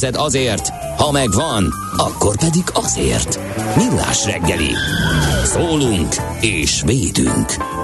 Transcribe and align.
pénzed 0.00 0.16
azért, 0.16 0.68
ha 0.96 1.10
megvan, 1.10 1.72
akkor 1.96 2.36
pedig 2.36 2.64
azért. 2.72 3.38
Millás 3.76 4.24
reggeli. 4.24 4.70
Szólunk 5.44 6.14
és 6.40 6.82
védünk. 6.84 7.75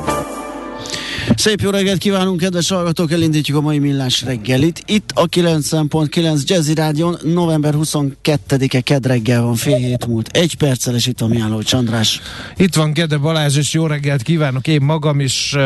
Szép 1.36 1.60
jó 1.60 1.70
reggelt 1.70 1.98
kívánunk, 1.98 2.40
kedves 2.40 2.68
hallgatók! 2.68 3.12
Elindítjuk 3.12 3.56
a 3.56 3.60
mai 3.60 3.78
millás 3.78 4.22
reggelit. 4.22 4.82
Itt 4.86 5.10
a 5.14 5.26
90.9 5.26 6.44
Jazzy 6.44 6.74
Rádion 6.74 7.16
november 7.22 7.74
22-e 7.76 8.80
ked 8.80 9.06
reggel 9.06 9.42
van, 9.42 9.54
fél 9.54 9.76
hét 9.76 10.06
múlt. 10.06 10.28
Egy 10.36 10.56
perccel, 10.56 10.94
és 10.94 11.06
itt 11.06 11.18
van 11.18 11.28
Mihály 11.28 11.62
Csandrás. 11.62 12.20
Itt 12.56 12.74
van 12.74 12.92
Gede 12.92 13.16
Balázs, 13.16 13.56
és 13.56 13.72
jó 13.72 13.86
reggelt 13.86 14.22
kívánok 14.22 14.66
én 14.66 14.82
magam 14.82 15.20
is. 15.20 15.52
Uh, 15.54 15.60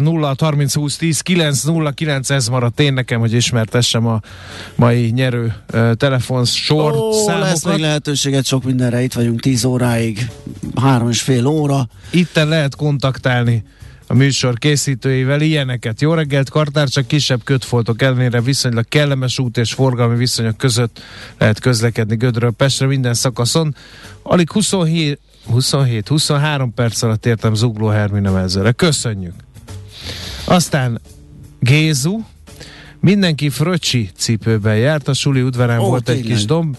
0 0.00 0.34
30 0.38 0.74
20 0.74 0.96
10 0.96 1.20
9 1.20 1.62
0 1.62 1.90
9 1.90 2.30
ez 2.30 2.48
maradt 2.48 2.80
én 2.80 2.92
nekem, 2.92 3.20
hogy 3.20 3.32
ismertessem 3.32 4.06
a 4.06 4.20
mai 4.74 5.10
nyerő 5.10 5.54
uh, 5.72 5.92
telefonsor 5.92 6.92
Ó, 6.92 7.12
számokat. 7.12 7.48
lesz 7.48 7.64
még 7.64 7.78
lehetőséget 7.78 8.46
sok 8.46 8.64
mindenre, 8.64 9.02
itt 9.02 9.12
vagyunk 9.12 9.40
10 9.40 9.64
óráig, 9.64 10.30
három 10.80 11.08
és 11.10 11.20
fél 11.20 11.46
óra. 11.46 11.88
Itten 12.10 12.48
lehet 12.48 12.76
kontaktálni 12.76 13.64
a 14.14 14.16
műsor 14.16 14.58
készítőivel 14.58 15.40
ilyeneket. 15.40 16.00
Jó 16.00 16.14
reggelt, 16.14 16.50
kartár, 16.50 16.88
csak 16.88 17.06
kisebb 17.06 17.44
kötfoltok 17.44 18.02
ellenére 18.02 18.40
viszonylag 18.40 18.88
kellemes 18.88 19.38
út 19.38 19.56
és 19.56 19.72
forgalmi 19.72 20.16
viszonyok 20.16 20.56
között 20.56 21.00
lehet 21.38 21.60
közlekedni 21.60 22.16
Gödről 22.16 22.50
Pestre 22.50 22.86
minden 22.86 23.14
szakaszon. 23.14 23.74
Alig 24.22 24.50
27 24.50 25.20
27-23 25.52 26.68
perc 26.74 27.02
alatt 27.02 27.26
értem 27.26 27.54
Zugló 27.54 27.86
Hermina 27.86 28.32
mezőre. 28.32 28.72
Köszönjük! 28.72 29.34
Aztán 30.44 31.00
Gézu, 31.60 32.20
mindenki 33.00 33.48
fröcsi 33.48 34.10
cipőben 34.16 34.76
járt, 34.76 35.08
a 35.08 35.14
suli 35.14 35.42
udvarán 35.42 35.78
Ó, 35.78 35.88
volt 35.88 36.08
egy 36.08 36.14
tényleg. 36.16 36.36
kis 36.36 36.44
domb, 36.44 36.76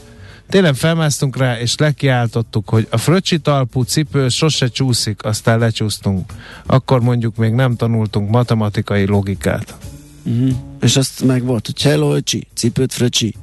Tényleg 0.50 0.76
felmásztunk 0.76 1.38
rá, 1.38 1.59
és 1.59 1.75
lekiáltottuk, 1.78 2.69
hogy 2.69 2.88
a 2.90 2.97
fröcsi 2.97 3.40
talpú 3.40 3.81
cipő 3.81 4.30
sose 4.30 4.68
csúszik, 4.68 5.24
aztán 5.24 5.59
lecsúsztunk. 5.59 6.34
Akkor 6.66 7.02
mondjuk 7.02 7.36
még 7.36 7.53
nem 7.53 7.75
tanultunk 7.75 8.30
matematikai 8.30 9.06
logikát. 9.06 9.75
Uh-huh. 10.24 10.52
És 10.81 10.97
azt 10.97 11.24
meg 11.24 11.44
volt, 11.44 11.66
hogy 11.66 11.75
cselolcsi, 11.75 12.47
cipőt 12.53 12.94
fröcsi. 12.94 13.36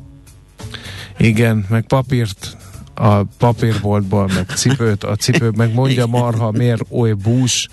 Igen, 1.19 1.67
meg 1.69 1.85
papírt 1.87 2.57
a 2.95 3.23
papírboltból, 3.39 4.31
meg 4.35 4.47
cipőt, 4.57 5.05
a 5.05 5.17
cipő 5.17 5.51
meg 5.57 5.75
mondja 5.75 6.07
marha, 6.07 6.51
miért 6.51 6.83
oly 6.91 7.13
bús, 7.13 7.69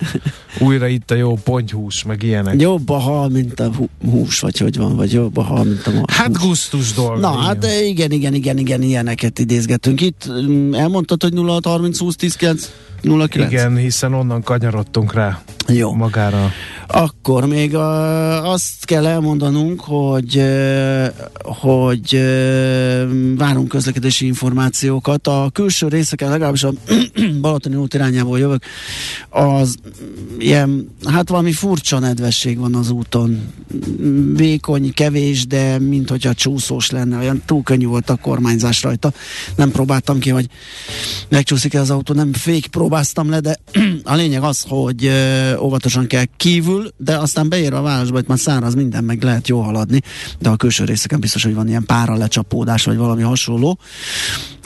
újra 0.59 0.87
itt 0.87 1.11
a 1.11 1.15
jó 1.15 1.33
pontyhús, 1.43 2.03
meg 2.03 2.23
ilyenek. 2.23 2.61
Jobb 2.61 2.89
a 2.89 2.97
hal, 2.97 3.29
mint 3.29 3.59
a 3.59 3.73
hú- 3.75 3.89
hús, 4.11 4.39
vagy 4.39 4.57
hogy 4.57 4.77
van, 4.77 4.95
vagy 4.95 5.13
jobb 5.13 5.37
a 5.37 5.43
hal, 5.43 5.63
mint 5.63 5.87
a 5.87 5.91
ma- 5.91 6.11
Hát 6.11 6.37
gusztus 6.37 6.93
dolog. 6.93 7.19
Na, 7.19 7.31
igen. 7.31 7.43
hát 7.43 7.65
igen, 7.87 8.11
igen, 8.11 8.33
igen, 8.33 8.57
igen, 8.57 8.81
ilyeneket 8.81 9.39
idézgetünk. 9.39 10.01
Itt 10.01 10.29
mm, 10.31 10.73
elmondtad, 10.73 11.21
hogy 11.23 11.33
0 11.33 11.59
30 11.63 11.99
20 11.99 12.15
10 12.15 12.35
9 12.35 12.69
0 13.01 13.27
9? 13.27 13.51
Igen, 13.51 13.75
hiszen 13.75 14.13
onnan 14.13 14.43
kanyarodtunk 14.43 15.13
rá 15.13 15.41
Jó. 15.67 15.93
magára. 15.93 16.51
Akkor 16.87 17.45
még 17.45 17.73
uh, 17.73 18.49
azt 18.49 18.85
kell 18.85 19.05
elmondanunk, 19.07 19.81
hogy, 19.81 20.43
hogy 21.43 22.21
várunk 23.37 23.67
közlekedési 23.67 24.25
információkat. 24.25 25.27
A 25.27 25.49
külső 25.53 25.87
részeken, 25.87 26.29
legalábbis 26.29 26.63
a 26.63 26.71
Balatoni 27.41 27.75
út 27.75 27.93
irányából 27.93 28.39
jövök, 28.39 28.63
az 29.29 29.75
ilyen, 30.37 30.89
hát 31.05 31.29
valami 31.29 31.51
furcsa 31.51 31.99
nedvesség 31.99 32.57
van 32.57 32.75
az 32.75 32.89
úton. 32.89 33.53
Vékony, 34.35 34.93
kevés, 34.93 35.47
de 35.47 35.79
mint 35.79 36.09
hogyha 36.09 36.33
csúszós 36.33 36.89
lenne, 36.89 37.17
olyan 37.17 37.41
túl 37.45 37.63
könnyű 37.63 37.85
volt 37.85 38.09
a 38.09 38.15
kormányzás 38.15 38.83
rajta. 38.83 39.13
Nem 39.55 39.71
próbáltam 39.71 40.19
ki, 40.19 40.29
hogy 40.29 40.47
megcsúszik-e 41.29 41.79
az 41.79 41.89
autó, 41.89 42.13
nem 42.13 42.33
fék 42.33 42.67
próbáztam 42.67 43.29
le, 43.29 43.39
de 43.39 43.57
a 44.03 44.15
lényeg 44.15 44.43
az, 44.43 44.65
hogy 44.67 45.11
óvatosan 45.59 46.07
kell 46.07 46.25
kívül, 46.37 46.91
de 46.97 47.17
aztán 47.17 47.49
beér 47.49 47.73
a 47.73 47.81
városba, 47.81 48.19
itt 48.19 48.27
már 48.27 48.39
száraz 48.39 48.75
minden, 48.75 49.03
meg 49.03 49.23
lehet 49.23 49.47
jó 49.47 49.59
haladni, 49.59 50.01
de 50.39 50.49
a 50.49 50.55
külső 50.55 50.83
részeken 50.83 51.19
biztos, 51.19 51.43
hogy 51.43 51.53
van 51.53 51.67
ilyen 51.67 51.85
pára 51.85 52.15
lecsapódás, 52.15 52.83
vagy 52.83 52.97
valami 52.97 53.21
hasonló, 53.21 53.79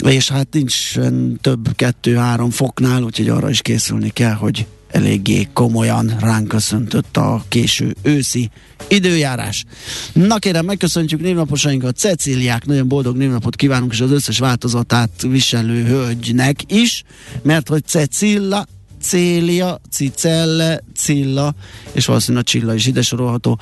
és 0.05 0.29
hát 0.29 0.47
nincs 0.51 0.93
több 1.41 1.75
kettő-három 1.75 2.49
foknál, 2.49 3.03
úgyhogy 3.03 3.29
arra 3.29 3.49
is 3.49 3.61
készülni 3.61 4.09
kell, 4.09 4.33
hogy 4.33 4.65
eléggé 4.93 5.47
komolyan 5.53 6.15
ránk 6.19 6.47
köszöntött 6.47 7.17
a 7.17 7.43
késő 7.47 7.95
őszi 8.01 8.49
időjárás. 8.87 9.65
Na 10.13 10.37
kérem, 10.37 10.65
megköszöntjük 10.65 11.21
névnaposainkat, 11.21 11.97
Cecíliák, 11.97 12.65
nagyon 12.65 12.87
boldog 12.87 13.17
névnapot 13.17 13.55
kívánunk, 13.55 13.91
és 13.91 14.01
az 14.01 14.11
összes 14.11 14.39
változatát 14.39 15.21
viselő 15.21 15.83
hölgynek 15.83 16.59
is, 16.67 17.03
mert 17.41 17.69
hogy 17.69 17.85
Cecilla, 17.85 18.65
Célia, 19.03 19.79
Cicelle, 19.91 20.83
Cilla, 20.95 21.55
és 21.91 22.05
valószínűleg 22.05 22.43
a 22.43 22.49
Csilla 22.49 22.73
is 22.73 22.85
ide 22.85 23.01
sorolható, 23.01 23.59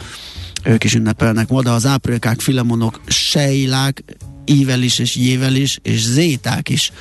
ők 0.63 0.84
is 0.84 0.94
ünnepelnek 0.94 1.47
ma, 1.47 1.62
de 1.62 1.69
az 1.69 1.85
áprilikák, 1.85 2.40
filemonok, 2.40 3.02
sejlák, 3.07 4.03
ível 4.46 4.81
is, 4.81 5.00
és 5.00 5.16
jével 5.16 5.56
is, 5.56 5.80
és 5.81 6.03
zéták 6.03 6.69
is 6.69 6.91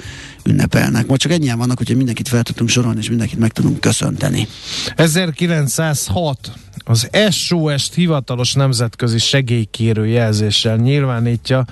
ünnepelnek. 0.45 1.07
Ma 1.07 1.17
csak 1.17 1.33
ennyien 1.33 1.59
vannak, 1.59 1.79
hogyha 1.79 1.97
mindenkit 1.97 2.29
fel 2.29 2.43
tudunk 2.43 2.69
sorolni, 2.69 2.99
és 2.99 3.09
mindenkit 3.09 3.39
meg 3.39 3.53
tudunk 3.53 3.81
köszönteni. 3.81 4.49
1906 4.97 6.53
az 6.85 7.09
SOS-t 7.31 7.95
hivatalos 7.95 8.53
nemzetközi 8.53 9.19
segélykérő 9.19 10.07
jelzéssel 10.07 10.77
nyilvánítja 10.77 11.65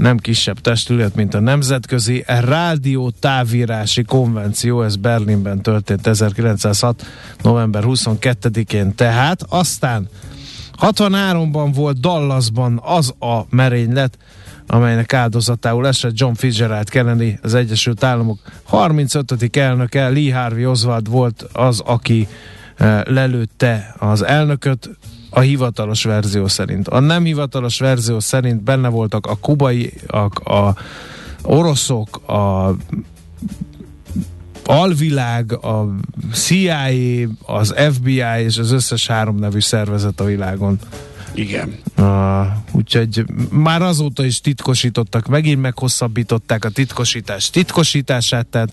nem 0.00 0.18
kisebb 0.18 0.60
testület, 0.60 1.14
mint 1.14 1.34
a 1.34 1.40
Nemzetközi 1.40 2.24
Rádió 2.26 3.10
Távírási 3.10 4.02
Konvenció, 4.02 4.82
ez 4.82 4.96
Berlinben 4.96 5.62
történt 5.62 6.06
1906. 6.06 7.06
november 7.42 7.82
22-én 7.86 8.94
tehát. 8.94 9.42
Aztán 9.48 10.08
63-ban 10.80 11.70
volt 11.74 12.00
Dallasban 12.00 12.80
az 12.84 13.14
a 13.18 13.40
merénylet, 13.50 14.18
amelynek 14.66 15.12
áldozatául 15.12 15.86
esett 15.86 16.18
John 16.18 16.32
Fitzgerald 16.32 16.88
Kennedy, 16.88 17.38
az 17.42 17.54
Egyesült 17.54 18.04
Államok 18.04 18.38
35. 18.62 19.56
elnöke, 19.56 20.08
Lee 20.08 20.34
Harvey 20.34 20.66
Oswald 20.66 21.08
volt 21.08 21.42
az, 21.52 21.80
aki 21.80 22.28
eh, 22.76 23.02
lelőtte 23.04 23.94
az 23.98 24.22
elnököt, 24.22 24.90
a 25.30 25.40
hivatalos 25.40 26.04
verzió 26.04 26.48
szerint. 26.48 26.88
A 26.88 27.00
nem 27.00 27.24
hivatalos 27.24 27.78
verzió 27.78 28.20
szerint 28.20 28.62
benne 28.62 28.88
voltak 28.88 29.26
a 29.26 29.36
kubai, 29.36 29.92
a, 30.44 30.74
oroszok, 31.42 32.28
a 32.28 32.76
alvilág, 34.64 35.52
a 35.52 35.94
CIA, 36.32 36.88
az 37.46 37.74
FBI 37.92 38.22
és 38.44 38.58
az 38.58 38.70
összes 38.70 39.06
három 39.06 39.36
nevű 39.36 39.60
szervezet 39.60 40.20
a 40.20 40.24
világon. 40.24 40.78
Igen. 41.34 41.78
Uh, 41.98 42.46
úgyhogy 42.72 43.24
már 43.50 43.82
azóta 43.82 44.24
is 44.24 44.40
titkosítottak, 44.40 45.26
megint 45.26 45.60
meghosszabbították 45.60 46.64
a 46.64 46.68
titkosítás 46.68 47.50
titkosítását, 47.50 48.46
tehát 48.46 48.72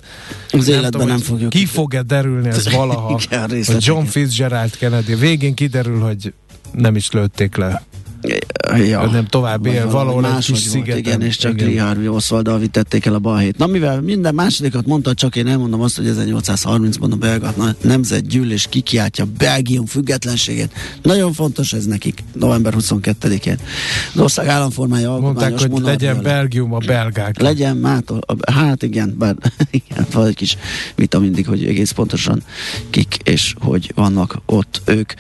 Az 0.51 0.68
életben 0.68 0.92
tudom, 0.92 1.07
nem 1.07 1.15
hogy 1.15 1.25
fogjuk. 1.25 1.50
Ki 1.50 1.65
fog-e 1.65 2.01
derülni 2.01 2.48
ez 2.48 2.71
valaha, 2.74 3.19
Igen, 3.24 3.50
hogy. 3.50 3.75
John 3.80 4.06
Fitzgerald 4.06 4.77
Kennedy. 4.77 5.15
Végén 5.15 5.54
kiderül, 5.54 6.00
hogy 6.00 6.33
nem 6.72 6.96
is 6.96 7.12
lőtték 7.12 7.56
le. 7.56 7.84
Ja, 8.90 9.06
nem 9.06 9.25
tovább 9.25 9.66
él, 9.66 9.90
valahol 9.90 10.25
egy 10.25 10.46
kis 10.46 10.60
szigeten. 10.60 10.98
Igen, 10.98 11.22
és 11.22 11.38
csak 11.38 11.54
Igen. 11.54 11.68
Lee 11.68 11.81
Harvey 11.81 12.08
Oswald-dal 12.08 12.60
vitették 12.60 13.06
el 13.06 13.14
a 13.14 13.19
balhét. 13.19 13.58
Na 13.58 13.68
mivel 13.68 14.02
minden 14.02 14.34
másodikat 14.34 14.86
mondta, 14.86 15.14
csak 15.14 15.36
én 15.36 15.48
elmondom 15.48 15.81
azt, 15.81 15.98
hogy 15.98 16.14
1830-ban 16.18 17.12
a 17.12 17.16
belga 17.16 17.54
nemzetgyűlés 17.81 18.68
kikiáltja 18.69 19.25
Belgium 19.38 19.86
függetlenségét. 19.86 20.72
Nagyon 21.02 21.34
fontos 21.34 21.74
ez 21.74 21.86
nekik, 21.86 22.24
november 22.34 22.74
22-én. 22.78 23.58
Az 24.14 24.22
ország 24.22 24.48
államformája 24.48 25.18
Mondták, 25.18 25.60
hogy 25.60 25.81
legyen. 25.81 26.22
Belgium 26.22 26.74
a 26.74 26.78
belgák. 26.78 27.42
Legyen 27.42 27.78
mától, 27.78 28.19
hát 28.52 28.84
igen, 28.84 29.16
bár 29.18 29.36
igen, 29.69 30.06
van 30.12 30.25
egy 30.25 30.36
kis 30.36 30.58
vita 30.96 31.19
mindig, 31.19 31.48
hogy 31.48 31.66
egész 31.66 31.92
pontosan 31.92 32.44
kik 32.90 33.18
és 33.24 33.54
hogy 33.60 33.92
vannak 33.96 34.42
ott 34.46 34.81
ők. 34.86 35.14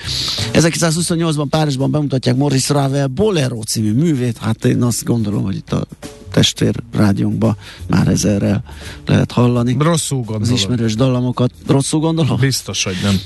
1928-ban 0.53 1.45
Párizsban 1.49 1.91
bemutatják 1.91 2.35
Maurice 2.35 2.73
Ravel 2.87 3.07
Bolero 3.07 3.61
című 3.61 3.93
művét, 3.93 4.37
hát 4.37 4.65
én 4.65 4.81
azt 4.83 5.03
gondolom, 5.03 5.43
hogy 5.43 5.55
itt 5.55 5.71
a 5.71 5.85
testvér 6.31 6.75
rádiónkban 6.93 7.57
már 7.87 8.07
ezerrel 8.07 8.63
lehet 9.05 9.31
hallani. 9.31 9.75
Rosszul 9.79 10.19
Az 10.19 10.25
gondolom. 10.25 10.55
ismerős 10.55 10.95
dallamokat. 10.95 11.51
Rosszul 11.67 11.99
gondolom? 11.99 12.39
Biztos, 12.39 12.83
hogy 12.83 12.95
nem. 13.03 13.19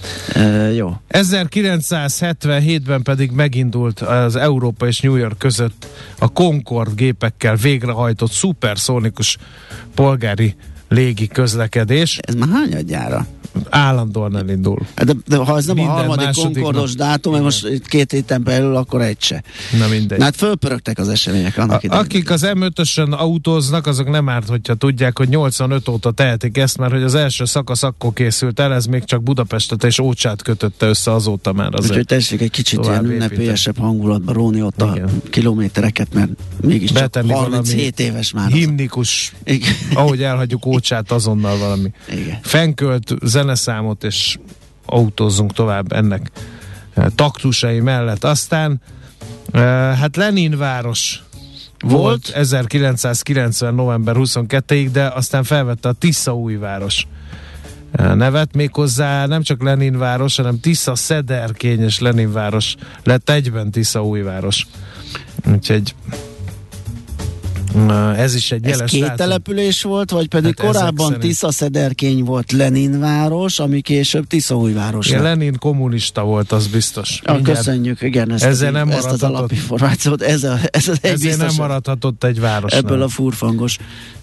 E, 0.43 0.71
jó. 0.71 0.95
1977-ben 1.09 3.01
pedig 3.01 3.31
megindult 3.31 3.99
az 3.99 4.35
Európa 4.35 4.87
és 4.87 4.99
New 4.99 5.15
York 5.15 5.37
között 5.37 5.87
a 6.19 6.27
Concorde 6.27 6.93
gépekkel 6.95 7.55
végrehajtott 7.55 8.31
szuperszónikus 8.31 9.37
polgári 9.95 10.55
légi 10.91 11.27
közlekedés. 11.27 12.17
Ez 12.21 12.33
már 12.35 12.49
hányadjára? 12.49 13.27
Állandóan 13.69 14.38
elindul. 14.38 14.77
De, 14.95 15.13
de 15.27 15.35
ha 15.38 15.57
ez 15.57 15.65
nem 15.65 15.75
Minden 15.75 15.93
a 15.93 15.97
harmadik 15.97 16.29
konkordos 16.33 16.95
dátum, 16.95 17.31
mert 17.31 17.43
most 17.43 17.88
két 17.88 18.11
héten 18.11 18.43
belül, 18.43 18.75
akkor 18.75 19.01
egy 19.01 19.21
se. 19.21 19.43
Na 19.79 19.88
mindegy. 19.88 20.17
Na 20.17 20.23
hát 20.23 20.35
fölpörögtek 20.35 20.97
az 20.99 21.09
események 21.09 21.57
annak 21.57 21.71
A, 21.71 21.79
idején. 21.83 22.03
akik 22.03 22.29
az 22.31 22.41
M5-ösen 22.45 23.11
autóznak, 23.11 23.88
azok 23.88 24.09
nem 24.09 24.29
árt, 24.29 24.47
hogyha 24.47 24.73
tudják, 24.75 25.17
hogy 25.17 25.29
85 25.29 25.88
óta 25.88 26.11
tehetik 26.11 26.57
ezt, 26.57 26.77
mert 26.77 26.91
hogy 26.91 27.03
az 27.03 27.15
első 27.15 27.45
szakasz 27.45 27.83
akkor 27.83 28.13
készült 28.13 28.59
el, 28.59 28.73
ez 28.73 28.85
még 28.85 29.03
csak 29.03 29.23
Budapestet 29.23 29.83
és 29.83 29.99
Ócsát 29.99 30.41
kötötte 30.41 30.85
össze 30.87 31.13
azóta 31.13 31.53
már 31.53 31.67
Úgyhogy 31.67 31.89
azért. 31.89 32.07
tessék 32.07 32.41
egy 32.41 32.51
kicsit 32.51 32.85
ilyen 32.85 33.05
ünnepélyesebb 33.05 33.77
hangulatba 33.77 34.33
róni 34.33 34.61
ott 34.61 34.81
a 34.81 34.91
Igen. 34.95 35.09
kilométereket, 35.29 36.13
mert 36.13 36.29
mégiscsak 36.61 36.99
Betenni 37.01 37.31
37 37.33 37.99
éves 37.99 38.31
már. 38.31 38.45
az. 38.47 38.53
Himnikus, 38.53 39.33
ahogy 39.94 40.23
elhagyjuk 40.23 40.65
Ócsát, 40.73 40.81
azonnal 41.07 41.57
valami 41.57 41.92
Igen. 42.10 42.39
fenkölt 42.42 43.13
zeneszámot, 43.24 44.04
és 44.04 44.38
autózzunk 44.86 45.54
tovább 45.54 45.92
ennek 45.92 46.31
eh, 46.94 47.06
taktusai 47.16 47.80
mellett. 47.80 48.24
Aztán 48.24 48.81
eh, 49.51 49.62
hát 49.98 50.16
Lenin 50.16 50.57
város 50.57 51.24
volt, 51.80 52.01
Volt. 52.01 52.30
1990. 52.30 53.74
november 53.74 54.16
22-ig, 54.18 54.89
de 54.92 55.06
aztán 55.07 55.44
felvette 55.44 55.89
a 55.89 55.94
Tisza 55.94 56.36
újváros 56.36 57.07
eh, 57.92 58.16
nevet, 58.16 58.56
méghozzá 58.56 59.25
nem 59.25 59.42
csak 59.42 59.63
Lenin 59.63 59.98
város, 59.98 60.36
hanem 60.36 60.60
Tisza 60.60 60.95
Szederkény 60.95 61.83
és 61.83 62.00
Lenin 62.00 62.31
város 62.31 62.75
lett 63.04 63.30
egyben 63.30 63.72
Tisza 63.72 64.04
újváros. 64.04 64.68
Úgyhogy 65.51 65.95
ez 68.18 68.35
is 68.35 68.51
egy 68.51 68.63
Ez 68.65 68.69
jeles 68.71 68.91
két 68.91 69.01
dátum. 69.01 69.15
település 69.15 69.83
volt, 69.83 70.12
vagy 70.12 70.27
pedig 70.27 70.59
Hát 70.59 70.68
korábban 70.71 71.06
szerint. 71.06 71.21
Tisza 71.21 71.51
Szederkény 71.51 72.23
volt 72.23 72.51
Leninváros, 72.51 73.59
ami 73.59 73.81
később 73.81 74.27
Tiszaújváros 74.27 75.09
lett. 75.09 75.21
Lenin 75.21 75.56
kommunista 75.59 76.23
volt, 76.23 76.51
az 76.51 76.68
biztos. 76.68 77.21
Ja, 77.23 77.33
Mindjárt. 77.33 77.57
köszönjük, 77.57 78.01
igen, 78.01 78.31
ezt, 78.31 78.44
Ezzel 78.44 78.71
nem 78.71 78.89
ezt 78.89 79.06
az 79.06 79.23
alapinformációt, 79.23 80.21
ez, 80.21 80.44
a, 80.44 80.59
ez 80.71 80.88
az 80.88 80.97
egy 81.01 81.12
Ezért 81.12 81.38
nem 81.38 81.45
biztos, 81.47 81.65
maradhatott 81.68 82.23
egy 82.23 82.39
város. 82.39 82.73
ebből 82.73 83.01
a 83.01 83.07
furfangos 83.07 83.77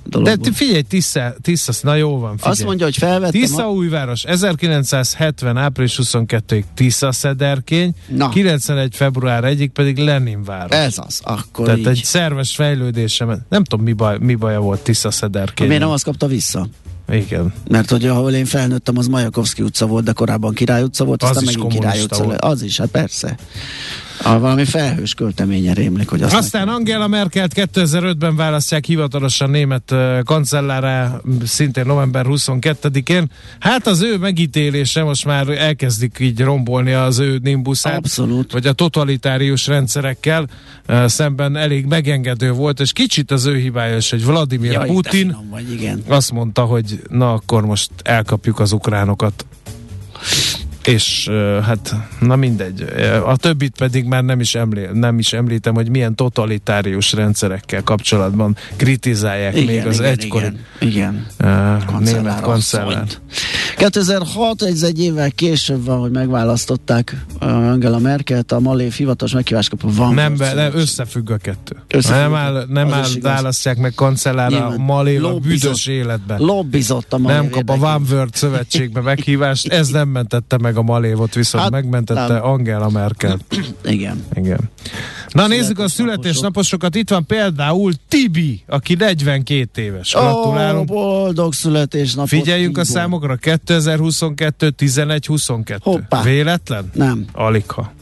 dologból. 0.08 0.36
ti- 0.36 0.52
figyelj, 0.52 0.80
Tisza, 0.82 1.34
Tisza, 1.42 1.72
na 1.82 1.94
jó 1.94 2.18
van, 2.18 2.36
figyelj. 2.36 2.52
Azt 2.52 2.64
mondja, 2.64 2.84
hogy 2.84 2.96
felvettem 2.96 3.40
Tisza 3.40 3.64
a... 3.66 3.70
újváros, 3.70 4.24
1970. 4.24 5.56
április 5.56 5.98
22-ig 6.02 6.62
Tisza 6.74 7.12
Szederkény, 7.12 7.94
Na. 8.08 8.28
91. 8.28 8.94
február 8.96 9.44
1 9.44 9.70
pedig 9.72 9.98
Lenin 9.98 10.44
város. 10.44 10.76
Ez 10.76 10.98
az, 11.06 11.20
akkor 11.22 11.64
Tehát 11.64 11.80
így. 11.80 11.86
egy 11.86 12.00
szerves 12.04 12.54
fejlődése, 12.54 13.24
ment. 13.24 13.42
nem 13.48 13.64
tudom 13.64 13.84
mi, 13.84 13.92
baj, 13.92 14.18
mi 14.20 14.34
baja 14.34 14.60
volt 14.60 14.80
Tisza 14.80 15.10
Szederkény. 15.10 15.66
Miért 15.66 15.82
nem 15.82 15.90
azt 15.90 16.04
kapta 16.04 16.26
vissza? 16.26 16.68
Igen. 17.12 17.52
Mert 17.68 17.90
hogy 17.90 18.06
ahol 18.06 18.32
én 18.32 18.44
felnőttem, 18.44 18.98
az 18.98 19.06
Majakovszki 19.06 19.62
utca 19.62 19.86
volt, 19.86 20.04
de 20.04 20.12
korábban 20.12 20.54
Király 20.54 20.82
utca 20.82 21.04
volt, 21.04 21.22
Az 21.22 21.28
aztán 21.28 21.44
megint 21.44 21.72
Király 21.72 22.02
utca. 22.02 22.22
volt. 22.24 22.40
Az 22.40 22.62
is, 22.62 22.78
hát 22.78 22.88
persze. 22.88 23.36
A 24.22 24.38
valami 24.38 24.64
felhős 24.64 25.14
költeménye 25.14 25.72
rémlik, 25.72 26.08
hogy 26.08 26.22
azt 26.22 26.34
Aztán 26.34 26.68
Angela 26.68 27.06
Merkelt 27.06 27.52
2005-ben 27.54 28.36
választják 28.36 28.84
hivatalosan 28.84 29.50
német 29.50 29.94
kancellárá, 30.24 31.20
szintén 31.44 31.86
november 31.86 32.24
22-én. 32.28 33.30
Hát 33.58 33.86
az 33.86 34.02
ő 34.02 34.16
megítélése 34.16 35.02
most 35.02 35.24
már 35.24 35.48
elkezdik 35.48 36.16
így 36.20 36.40
rombolni 36.40 36.92
az 36.92 37.18
ő 37.18 37.38
nimbuszát. 37.42 37.96
Abszolút. 37.96 38.52
Vagy 38.52 38.66
a 38.66 38.72
totalitárius 38.72 39.66
rendszerekkel 39.66 40.46
szemben 41.06 41.56
elég 41.56 41.86
megengedő 41.86 42.52
volt, 42.52 42.80
és 42.80 42.92
kicsit 42.92 43.30
az 43.30 43.46
ő 43.46 43.56
hibája 43.56 43.96
is, 43.96 44.10
hogy 44.10 44.24
Vladimir 44.24 44.72
Jaj, 44.72 44.88
Putin 44.88 45.36
vagy, 45.50 45.72
igen. 45.72 46.02
azt 46.08 46.32
mondta, 46.32 46.64
hogy 46.64 47.02
na 47.10 47.32
akkor 47.32 47.66
most 47.66 47.90
elkapjuk 48.02 48.60
az 48.60 48.72
ukránokat. 48.72 49.46
És 50.88 51.28
hát, 51.62 51.94
na 52.20 52.36
mindegy. 52.36 52.84
A 53.24 53.36
többit 53.36 53.74
pedig 53.78 54.04
már 54.04 54.22
nem 54.24 54.40
is, 54.40 54.54
emlé- 54.54 54.92
nem 54.92 55.18
is 55.18 55.32
említem, 55.32 55.74
hogy 55.74 55.90
milyen 55.90 56.14
totalitárius 56.14 57.12
rendszerekkel 57.12 57.82
kapcsolatban 57.82 58.56
kritizálják 58.76 59.56
Igen, 59.56 59.74
még 59.74 59.86
az 59.86 59.98
igen, 59.98 60.10
egykori 60.10 60.44
igen, 60.44 60.58
igen. 60.78 61.26
uh, 61.40 62.00
német 62.00 62.40
kancellár. 62.40 62.86
asszonyt. 62.86 63.20
2006, 63.76 64.62
ez 64.62 64.82
egy 64.82 65.00
évvel 65.00 65.30
később 65.30 65.84
van, 65.84 65.98
hogy 65.98 66.10
megválasztották 66.10 67.24
Angela 67.38 67.98
Merkelt, 67.98 68.52
a 68.52 68.60
Malév 68.60 68.92
hivatalos 68.92 69.32
meghívást 69.32 69.68
kapva 69.68 69.90
van. 69.94 70.14
Nem, 70.14 70.36
be, 70.36 70.54
nem, 70.54 70.70
összefügg 70.74 71.30
a 71.30 71.36
kettő. 71.36 71.76
Összefügg. 71.88 72.20
Nem, 72.20 72.34
áll, 72.34 72.64
nem 72.68 72.92
áll, 72.92 73.06
választják 73.20 73.76
meg 73.78 73.92
kancellárra 73.94 74.58
Nyilván. 74.58 74.80
Malév 74.80 75.24
a 75.24 75.38
büdös 75.38 75.86
életben. 75.86 76.40
Lobbizott 76.40 77.12
a 77.12 77.18
Malév 77.18 77.36
nem 77.36 77.50
kap 77.50 77.68
a. 77.70 77.72
One 77.72 78.00
World 78.10 78.34
szövetségbe 78.34 79.00
meghívást, 79.00 79.68
ez 79.68 79.88
nem 79.88 80.08
mentette 80.08 80.58
meg 80.58 80.76
a 80.78 80.82
Malévot, 80.82 81.34
viszont 81.34 81.62
Hát, 81.62 81.72
megmentette 81.72 82.26
nem. 82.26 82.44
Angela 82.44 82.88
Merkel. 82.88 83.38
Igen. 83.84 84.24
Igen. 84.34 84.58
Na 85.28 85.46
nézzük 85.46 85.78
a 85.78 85.88
Születésnaposok. 85.88 85.90
születésnaposokat. 85.90 86.94
Itt 86.94 87.10
van 87.10 87.26
például 87.26 87.92
Tibi, 88.08 88.62
aki 88.66 88.94
42 88.94 89.82
éves. 89.82 90.14
Ó, 90.14 90.20
Gratulálunk. 90.20 90.86
boldog 90.86 91.52
születésnapot. 91.54 92.28
Figyeljünk 92.30 92.78
a 92.78 92.82
Tibor. 92.82 92.96
számokra. 93.00 93.36
2022, 93.36 94.70
11, 94.70 95.26
22. 95.26 95.80
Hoppá. 95.90 96.22
Véletlen? 96.22 96.90
Nem. 96.94 97.24
Aligha. 97.32 97.92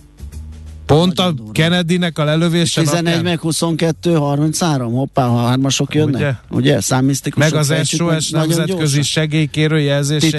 Pont 0.87 1.19
a. 1.19 1.35
Kennedynek 1.52 2.19
a 2.19 2.25
lelövése 2.25 2.81
11 2.81 3.02
napján? 3.02 3.23
meg 3.23 3.40
22, 3.40 4.14
33, 4.14 4.93
hoppá, 4.93 5.26
ha 5.26 5.47
hármasok 5.47 5.95
jönnek. 5.95 6.14
Ugye? 6.14 6.35
Ugye? 6.50 6.81
Számmisztikusok. 6.81 7.50
Meg 7.50 7.61
az 7.61 7.75
SOS 7.88 8.31
nemzetközi 8.31 9.02
segélykérő 9.02 9.81
jelzése 9.81 10.38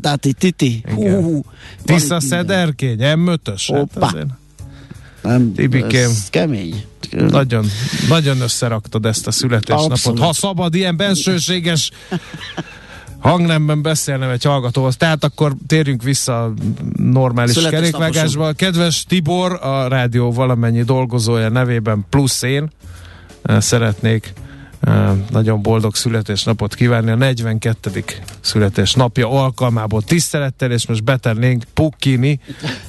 tá, 0.00 0.14
titi. 0.14 0.84
Tisza. 1.84 2.20
Szederkény, 2.20 2.96
M5-ös. 3.00 3.62
Hoppá. 3.66 4.00
Hát 4.00 4.12
azért 4.14 4.26
Nem, 5.22 5.54
Tibikém. 5.54 6.10
ez 6.10 6.28
kemény. 6.30 6.84
nagyon, 7.10 7.66
nagyon 8.08 8.40
összeraktad 8.40 9.06
ezt 9.06 9.26
a 9.26 9.30
születésnapot. 9.30 10.18
Ha 10.18 10.32
szabad 10.32 10.74
ilyen 10.74 10.96
bensőséges 10.96 11.90
hangnemben 13.22 13.82
beszélnem 13.82 14.30
egy 14.30 14.44
hallgatóhoz. 14.44 14.96
Tehát 14.96 15.24
akkor 15.24 15.54
térjünk 15.66 16.02
vissza 16.02 16.44
a 16.44 16.52
normális 16.96 17.52
Születésnaposok. 17.52 18.00
kerékvágásba. 18.00 18.52
Kedves 18.52 19.04
Tibor, 19.04 19.58
a 19.62 19.88
rádió 19.88 20.32
valamennyi 20.32 20.82
dolgozója 20.82 21.48
nevében 21.48 22.04
plusz 22.10 22.42
én 22.42 22.70
eh, 23.42 23.60
szeretnék 23.60 24.32
nagyon 25.30 25.62
boldog 25.62 25.94
születésnapot 25.94 26.74
kívánni 26.74 27.10
a 27.10 27.14
42. 27.14 28.04
születésnapja 28.40 29.30
alkalmából 29.30 30.02
tisztelettel, 30.02 30.70
és 30.70 30.86
most 30.86 31.04
betennénk 31.04 31.64
Pukkini. 31.74 32.40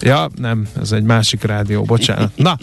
Ja, 0.02 0.30
nem, 0.36 0.68
ez 0.82 0.92
egy 0.92 1.04
másik 1.04 1.44
rádió, 1.44 1.84
bocsánat. 1.84 2.32
Na, 2.36 2.58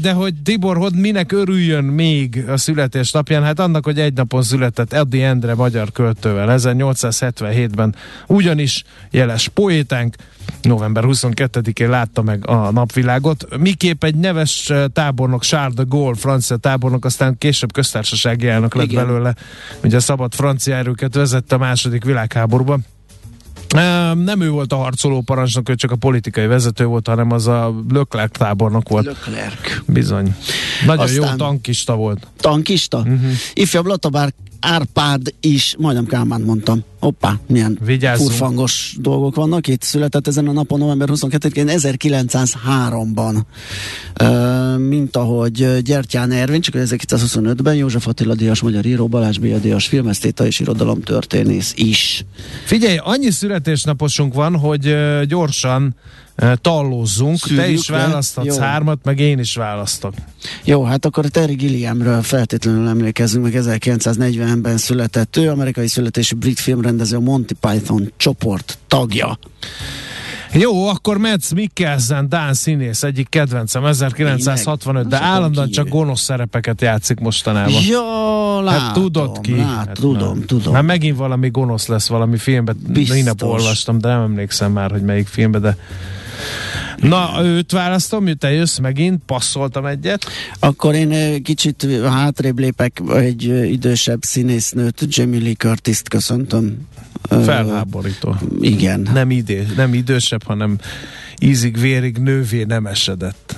de 0.00 0.12
hogy 0.12 0.34
Tibor, 0.34 0.76
hogy 0.76 0.94
minek 0.94 1.32
örüljön 1.32 1.84
még 1.84 2.44
a 2.48 2.56
születésnapján? 2.56 3.42
Hát 3.42 3.60
annak, 3.60 3.84
hogy 3.84 3.98
egy 3.98 4.12
napon 4.12 4.42
született 4.42 4.92
Eddi 4.92 5.22
Endre 5.22 5.54
magyar 5.54 5.92
költővel, 5.92 6.58
1877-ben 6.58 7.94
ugyanis 8.26 8.84
jeles 9.10 9.48
poétánk, 9.48 10.14
november 10.62 11.04
22-én 11.06 11.88
látta 11.88 12.22
meg 12.22 12.48
a 12.48 12.70
napvilágot. 12.70 13.58
Miképp 13.58 14.04
egy 14.04 14.14
neves 14.14 14.72
tábornok, 14.92 15.42
Charles 15.42 15.74
de 15.74 15.82
Gaulle, 15.88 16.16
francia 16.16 16.56
tábornok, 16.56 17.04
aztán 17.04 17.38
később 17.38 17.72
köztársasági 18.30 18.48
elnök 18.48 18.74
lett 18.74 18.90
Igen. 18.90 19.06
belőle. 19.06 19.34
Ugye 19.84 19.96
a 19.96 20.00
szabad 20.00 20.34
francia 20.34 20.74
erőket 20.76 21.14
vezette 21.14 21.54
a 21.54 21.58
második 21.58 22.04
világháborúban. 22.04 22.84
Nem 24.14 24.40
ő 24.40 24.50
volt 24.50 24.72
a 24.72 24.76
harcoló 24.76 25.20
parancsnok, 25.20 25.68
ő 25.68 25.74
csak 25.74 25.90
a 25.90 25.96
politikai 25.96 26.46
vezető 26.46 26.84
volt, 26.84 27.06
hanem 27.06 27.30
az 27.32 27.46
a 27.46 27.74
Leclerc 27.88 28.38
tábornok 28.38 28.88
volt. 28.88 29.04
Leclerc. 29.06 29.80
Bizony. 29.86 30.34
Nagyon 30.86 31.04
Aztán- 31.04 31.30
jó 31.30 31.36
tankista 31.36 31.94
volt. 31.94 32.26
Tankista? 32.36 32.98
Uh-huh. 32.98 33.30
Ifjabb 33.54 33.86
Latabár 33.86 34.32
Árpád 34.60 35.34
is, 35.40 35.74
majdnem 35.78 36.06
Kálmánt 36.06 36.46
mondtam. 36.46 36.84
Hoppá, 37.00 37.38
milyen 37.46 37.78
Vigyázzunk. 37.84 38.30
furfangos 38.30 38.96
dolgok 38.98 39.34
vannak. 39.34 39.66
Itt 39.68 39.82
született 39.82 40.26
ezen 40.26 40.48
a 40.48 40.52
napon, 40.52 40.78
november 40.78 41.08
22-én 41.12 41.66
1903-ban. 41.70 43.40
Ö, 44.14 44.76
mint 44.76 45.16
ahogy 45.16 45.82
Gyertyán 45.82 46.30
Ervin, 46.30 46.60
csak 46.60 46.74
1925-ben 46.78 47.74
József 47.74 48.06
Attila 48.06 48.34
Díjas, 48.34 48.60
magyar 48.60 48.86
író, 48.86 49.06
Balázs 49.08 49.38
Béla 49.38 49.58
Díjas, 49.58 49.86
filmesztéta 49.86 50.46
és 50.46 50.60
irodalomtörténész 50.60 51.72
is. 51.76 52.24
Figyelj, 52.64 52.96
annyi 53.02 53.30
születésnaposunk 53.30 54.34
van, 54.34 54.56
hogy 54.56 54.96
gyorsan 55.26 55.94
ö, 56.40 56.52
tallózzunk. 56.60 57.38
Te 57.38 57.68
is 57.68 57.88
le? 57.88 57.96
választhatsz 57.96 58.46
Jó. 58.46 58.58
hármat, 58.58 58.98
meg 59.04 59.18
én 59.18 59.38
is 59.38 59.54
választok. 59.54 60.14
Jó, 60.64 60.84
hát 60.84 61.04
akkor 61.04 61.24
a 61.24 61.28
Terry 61.28 61.54
Gilliamről 61.54 62.22
feltétlenül 62.22 62.88
emlékezzünk 62.88 63.44
meg, 63.44 63.52
1940-ben 63.56 64.76
született 64.76 65.36
ő, 65.36 65.50
amerikai 65.50 65.86
születésű 65.88 66.36
brit 66.36 66.60
filmrendező, 66.60 67.16
a 67.16 67.20
Monty 67.20 67.52
Python 67.60 68.12
csoport 68.16 68.78
tagja. 68.88 69.38
Jó, 70.52 70.86
akkor 70.88 71.18
Mads 71.18 71.52
Mikkelsen, 71.54 72.28
Dán 72.28 72.54
színész, 72.54 73.02
egyik 73.02 73.28
kedvencem, 73.28 73.84
1965, 73.84 75.06
de 75.06 75.20
állandóan 75.22 75.70
csak 75.70 75.88
gonosz 75.88 76.20
szerepeket 76.20 76.80
játszik 76.80 77.18
mostanában. 77.20 77.82
Ja, 77.88 78.60
látom, 78.60 78.82
Hát 78.82 78.92
tudod 78.92 79.40
ki. 79.40 79.56
Lát, 79.56 79.66
hát 79.66 79.92
tudom, 79.92 80.38
na. 80.38 80.44
tudom. 80.44 80.74
Hát 80.74 80.82
megint 80.82 81.16
valami 81.16 81.50
gonosz 81.50 81.86
lesz 81.86 82.08
valami 82.08 82.36
filmben. 82.36 82.76
Biztos. 82.88 83.16
Minap 83.16 83.42
olvastam, 83.42 83.98
de 83.98 84.08
nem 84.08 84.20
emlékszem 84.20 84.72
már, 84.72 84.90
hogy 84.90 85.02
melyik 85.02 85.26
filmben, 85.26 85.60
de 85.60 85.76
Na, 87.00 87.44
őt 87.44 87.72
választom, 87.72 88.36
te 88.38 88.52
jössz 88.52 88.78
megint, 88.78 89.22
passzoltam 89.26 89.86
egyet. 89.86 90.24
Akkor 90.58 90.94
én 90.94 91.42
kicsit 91.42 91.86
hátrébb 92.02 92.58
lépek, 92.58 93.00
egy 93.14 93.42
idősebb 93.72 94.22
színésznőt, 94.22 95.06
Jamie 95.08 95.40
Lee 95.40 95.54
Curtis-t 95.54 96.08
köszöntöm. 96.08 96.88
Felháborító. 97.28 98.36
Igen. 98.60 99.08
Nem, 99.12 99.30
idé, 99.30 99.66
nem 99.76 99.94
idősebb, 99.94 100.42
hanem 100.42 100.78
ízig-vérig 101.40 102.18
nővé 102.18 102.62
nem 102.62 102.86
esedett. 102.86 103.56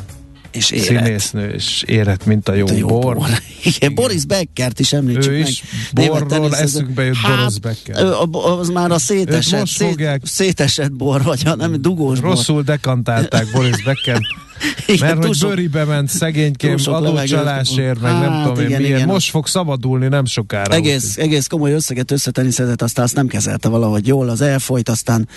És 0.53 0.71
élet. 0.71 1.05
Színésznő, 1.05 1.49
és 1.49 1.83
érett, 1.87 2.25
mint 2.27 2.49
a 2.49 2.55
jó, 2.55 2.67
A 2.67 2.73
jó 2.73 2.87
bor. 2.87 3.15
bor. 3.15 3.29
Igen, 3.77 3.95
Boris 3.95 4.25
Beckert 4.25 4.81
is 4.81 4.93
említsük 4.93 5.33
Ő 5.33 5.39
meg. 5.39 5.49
is 5.49 5.63
borról 5.93 6.57
eszünkbe 6.57 7.05
jut 7.05 7.17
hát, 7.17 7.37
Boris 7.39 7.59
Becker. 7.59 8.03
ő, 8.05 8.11
Az 8.59 8.69
már 8.69 8.91
a 8.91 8.99
szétesett, 8.99 9.67
szét, 9.67 9.89
fogják- 9.89 10.21
szétesett 10.27 10.93
bor, 10.93 11.23
vagy 11.23 11.43
ha 11.43 11.55
nem 11.55 11.83
dugós 11.83 12.21
bor. 12.21 12.31
Rosszul 12.31 12.63
dekantálták 12.63 13.47
Boris 13.53 13.83
Becker, 13.85 14.19
Igen, 14.87 15.07
mert 15.17 15.25
hogy 15.27 15.37
sok- 15.37 15.49
bőribe 15.49 15.85
ment 15.85 16.09
szegénykém 16.09 16.77
adócsalásért, 16.85 18.01
meg 18.01 18.13
nem 18.13 18.31
Hát, 18.31 18.43
tudom 18.43 18.61
én 18.61 18.67
igen, 18.67 18.81
miért. 18.81 18.97
igen. 18.97 19.09
Most 19.09 19.31
fog 19.31 19.47
szabadulni 19.47 20.09
nem 20.09 20.25
sokára. 20.25 20.75
Egész, 20.75 21.17
egész 21.17 21.47
komoly 21.47 21.73
összeget 21.73 22.11
összeteniszedett, 22.11 22.83
aztán 22.83 23.05
azt 23.05 23.15
nem 23.15 23.27
kezelte 23.27 23.69
valahogy 23.69 24.07
jól, 24.07 24.29
az 24.29 24.41
elfolyt, 24.41 24.89
aztán 24.89 25.29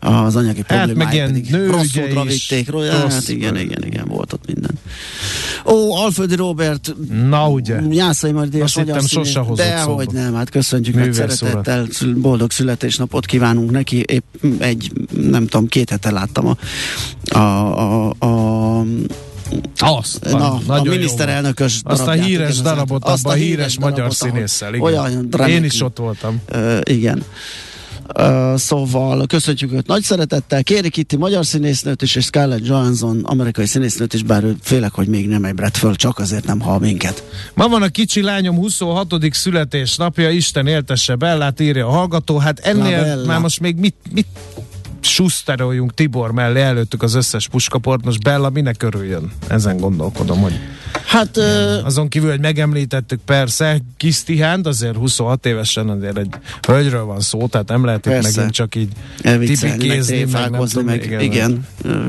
az 0.00 0.36
anyagi 0.36 0.62
Hát, 0.66 0.76
meg 0.76 0.86
problémáit 0.86 1.14
ilyen 1.14 1.26
pedig 1.26 1.50
nőügye 1.50 1.72
rossz 1.72 1.96
útra 1.96 2.24
vitték. 2.24 2.70
Rossz, 2.70 2.88
hát 2.88 3.28
igen, 3.28 3.56
igen, 3.56 3.84
igen, 3.86 4.04
volt 4.08 4.32
ott 4.32 4.46
minden. 4.46 4.70
Ó, 5.66 5.96
Alföldi 5.96 6.34
Robert, 6.34 6.94
Na 7.28 7.48
ugye. 7.50 7.80
Jászai 7.90 8.32
Mardias 8.32 8.76
Azt 8.76 8.86
hittem, 8.86 9.06
sose 9.06 9.38
hozott 9.40 9.66
Dehogy 9.66 10.08
nem, 10.12 10.34
hát 10.34 10.50
köszöntjük 10.50 10.94
meg 10.94 11.12
szeretettel, 11.12 11.86
boldog 12.16 12.50
születésnapot 12.50 13.26
kívánunk 13.26 13.70
neki. 13.70 14.04
Épp 14.06 14.24
egy, 14.58 14.92
nem 15.20 15.46
tudom, 15.46 15.66
két 15.68 15.90
hete 15.90 16.10
láttam 16.10 16.46
a, 16.46 16.56
a, 17.38 18.08
a, 18.08 18.14
a 18.18 18.71
Azt, 19.78 20.24
Na, 20.30 20.60
Na, 20.66 20.74
a 20.74 20.82
miniszterelnökös. 20.82 21.80
Azt 21.82 22.06
a 22.06 22.10
híres 22.12 22.60
darabot, 22.60 23.04
azt 23.04 23.26
a 23.26 23.32
híres 23.32 23.78
magyar 23.78 24.14
színésszel, 24.14 24.74
igen. 24.74 24.86
olyan 24.86 25.10
Én 25.10 25.28
remekül. 25.30 25.64
is 25.64 25.82
ott 25.82 25.98
voltam. 25.98 26.40
Ö, 26.48 26.78
igen. 26.82 27.24
Ö, 28.14 28.54
szóval 28.56 29.26
köszöntjük 29.26 29.72
őt 29.72 29.86
nagy 29.86 30.02
szeretettel. 30.02 30.62
Kéri 30.62 30.90
Kitty 30.90 31.16
magyar 31.16 31.46
színésznőt 31.46 32.02
is, 32.02 32.16
és 32.16 32.24
Scarlett 32.24 32.66
Johansson 32.66 33.20
amerikai 33.24 33.66
színésznőt 33.66 34.14
is, 34.14 34.22
bár 34.22 34.44
ő 34.44 34.56
félek, 34.62 34.92
hogy 34.92 35.08
még 35.08 35.28
nem 35.28 35.44
ébredt 35.44 35.76
föl, 35.76 35.94
csak 35.94 36.18
azért 36.18 36.46
nem 36.46 36.60
hall 36.60 36.78
minket. 36.78 37.24
Ma 37.54 37.68
van 37.68 37.82
a 37.82 37.88
kicsi 37.88 38.22
lányom 38.22 38.56
26. 38.56 39.14
születésnapja, 39.30 40.30
Isten 40.30 40.66
éltesse 40.66 41.14
Bellát, 41.14 41.60
írja 41.60 41.86
a 41.86 41.90
hallgató. 41.90 42.38
Hát 42.38 42.58
ennél 42.58 43.02
Bella. 43.02 43.26
már 43.26 43.40
most 43.40 43.60
még 43.60 43.76
mit, 43.76 43.94
mit 44.12 44.26
suszteroljunk 45.04 45.94
Tibor 45.94 46.32
mellé, 46.32 46.60
előttük 46.60 47.02
az 47.02 47.14
összes 47.14 47.48
puskaport, 47.48 48.04
most 48.04 48.22
Bella 48.22 48.50
minek 48.50 48.82
örüljön? 48.82 49.32
Ezen 49.48 49.76
gondolkodom, 49.76 50.40
hogy 50.40 50.60
Hát 51.06 51.36
ö, 51.36 51.78
azon 51.84 52.08
kívül, 52.08 52.30
hogy 52.30 52.40
megemlítettük 52.40 53.20
persze 53.24 53.78
kis 53.96 54.22
Tihánt, 54.22 54.66
azért 54.66 54.96
26 54.96 55.46
évesen 55.46 55.88
azért 55.88 56.18
egy 56.18 56.28
hölgyről 56.66 57.04
van 57.04 57.20
szó, 57.20 57.46
tehát 57.46 57.68
nem 57.68 57.84
lehet 57.84 58.06
itt 58.06 58.22
megint 58.22 58.50
csak 58.50 58.74
így 58.74 58.88
elviccelni, 59.22 59.68
meg 59.76 59.78
tipikézni, 59.78 60.24
meg 60.32 60.50
nem 60.50 60.84
meg, 60.84 61.04
igen. 61.04 61.20
igen, 61.20 61.66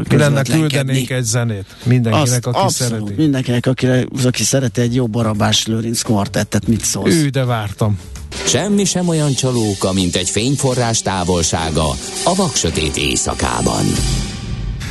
Mi 0.09 0.17
lenne, 0.17 0.41
küldenénk 0.41 1.09
egy 1.09 1.23
zenét 1.23 1.65
mindenkinek, 1.83 2.27
Azt 2.27 2.45
aki 2.45 2.57
abszolút, 2.57 2.91
szereti. 3.01 3.21
mindenkinek, 3.21 3.65
akire, 3.65 4.05
aki 4.23 4.43
szereti 4.43 4.81
egy 4.81 4.95
jó 4.95 5.07
barabás 5.07 5.65
Lőrinc 5.67 6.01
kvartettet, 6.01 6.67
mit 6.67 6.81
szólsz? 6.83 7.13
Ő, 7.13 7.29
de 7.29 7.43
vártam. 7.43 7.99
Semmi 8.45 8.85
sem 8.85 9.07
olyan 9.07 9.33
csalóka, 9.33 9.93
mint 9.93 10.15
egy 10.15 10.29
fényforrás 10.29 11.01
távolsága 11.01 11.89
a 12.23 12.35
vaksötét 12.35 12.97
éjszakában. 12.97 13.85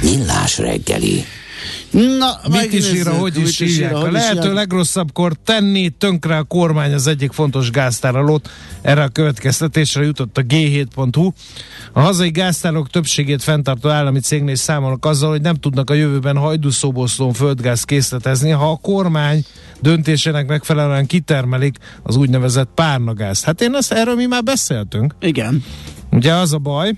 Millás 0.02 0.58
reggeli. 0.58 1.24
Na, 1.90 2.40
Mit 2.50 2.72
is 2.72 2.92
ír, 2.92 3.06
hogy 3.06 3.36
is 3.36 3.60
írják. 3.60 3.94
A 3.94 4.10
lehető 4.10 4.52
legrosszabbkor 4.52 5.32
tenni 5.44 5.90
tönkre 5.90 6.36
a 6.36 6.42
kormány 6.42 6.92
az 6.92 7.06
egyik 7.06 7.32
fontos 7.32 7.70
gáztárolót. 7.70 8.50
Erre 8.82 9.02
a 9.02 9.08
következtetésre 9.08 10.04
jutott 10.04 10.38
a 10.38 10.42
G7.hu. 10.42 11.30
A 11.94 12.00
hazai 12.00 12.30
gáztárolók 12.30 12.90
többségét 12.90 13.42
fenntartó 13.42 13.88
állami 13.88 14.20
cégnél 14.20 14.54
számolnak 14.54 15.04
azzal, 15.04 15.30
hogy 15.30 15.40
nem 15.40 15.54
tudnak 15.54 15.90
a 15.90 15.94
jövőben 15.94 16.36
hajdúszóboszlón 16.36 17.32
földgáz 17.32 17.84
készletezni, 17.84 18.50
ha 18.50 18.70
a 18.70 18.76
kormány 18.76 19.44
döntésének 19.80 20.46
megfelelően 20.46 21.06
kitermelik 21.06 21.76
az 22.02 22.16
úgynevezett 22.16 22.68
párnagázt. 22.74 23.44
Hát 23.44 23.60
én 23.60 23.74
ezt, 23.74 23.92
erről 23.92 24.14
mi 24.14 24.26
már 24.26 24.42
beszéltünk. 24.42 25.14
Igen. 25.20 25.64
Ugye 26.10 26.34
az 26.34 26.52
a 26.52 26.58
baj, 26.58 26.92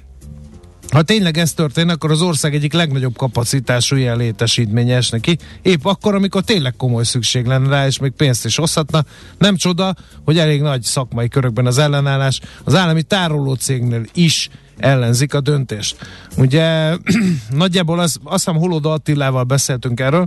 ha 0.91 1.03
tényleg 1.03 1.39
ez 1.39 1.53
történne, 1.53 1.93
akkor 1.93 2.11
az 2.11 2.23
ország 2.23 2.55
egyik 2.55 2.73
legnagyobb 2.73 3.17
kapacitású 3.17 3.97
ilyen 3.97 4.17
létesítménye 4.17 4.97
esne 4.97 5.19
ki, 5.19 5.39
épp 5.63 5.85
akkor, 5.85 6.15
amikor 6.15 6.43
tényleg 6.43 6.77
komoly 6.77 7.05
szükség 7.05 7.47
lenne 7.47 7.69
rá, 7.69 7.87
és 7.87 7.99
még 7.99 8.13
pénzt 8.13 8.45
is 8.45 8.57
hozhatna. 8.57 9.05
Nem 9.39 9.57
csoda, 9.57 9.95
hogy 10.25 10.39
elég 10.39 10.61
nagy 10.61 10.83
szakmai 10.83 11.29
körökben 11.29 11.67
az 11.67 11.79
ellenállás 11.79 12.41
az 12.65 12.75
állami 12.75 13.03
tároló 13.03 13.55
cégnél 13.55 14.03
is 14.15 14.51
ellenzik 14.77 15.35
a 15.35 15.41
döntést. 15.41 15.97
Ugye 16.37 16.97
nagyjából 17.51 17.99
az, 17.99 18.19
azt 18.25 18.45
hiszem 18.45 18.61
Holoda 18.61 18.93
Attilával 18.93 19.45
beszéltünk 19.45 20.01
erről, 20.01 20.27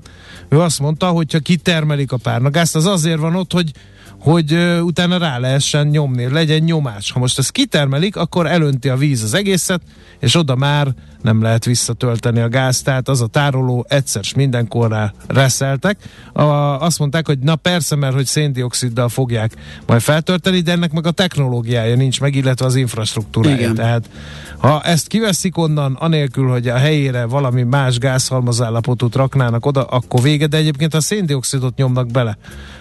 ő 0.50 0.60
azt 0.60 0.80
mondta, 0.80 1.08
hogy 1.08 1.34
ha 1.34 1.40
kitermelik 1.40 2.12
a 2.12 2.18
párnagázt, 2.18 2.76
az 2.76 2.86
azért 2.86 3.20
van 3.20 3.36
ott, 3.36 3.52
hogy 3.54 3.72
hogy 4.20 4.54
utána 4.82 5.18
rá 5.18 5.38
lehessen 5.38 5.88
nyomni, 5.88 6.32
legyen 6.32 6.64
nyomás. 6.64 7.12
Ha 7.12 7.20
most 7.20 7.40
ezt 7.40 7.52
kitermelik, 7.52 8.16
akkor 8.16 8.48
elönti 8.48 8.90
a 8.90 8.96
víz 8.96 9.24
az 9.24 9.34
egészet, 9.34 9.82
és 10.20 10.36
oda 10.36 10.56
már 10.56 10.94
nem 11.22 11.42
lehet 11.42 11.66
visszatölteni 11.66 12.40
a 12.40 12.50
gázt, 12.50 12.84
tehát 12.84 13.10
az 13.10 13.22
a 13.22 13.28
tároló 13.28 13.86
egyszer 13.90 14.24
s 14.24 14.34
mindenkorra 14.34 15.14
reszeltek. 15.28 15.98
A, 16.34 16.42
azt 16.82 17.00
mondták, 17.00 17.26
hogy 17.28 17.40
na 17.40 17.56
persze, 17.56 17.96
mert 17.96 18.14
hogy 18.14 18.26
széndioksziddal 18.26 19.10
fogják 19.10 19.52
majd 19.86 20.02
feltölteni, 20.02 20.60
de 20.60 20.72
ennek 20.72 20.92
meg 20.92 21.08
a 21.08 21.12
technológiája 21.12 21.96
nincs 21.96 22.22
meg, 22.22 22.36
illetve 22.36 22.66
az 22.66 22.76
infrastruktúrája. 22.76 23.56
Igen. 23.56 23.76
Tehát 23.76 24.10
ha 24.58 24.82
ezt 24.82 25.08
kiveszik 25.08 25.58
onnan, 25.58 25.94
anélkül, 25.94 26.50
hogy 26.50 26.68
a 26.68 26.78
helyére 26.78 27.26
valami 27.26 27.64
más 27.64 27.98
gázhalmazállapotot 27.98 29.16
raknának 29.16 29.66
oda, 29.66 29.84
akkor 29.84 30.22
vége, 30.22 30.48
de 30.48 30.58
egyébként 30.58 30.94
ha 30.94 31.02
széndiokszidot 31.02 31.76
nyomnak 31.76 32.08
bele, 32.08 32.38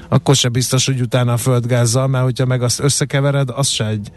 akkor 0.09 0.35
se 0.35 0.49
biztos, 0.49 0.87
hogy 0.87 1.01
utána 1.01 1.33
a 1.33 1.37
földgázzal, 1.37 2.07
mert 2.07 2.25
hogyha 2.25 2.47
meg 2.47 2.63
azt 2.63 2.81
összekevered, 2.81 3.49
az 3.55 3.69
se 3.69 3.87
egy 3.87 4.11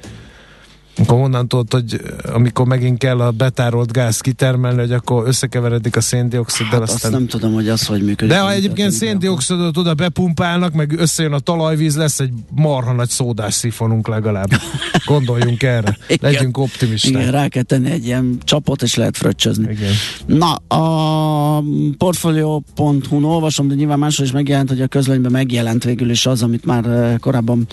akkor 1.00 1.20
honnan 1.20 1.48
tudod, 1.48 1.72
hogy 1.72 2.02
amikor 2.34 2.66
megint 2.66 2.98
kell 2.98 3.20
a 3.20 3.32
betárolt 3.32 3.92
gáz 3.92 4.20
kitermelni, 4.20 4.80
hogy 4.80 4.92
akkor 4.92 5.28
összekeveredik 5.28 5.96
a 5.96 6.02
széndioksziddal, 6.02 6.72
Hát 6.80 6.82
azt 6.82 6.94
aztán 6.94 7.12
nem 7.12 7.28
tudom, 7.28 7.54
hogy 7.54 7.70
az 7.70 7.86
hogy 7.86 8.04
működik. 8.04 8.34
de 8.34 8.40
ha 8.40 8.52
egyébként 8.52 8.92
széndiokszidot 8.92 9.78
oda 9.78 9.94
bepumpálnak, 9.94 10.74
meg 10.74 11.00
összejön 11.00 11.34
a 11.34 11.40
talajvíz, 11.40 11.96
lesz 11.96 12.20
egy 12.20 12.34
marha 12.56 12.94
nagy 12.94 13.10
szódás 13.10 13.54
szifonunk 13.54 14.08
legalább. 14.08 14.50
Gondoljunk 15.06 15.64
erre. 15.64 15.98
Legyünk 16.22 16.58
optimisták. 16.58 17.12
Igen, 17.12 17.32
rá 17.32 17.48
kell 17.48 17.64
tenni 17.64 17.92
egy 17.92 18.06
ilyen 18.06 18.38
csapot, 18.44 18.82
és 18.82 18.96
lehet 18.96 19.18
fröccsözni. 19.18 19.72
Igen. 19.72 19.94
Na, 20.26 20.54
a 20.56 21.64
portfolio.hu-n 21.98 23.24
olvasom, 23.24 23.68
de 23.68 23.76
nyilván 23.76 24.00
máshol 24.00 24.26
is 24.26 24.32
megjelent, 24.32 24.70
hogy 24.70 24.82
a 24.82 24.88
közlönyben 24.88 25.32
megjelent 25.32 25.84
végül 25.84 26.10
is 26.10 26.26
az, 26.26 26.44
amit 26.44 26.66
már 26.66 26.86
eh, 26.86 27.16
korábban 27.20 27.68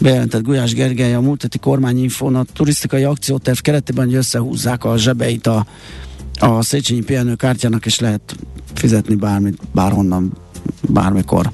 bejelentett 0.00 0.42
Gulyás 0.42 0.74
Gergely, 0.74 1.14
a 1.14 1.20
múlt 1.20 1.42
heti 1.42 1.58
kormányinfón 1.58 2.34
a 2.34 2.44
turisztikai 2.68 3.04
akcióterv 3.04 3.58
keretében, 3.58 4.04
hogy 4.04 4.14
összehúzzák 4.14 4.84
a 4.84 4.96
zsebeit 4.96 5.46
a, 5.46 5.66
a 6.38 6.62
Széchenyi 6.62 7.00
pihenőkártyának, 7.00 7.86
és 7.86 7.98
lehet 7.98 8.36
fizetni 8.74 9.14
bármit, 9.14 9.58
bárhonnan, 9.72 10.32
bármikor 10.88 11.50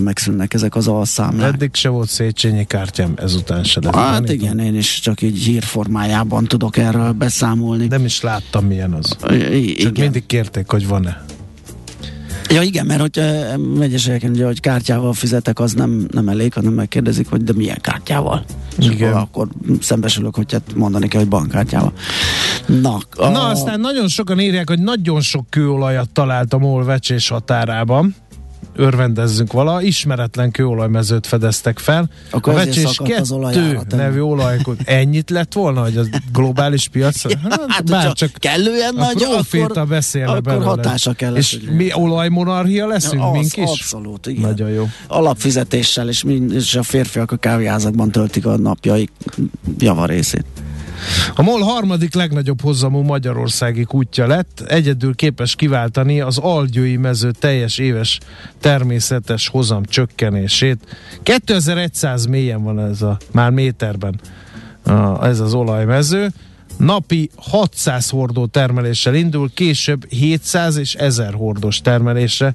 megszűnnek 0.00 0.54
ezek 0.54 0.76
az 0.76 0.88
alszámlák. 0.88 1.52
Eddig 1.52 1.74
se 1.74 1.88
volt 1.88 2.08
Széchenyi 2.08 2.64
kártyám, 2.64 3.12
ezután 3.16 3.64
se 3.64 3.80
lesz. 3.80 3.94
Hát 3.94 4.30
igen, 4.30 4.58
én 4.58 4.76
is 4.76 5.00
csak 5.00 5.22
így 5.22 5.38
hírformájában 5.38 6.44
tudok 6.44 6.76
erről 6.76 7.12
beszámolni. 7.12 7.86
Nem 7.86 8.04
is 8.04 8.20
láttam, 8.20 8.66
milyen 8.66 8.92
az. 8.92 9.16
I- 9.30 9.70
igen. 9.70 9.76
Csak 9.76 9.96
mindig 9.96 10.26
kérték, 10.26 10.70
hogy 10.70 10.86
van-e. 10.86 11.24
Ja 12.52 12.62
igen, 12.62 12.86
mert 12.86 13.00
hogyha 13.00 13.22
vegyes 13.58 14.06
ugye, 14.06 14.44
hogy 14.44 14.60
kártyával 14.60 15.12
fizetek, 15.12 15.58
az 15.60 15.72
nem, 15.72 16.06
nem 16.10 16.28
elég, 16.28 16.52
hanem 16.52 16.72
megkérdezik, 16.72 17.28
hogy 17.28 17.42
de 17.44 17.52
milyen 17.52 17.78
kártyával. 17.80 18.44
Igen. 18.78 19.12
akkor 19.12 19.48
szembesülök, 19.80 20.34
hogy 20.34 20.52
hát 20.52 20.74
mondani 20.74 21.08
kell, 21.08 21.20
hogy 21.20 21.28
bankkártyával. 21.28 21.92
Na, 22.66 22.98
a... 23.16 23.28
Na, 23.28 23.46
aztán 23.46 23.80
nagyon 23.80 24.08
sokan 24.08 24.40
írják, 24.40 24.68
hogy 24.68 24.78
nagyon 24.78 25.20
sok 25.20 25.50
kőolajat 25.50 26.10
talált 26.10 26.52
a 26.52 26.58
MOL 26.58 26.84
vecsés 26.84 27.28
határában 27.28 28.14
örvendezzünk 28.76 29.52
vala, 29.52 29.82
ismeretlen 29.82 30.50
kőolajmezőt 30.50 31.26
fedeztek 31.26 31.78
fel. 31.78 32.10
Akkor 32.30 32.52
a 32.52 32.56
vecsés 32.56 33.00
kettő 33.04 33.78
nevű 33.88 34.20
olajkot. 34.20 34.80
Ennyit 34.84 35.30
lett 35.30 35.52
volna, 35.52 35.82
hogy 35.82 35.96
a 35.96 36.02
globális 36.32 36.88
piacra? 36.88 37.30
Hát, 37.42 37.64
hát 37.68 37.84
bár 37.84 38.12
csak 38.12 38.30
kellően 38.32 38.94
a 38.94 39.04
nagy, 39.04 39.22
akkor, 39.22 39.86
beszélne 39.88 40.30
akkor 40.30 40.42
belőle. 40.42 40.64
hatása 40.64 41.12
kell. 41.12 41.36
És 41.36 41.58
mi 41.76 41.94
olajmonarchia 41.94 42.86
leszünk, 42.86 43.22
az, 43.22 43.32
mink 43.32 43.56
is? 43.56 43.68
Abszolút, 43.68 44.26
igen. 44.26 44.42
Nagyon 44.42 44.70
jó. 44.70 44.88
Alapfizetéssel, 45.06 46.08
és, 46.08 46.22
mind, 46.22 46.52
és 46.52 46.74
a 46.74 46.82
férfiak 46.82 47.30
a 47.32 47.36
kávéházakban 47.36 48.10
töltik 48.10 48.46
a 48.46 48.56
napjaik 48.56 49.10
javarészét. 49.78 50.44
A 51.34 51.42
MOL 51.42 51.60
harmadik 51.60 52.14
legnagyobb 52.14 52.60
hozamú 52.60 53.00
magyarországi 53.00 53.84
kutya 53.84 54.26
lett, 54.26 54.60
egyedül 54.66 55.14
képes 55.14 55.54
kiváltani 55.54 56.20
az 56.20 56.38
algyői 56.38 56.96
mező 56.96 57.30
teljes 57.30 57.78
éves 57.78 58.18
természetes 58.60 59.48
hozam 59.48 59.84
csökkenését. 59.84 60.96
2100 61.22 62.26
mélyen 62.26 62.62
van 62.62 62.80
ez 62.80 63.02
a, 63.02 63.16
már 63.32 63.50
méterben 63.50 64.20
a, 64.82 65.26
ez 65.26 65.40
az 65.40 65.54
olajmező. 65.54 66.28
Napi 66.76 67.30
600 67.36 68.10
hordó 68.10 68.46
termeléssel 68.46 69.14
indul, 69.14 69.50
később 69.54 70.04
700 70.08 70.76
és 70.76 70.94
1000 70.94 71.34
hordos 71.34 71.80
termelésre 71.80 72.54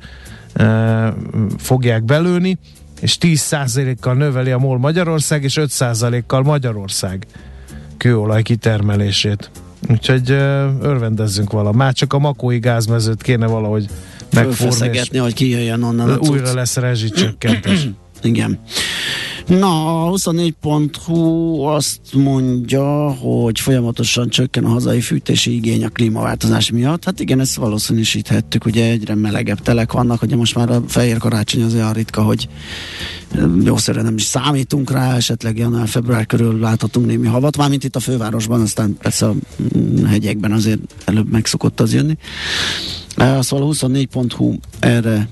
e, 0.54 1.14
fogják 1.58 2.04
belőni, 2.04 2.58
és 3.02 3.18
10%-kal 3.22 4.14
növeli 4.14 4.52
a 4.52 4.58
MOL 4.58 4.78
Magyarország, 4.78 5.44
és 5.44 5.60
5%-kal 5.62 6.44
Magyarország 6.44 7.28
kőolaj 7.98 8.42
kitermelését. 8.42 9.52
Úgyhogy 9.90 10.32
örvendezzünk 10.82 11.52
vala. 11.52 11.72
Már 11.72 11.94
csak 11.94 12.14
a 12.14 12.20
makói 12.20 12.60
gázmezőt 12.60 13.22
kéne 13.22 13.48
valahogy 13.48 13.88
megforni. 14.34 15.18
hogy 15.18 15.34
kijöjjön 15.34 15.84
onnan 15.84 16.18
Újra 16.20 16.54
lesz 16.54 16.76
rezsicsökkentés. 16.76 17.88
Igen. 18.22 18.60
Na, 19.48 20.06
a 20.06 20.12
24.hu 20.12 21.62
azt 21.62 22.14
mondja, 22.14 23.12
hogy 23.12 23.60
folyamatosan 23.60 24.30
csökken 24.30 24.66
a 24.66 24.70
hazai 24.70 25.02
fűtési 25.02 25.56
igény 25.56 25.86
a 25.86 25.90
klímaváltozás 25.90 26.72
miatt. 26.72 27.04
Hát 27.04 27.20
igen, 27.20 27.40
ezt 27.40 27.56
valószínűsíthettük, 27.56 28.66
ugye 28.66 28.90
egyre 28.90 29.16
melegebb 29.16 29.60
telek 29.60 29.92
vannak, 29.92 30.22
ugye 30.22 30.36
most 30.36 30.56
már 30.56 30.70
a 30.70 30.84
fehér 30.88 31.18
karácsony 31.18 31.64
az 31.64 31.74
olyan 31.74 31.94
ritka, 31.94 32.22
hogy 32.24 32.48
jószerűen 33.64 34.06
nem 34.06 34.16
is 34.16 34.24
számítunk 34.24 34.92
rá, 34.92 35.16
esetleg 35.16 35.58
január-február 35.58 36.26
körül 36.26 36.60
láthatunk 36.60 37.06
némi 37.06 37.28
havat, 37.28 37.58
mármint 37.58 37.84
itt 37.84 37.96
a 37.96 38.00
fővárosban, 38.00 38.62
aztán 38.62 38.98
persze 39.02 39.26
a 39.26 39.34
mm, 39.78 40.06
hegyekben 40.06 40.52
azért 40.52 40.80
előbb 41.06 41.32
megszokott 41.32 41.80
az 41.80 41.94
jönni. 41.94 42.18
Szóval 43.40 43.70
a 43.70 43.74
24.hu 43.74 44.56
erre 44.80 45.30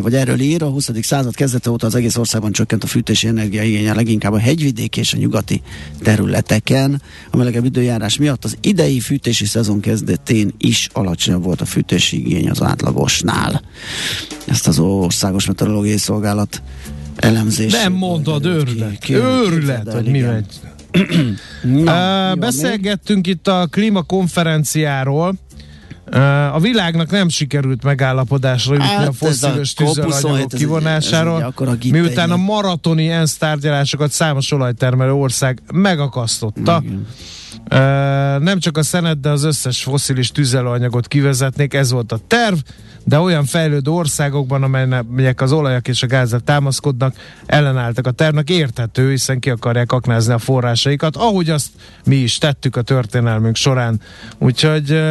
vagy 0.00 0.14
erről 0.14 0.40
ír, 0.40 0.62
a 0.62 0.68
20. 0.68 0.90
század 1.02 1.34
kezdete 1.34 1.70
óta 1.70 1.86
az 1.86 1.94
egész 1.94 2.16
országban 2.16 2.52
csökkent 2.52 2.84
a 2.84 2.86
fűtési 2.86 3.26
energiaigénye, 3.26 3.94
leginkább 3.94 4.32
a 4.32 4.38
hegyvidék 4.38 4.96
és 4.96 5.14
a 5.14 5.16
nyugati 5.16 5.62
területeken. 6.02 7.02
A 7.30 7.36
melegebb 7.36 7.64
időjárás 7.64 8.18
miatt 8.18 8.44
az 8.44 8.56
idei 8.60 9.00
fűtési 9.00 9.44
szezon 9.44 9.80
kezdetén 9.80 10.52
is 10.58 10.88
alacsonyabb 10.92 11.42
volt 11.42 11.60
a 11.60 11.64
fűtési 11.64 12.18
igény 12.26 12.50
az 12.50 12.62
átlagosnál. 12.62 13.62
Ezt 14.46 14.66
az 14.66 14.78
országos 14.78 15.46
meteorológiai 15.46 15.98
szolgálat 15.98 16.62
elemzés. 17.16 17.72
Nem 17.72 17.92
mondod, 17.92 18.44
őrület. 18.44 19.08
Őrület, 19.08 19.92
hogy 19.92 20.06
mi 20.10 20.20
megy. 20.20 20.46
Na, 21.84 22.32
uh, 22.32 22.38
beszélgettünk 22.38 23.26
itt 23.26 23.48
a 23.48 23.66
klímakonferenciáról, 23.70 25.34
a 26.52 26.58
világnak 26.60 27.10
nem 27.10 27.28
sikerült 27.28 27.82
megállapodásra 27.82 28.74
jutni 28.74 28.88
hát, 28.88 29.08
a 29.08 29.12
foszilis 29.12 29.72
tüzelőanyagok 29.72 30.48
kivonásáról, 30.48 31.54
miután 31.90 32.30
a 32.30 32.36
maratoni 32.36 33.08
ENSZ 33.08 33.36
tárgyalásokat 33.36 34.10
számos 34.10 34.52
olajtermelő 34.52 35.12
ország 35.12 35.62
megakasztotta. 35.72 36.82
Igen. 36.84 37.06
Nem 38.42 38.58
csak 38.58 38.78
a 38.78 38.82
szenet, 38.82 39.20
de 39.20 39.28
az 39.28 39.44
összes 39.44 39.82
foszilis 39.82 40.30
tüzelőanyagot 40.30 41.08
kivezetnék, 41.08 41.74
ez 41.74 41.90
volt 41.90 42.12
a 42.12 42.18
terv, 42.26 42.56
de 43.04 43.18
olyan 43.18 43.44
fejlődő 43.44 43.90
országokban, 43.90 44.62
amelyek 44.62 45.40
az 45.40 45.52
olajak 45.52 45.88
és 45.88 46.02
a 46.02 46.06
gázra 46.06 46.38
támaszkodnak, 46.38 47.14
ellenálltak 47.46 48.06
a 48.06 48.10
tervnek, 48.10 48.50
érthető, 48.50 49.10
hiszen 49.10 49.38
ki 49.38 49.50
akarják 49.50 49.92
aknázni 49.92 50.32
a 50.32 50.38
forrásaikat, 50.38 51.16
ahogy 51.16 51.50
azt 51.50 51.68
mi 52.04 52.16
is 52.16 52.38
tettük 52.38 52.76
a 52.76 52.82
történelmünk 52.82 53.56
során. 53.56 54.00
Úgyhogy 54.38 55.02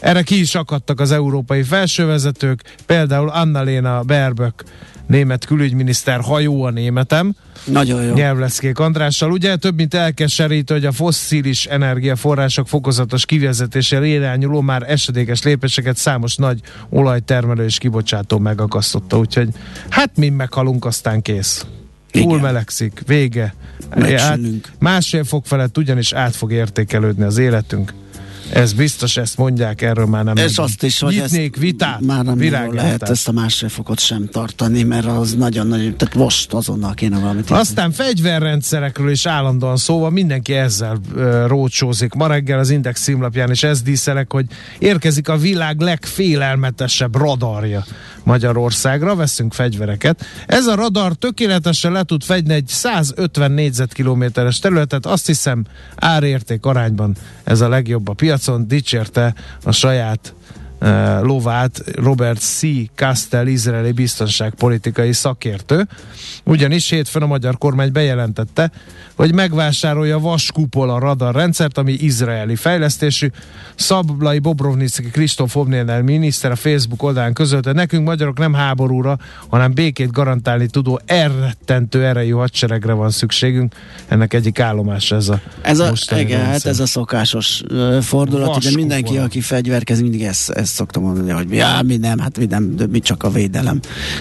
erre 0.00 0.22
ki 0.22 0.40
is 0.40 0.54
akadtak 0.54 1.00
az 1.00 1.12
európai 1.12 1.62
felsővezetők, 1.62 2.62
például 2.86 3.28
Annalena 3.28 4.02
Baerbock 4.02 4.64
német 5.06 5.44
külügyminiszter, 5.44 6.20
ha 6.20 6.40
jó 6.40 6.62
a 6.62 6.70
németem, 6.70 7.34
nagyon 7.64 8.02
jó. 8.02 8.14
Nyelvleszkék 8.14 8.78
Andrással. 8.78 9.30
Ugye 9.30 9.56
több 9.56 9.74
mint 9.76 9.94
elkeserít, 9.94 10.70
hogy 10.70 10.84
a 10.84 10.92
fosszilis 10.92 11.66
energiaforrások 11.66 12.68
fokozatos 12.68 13.26
kivezetésére 13.26 14.06
irányuló 14.06 14.60
már 14.60 14.90
esedékes 14.90 15.42
lépéseket 15.42 15.96
számos 15.96 16.36
nagy 16.36 16.60
olajtermelő 16.90 17.64
és 17.64 17.78
kibocsátó 17.78 18.38
megakasztotta. 18.38 19.18
Úgyhogy 19.18 19.48
hát 19.88 20.10
mi 20.16 20.28
meghalunk, 20.28 20.84
aztán 20.84 21.22
kész. 21.22 21.66
Túl 22.10 22.40
melegszik, 22.40 23.02
vége. 23.06 23.54
Hát, 24.16 24.38
másfél 24.78 25.24
fok 25.24 25.46
felett 25.46 25.78
ugyanis 25.78 26.12
át 26.12 26.36
fog 26.36 26.52
értékelődni 26.52 27.24
az 27.24 27.38
életünk. 27.38 27.92
Ez 28.52 28.72
biztos, 28.72 29.16
ezt 29.16 29.36
mondják, 29.36 29.82
erről 29.82 30.06
már 30.06 30.24
nem 30.24 30.36
És 30.36 30.58
azt 30.58 30.82
is, 30.82 31.00
hogy 31.00 31.14
Nyitnék 31.14 31.56
vitát, 31.56 32.00
már 32.00 32.24
nem 32.24 32.52
lehet 32.74 33.02
ezt 33.02 33.28
a 33.28 33.32
másfél 33.32 33.68
fokot 33.68 33.98
sem 34.00 34.28
tartani, 34.28 34.82
mert 34.82 35.06
az 35.06 35.34
nagyon-nagyon, 35.34 35.96
tehát 35.96 36.14
most 36.14 36.52
azonnal 36.52 36.94
kéne 36.94 37.18
valamit. 37.18 37.50
Aztán 37.50 37.92
fegyverrendszerekről 37.92 39.10
is 39.10 39.26
állandóan 39.26 39.76
szóval 39.76 40.10
mindenki 40.10 40.54
ezzel 40.54 40.98
uh, 41.14 41.46
rócsózik. 41.46 42.12
Ma 42.12 42.26
reggel 42.26 42.58
az 42.58 42.70
Index 42.70 43.02
címlapján 43.02 43.50
is 43.50 43.62
ez 43.62 43.82
díszelek, 43.82 44.32
hogy 44.32 44.46
érkezik 44.78 45.28
a 45.28 45.36
világ 45.36 45.80
legfélelmetesebb 45.80 47.16
radarja 47.16 47.84
Magyarországra, 48.22 49.14
veszünk 49.14 49.52
fegyvereket. 49.52 50.24
Ez 50.46 50.66
a 50.66 50.74
radar 50.74 51.14
tökéletesen 51.14 51.92
le 51.92 52.02
tud 52.02 52.22
fegyni 52.22 52.54
egy 52.54 52.66
150 52.66 53.50
négyzetkilométeres 53.50 54.58
területet, 54.58 55.06
azt 55.06 55.26
hiszem 55.26 55.64
árérték 55.96 56.64
arányban 56.64 57.16
ez 57.44 57.60
a 57.60 57.68
legjobb 57.68 58.08
a 58.08 58.12
piacon, 58.38 58.66
dicsérte 58.66 59.34
a 59.64 59.72
saját 59.72 60.34
lovát 61.22 61.82
Robert 61.94 62.40
C. 62.40 62.60
Castell, 62.94 63.46
izraeli 63.46 63.92
biztonságpolitikai 63.92 65.12
szakértő. 65.12 65.88
Ugyanis 66.44 66.90
hétfőn 66.90 67.22
a 67.22 67.26
magyar 67.26 67.58
kormány 67.58 67.92
bejelentette, 67.92 68.70
hogy 69.14 69.34
megvásárolja 69.34 70.16
a 70.16 70.20
Vaskupola 70.20 70.98
radar 70.98 71.34
rendszert, 71.34 71.78
ami 71.78 71.92
izraeli 71.92 72.56
fejlesztésű. 72.56 73.30
Szablai 73.74 74.38
Bobrovnicki 74.38 75.10
Kristóf 75.10 75.56
Obnénel 75.56 76.02
miniszter 76.02 76.50
a 76.50 76.56
Facebook 76.56 77.02
oldalán 77.02 77.32
közölte, 77.32 77.72
nekünk 77.72 78.06
magyarok 78.06 78.38
nem 78.38 78.54
háborúra, 78.54 79.18
hanem 79.48 79.74
békét 79.74 80.10
garantálni 80.10 80.66
tudó 80.66 81.00
elrettentő 81.06 82.04
erejű 82.04 82.30
hadseregre 82.30 82.92
van 82.92 83.10
szükségünk. 83.10 83.74
Ennek 84.08 84.34
egyik 84.34 84.60
állomása 84.60 85.16
ez 85.16 85.28
a 85.28 85.40
Ez 85.62 85.78
a, 85.78 85.92
igen, 86.16 86.44
hát 86.44 86.66
ez 86.66 86.80
a 86.80 86.86
szokásos 86.86 87.62
fordulat, 88.00 88.56
ugye 88.56 88.70
mindenki, 88.74 89.16
aki 89.16 89.40
fegyverkez, 89.40 90.00
mindig 90.00 90.22
ezt, 90.22 90.50
ezt 90.50 90.67
szoktam 90.68 91.02
mondani, 91.02 91.30
hogy 91.30 91.50
ja, 91.50 91.80
mi 91.84 91.96
nem, 91.96 92.18
hát 92.18 92.38
mi 92.38 92.44
nem, 92.44 92.62
mi 92.90 92.98
csak 93.00 93.22
a 93.22 93.30
védelem 93.30 93.80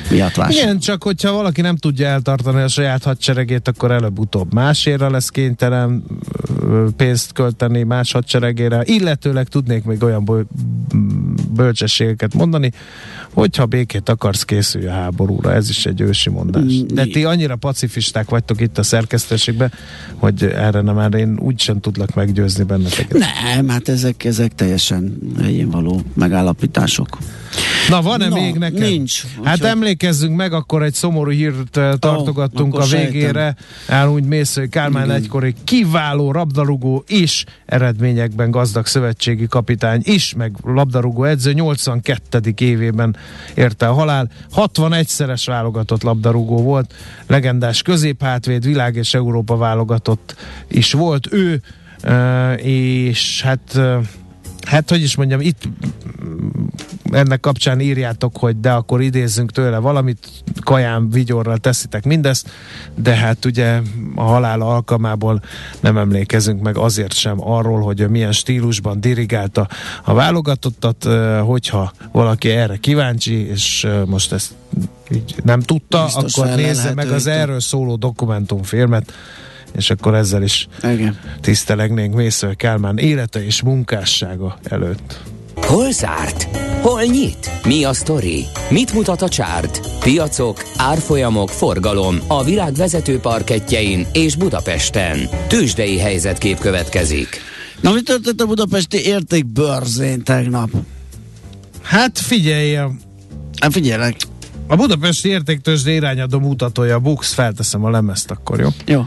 miatt 0.10 0.36
vásárol. 0.36 0.62
Igen, 0.62 0.80
csak 0.80 1.04
hogyha 1.04 1.32
valaki 1.32 1.62
nem 1.62 1.76
tudja 1.76 2.08
eltartani 2.08 2.62
a 2.62 2.68
saját 2.68 3.04
hadseregét, 3.04 3.68
akkor 3.68 3.92
előbb-utóbb 3.92 4.54
más 4.54 4.86
hadseregére 4.86 5.10
lesz 5.10 5.30
kénytelen 5.30 6.04
pénzt 6.98 7.32
költeni 7.32 7.84
más 7.84 8.12
hadseregére, 8.12 8.82
illetőleg 8.84 9.48
tudnék 9.48 9.84
még 9.84 10.04
olyan 10.04 10.26
bölcsességeket 11.58 12.34
mondani, 12.34 12.72
hogyha 13.34 13.66
békét 13.66 14.10
akarsz, 14.10 14.44
készülj 14.44 14.88
a 14.88 14.92
háborúra. 14.92 15.54
Ez 15.54 15.70
is 15.70 15.86
egy 15.86 16.02
ősi 16.02 16.30
mondás. 16.30 16.64
Mm, 16.64 16.88
De 16.88 17.06
ti 17.06 17.24
annyira 17.24 17.56
pacifisták 17.56 18.30
vagytok 18.30 18.62
itt 18.62 18.78
a 18.78 18.84
szerkesztőségben, 18.84 19.72
hogy 20.16 20.44
erre 20.44 20.82
nem 20.82 20.96
már 20.96 21.14
én 21.14 21.40
úgysem 21.40 21.80
tudlak 21.80 22.14
meggyőzni 22.14 22.64
benneteket. 22.64 23.18
Nem, 23.54 23.68
hát 23.68 23.90
ezek, 23.90 24.24
ezek 24.24 24.56
teljesen 24.56 25.18
helyén 25.42 25.70
való 25.70 26.02
megállapítások. 26.14 27.18
Na, 27.90 28.02
van-e 28.02 28.28
Na, 28.28 28.36
még 28.36 28.56
neked? 28.56 28.80
nincs. 28.80 29.24
Hát 29.44 29.54
Úgyhogy- 29.54 29.70
emlékezzünk 29.70 30.36
meg, 30.36 30.54
akkor 30.54 30.84
egy 30.84 30.94
szomorú 30.94 31.30
hírt 31.32 31.78
eh, 31.78 31.94
tartogattunk 32.00 32.74
akkor 32.74 32.94
a 32.94 32.98
végére. 32.98 33.56
El 33.88 34.10
úgy 34.10 34.24
mész, 34.24 34.56
hogy 34.56 34.70
Kálmán 34.70 35.04
Igen. 35.04 35.16
egykori 35.16 35.56
kiváló 35.64 36.32
labdarúgó 36.32 37.04
is, 37.08 37.44
eredményekben 37.66 38.52
gazdag 38.52 38.86
szövetségi 38.86 39.48
kapitány 39.48 40.02
is, 40.04 40.34
meg 40.34 40.56
labdarúgó 40.64 41.24
edző 41.24 41.54
82. 41.54 42.54
évében 42.58 43.16
érte 43.56 43.88
a 43.88 43.94
halál. 43.94 44.30
61-szeres 44.56 45.44
válogatott 45.46 46.04
labdarúgó 46.04 46.62
volt, 46.62 46.94
legendás 47.28 47.82
középhátvéd, 47.82 48.66
világ 48.66 48.96
és 48.96 49.14
Európa 49.14 49.58
válogatott 49.58 50.36
is 50.68 50.94
volt 50.94 51.34
ő, 51.34 51.62
eh, 52.02 52.66
és 52.66 53.42
hát 53.42 53.76
eh, 53.76 53.98
hát 54.68 54.90
hogy 54.90 55.02
is 55.02 55.16
mondjam, 55.16 55.42
itt 55.42 55.70
ennek 57.12 57.40
kapcsán 57.40 57.80
írjátok, 57.80 58.38
hogy 58.38 58.60
de 58.60 58.72
akkor 58.72 59.02
idézzünk 59.02 59.52
tőle 59.52 59.78
valamit, 59.78 60.30
kaján, 60.64 61.10
vigyorral 61.10 61.58
teszitek 61.58 62.06
mindezt, 62.06 62.50
de 62.96 63.16
hát 63.16 63.46
ugye 63.46 63.82
a 64.16 64.22
halál 64.24 64.62
alkalmából 64.62 65.42
nem 65.80 65.98
emlékezünk 65.98 66.62
meg 66.62 66.78
azért 66.78 67.14
sem 67.14 67.38
arról, 67.40 67.82
hogy 67.82 68.10
milyen 68.10 68.32
stílusban 68.32 69.02
dirigálta 69.02 69.68
a 70.04 70.14
válogatottat, 70.14 71.04
hogyha 71.44 71.94
valaki 72.12 72.50
erre 72.50 72.78
kíváncsi, 72.78 73.48
és 73.48 73.88
most 74.06 74.32
ezt 74.32 74.54
így 75.12 75.36
nem 75.44 75.62
tudta, 75.62 76.04
Biztos 76.04 76.38
akkor 76.38 76.56
nézze 76.56 76.94
meg 76.94 77.12
az 77.12 77.28
erről 77.28 77.60
szóló 77.60 77.96
dokumentumfilmet, 77.96 79.14
és 79.78 79.90
akkor 79.90 80.16
ezzel 80.16 80.44
is 80.44 80.68
Igen. 80.84 81.20
tisztelegnénk 81.42 82.16
Mésző 82.16 82.54
Kálmán 82.54 82.98
élete 82.98 83.46
és 83.46 83.62
munkássága 83.62 84.58
előtt. 84.64 85.20
Hol 85.56 85.92
zárt? 85.92 86.44
Hol 86.82 87.04
nyit? 87.04 87.52
Mi 87.66 87.84
a 87.84 87.94
sztori? 87.94 88.46
Mit 88.70 88.94
mutat 88.94 89.22
a 89.22 89.30
csárt? 89.30 90.00
Piacok, 90.00 90.64
árfolyamok, 90.78 91.50
forgalom 91.50 92.18
a 92.28 92.44
világ 92.44 92.74
vezető 92.74 93.20
parketjein 93.20 94.08
és 94.14 94.36
Budapesten. 94.36 95.30
Tősdei 95.48 95.98
helyzetkép 96.00 96.60
következik. 96.60 97.28
Na, 97.82 97.92
mi 97.94 98.02
történt 98.02 98.42
a 98.42 98.46
budapesti 98.46 99.06
értékbörzén 99.06 100.24
tegnap? 100.24 100.70
Hát 101.82 102.20
figyelj, 102.20 102.76
Hát 103.60 103.72
figyelek. 103.72 104.16
a 104.68 104.76
Budapesti 104.76 105.30
értéktőzsde 105.30 105.92
irányadó 105.92 106.40
mutatója, 106.40 106.96
a 106.96 107.00
Bux, 107.00 107.34
felteszem 107.34 107.84
a 107.84 107.90
lemezt 107.90 108.32
akkor, 108.32 108.60
jó? 108.60 108.68
Jó. 108.86 109.06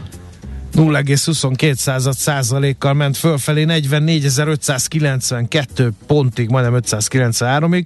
0,22 0.75 1.73
század 1.73 2.13
százalékkal 2.13 2.93
ment 2.93 3.17
fölfelé 3.17 3.65
44.592 3.67 5.91
pontig, 6.07 6.49
majdnem 6.49 6.81
593-ig. 6.81 7.85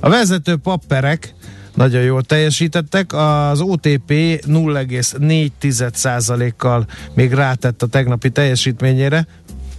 A 0.00 0.08
vezető 0.08 0.56
papperek 0.56 1.34
nagyon 1.74 2.02
jól 2.02 2.22
teljesítettek, 2.22 3.12
az 3.12 3.60
OTP 3.60 4.10
0,4 4.10 5.94
százalékkal 5.94 6.86
még 7.14 7.32
rátett 7.32 7.82
a 7.82 7.86
tegnapi 7.86 8.30
teljesítményére, 8.30 9.26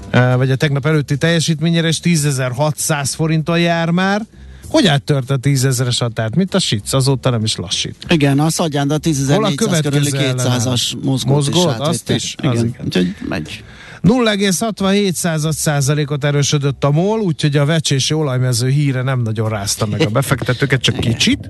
eh, 0.10 0.36
vagy 0.36 0.52
a 0.52 0.56
tegnap 0.56 0.86
előtti 0.86 1.17
teljesítményére, 1.17 1.88
és 1.88 1.99
10.600 2.04 3.12
forinton 3.15 3.60
jár 3.60 3.89
már. 3.89 4.21
Hogy 4.69 4.88
áttört 4.88 5.29
a 5.29 5.38
10.000-es 5.38 5.95
határt? 5.99 6.36
Mint 6.36 6.53
a 6.53 6.60
sic, 6.60 6.93
azóta 6.93 7.29
nem 7.29 7.43
is 7.43 7.55
lassít. 7.55 7.95
Igen, 8.08 8.39
a 8.39 8.49
Szadján, 8.49 8.88
de 8.88 8.93
a 8.93 8.99
10.400 8.99 9.25
körüli 9.27 9.55
következő 9.55 10.34
200-as 10.38 11.03
mozgót, 11.03 11.36
Mozgót, 11.36 11.75
is 11.79 11.88
azt 11.88 12.10
is, 12.10 12.36
az 12.38 12.53
Igen. 12.53 12.65
igen. 12.65 12.86
Úgyhogy 12.86 13.15
megy. 13.29 13.63
0,67 14.03 15.51
százalékot 15.51 16.23
erősödött 16.23 16.84
a 16.84 16.91
MOL, 16.91 17.19
úgyhogy 17.19 17.58
a 17.58 17.65
vecsési 17.65 18.13
olajmező 18.13 18.69
híre 18.69 19.01
nem 19.01 19.21
nagyon 19.21 19.49
rázta 19.49 19.86
meg 19.86 20.01
a 20.01 20.10
befektetőket, 20.10 20.82
csak 20.82 20.95
kicsit. 20.95 21.47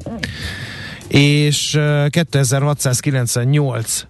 És 1.08 1.76
eh, 1.76 2.10
2698 2.10 4.00
eh, 4.02 4.09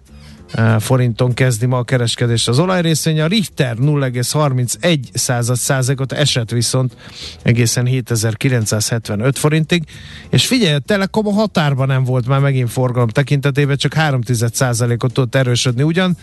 forinton 0.78 1.34
kezdi 1.34 1.66
ma 1.66 1.78
a 1.78 1.82
kereskedés 1.82 2.48
az 2.48 2.58
olajrészvény. 2.58 3.20
A 3.20 3.26
Richter 3.26 3.76
0,31 3.76 4.98
század 5.12 5.56
százalékot 5.56 6.12
esett 6.12 6.50
viszont 6.50 6.96
egészen 7.42 7.86
7975 7.86 9.38
forintig. 9.38 9.84
És 10.30 10.46
figyelj, 10.46 10.74
a 10.74 10.78
Telekom 10.78 11.26
a 11.26 11.32
határban 11.32 11.86
nem 11.86 12.04
volt 12.04 12.26
már 12.26 12.40
megint 12.40 12.70
forgalom 12.70 13.08
tekintetében, 13.08 13.76
csak 13.76 13.94
3 13.94 14.20
százalékot 14.52 15.12
tudott 15.12 15.34
erősödni 15.34 15.82
ugyan, 15.82 16.16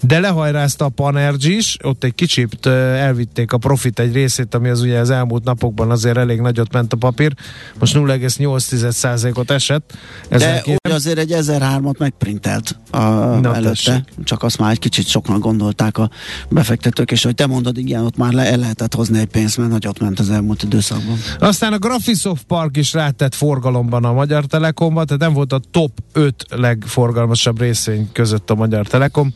de 0.00 0.20
lehajrázta 0.20 0.84
a 0.84 0.88
Panergy 0.88 1.44
is, 1.44 1.76
ott 1.82 2.04
egy 2.04 2.14
kicsit 2.14 2.66
elvitték 2.66 3.52
a 3.52 3.58
profit 3.58 3.98
egy 3.98 4.12
részét, 4.12 4.54
ami 4.54 4.68
az 4.68 4.80
ugye 4.80 4.98
az 4.98 5.10
elmúlt 5.10 5.44
napokban 5.44 5.90
azért 5.90 6.16
elég 6.16 6.40
nagyot 6.40 6.72
ment 6.72 6.92
a 6.92 6.96
papír, 6.96 7.34
most 7.78 7.94
0,8%-ot 7.94 9.50
esett. 9.50 9.96
De 10.28 10.34
Ezen 10.34 10.60
úgy 10.66 10.92
azért 10.92 11.18
egy 11.18 11.34
1003-at 11.36 11.98
megprintelt 11.98 12.78
a, 12.90 12.98
Na, 12.98 13.67
előtte, 13.68 14.04
tessék. 14.04 14.24
csak 14.24 14.42
azt 14.42 14.58
már 14.58 14.70
egy 14.70 14.78
kicsit 14.78 15.06
soknak 15.06 15.38
gondolták 15.38 15.98
a 15.98 16.10
befektetők, 16.48 17.10
és 17.10 17.22
hogy 17.22 17.34
te 17.34 17.46
mondod, 17.46 17.78
igen, 17.78 18.04
ott 18.04 18.16
már 18.16 18.32
le 18.32 18.50
el 18.50 18.58
lehetett 18.58 18.94
hozni 18.94 19.18
egy 19.18 19.26
pénzt, 19.26 19.56
mert 19.56 19.70
nagyot 19.70 19.98
ment 19.98 20.18
az 20.18 20.30
elmúlt 20.30 20.62
időszakban. 20.62 21.18
Aztán 21.38 21.72
a 21.72 21.78
Graphisoft 21.78 22.42
Park 22.42 22.76
is 22.76 22.92
rátett 22.92 23.34
forgalomban 23.34 24.04
a 24.04 24.12
Magyar 24.12 24.44
Telekomba, 24.44 25.04
tehát 25.04 25.22
nem 25.22 25.32
volt 25.32 25.52
a 25.52 25.60
top 25.70 25.92
5 26.12 26.44
legforgalmasabb 26.48 27.60
részvény 27.60 28.08
között 28.12 28.50
a 28.50 28.54
Magyar 28.54 28.86
Telekom. 28.86 29.32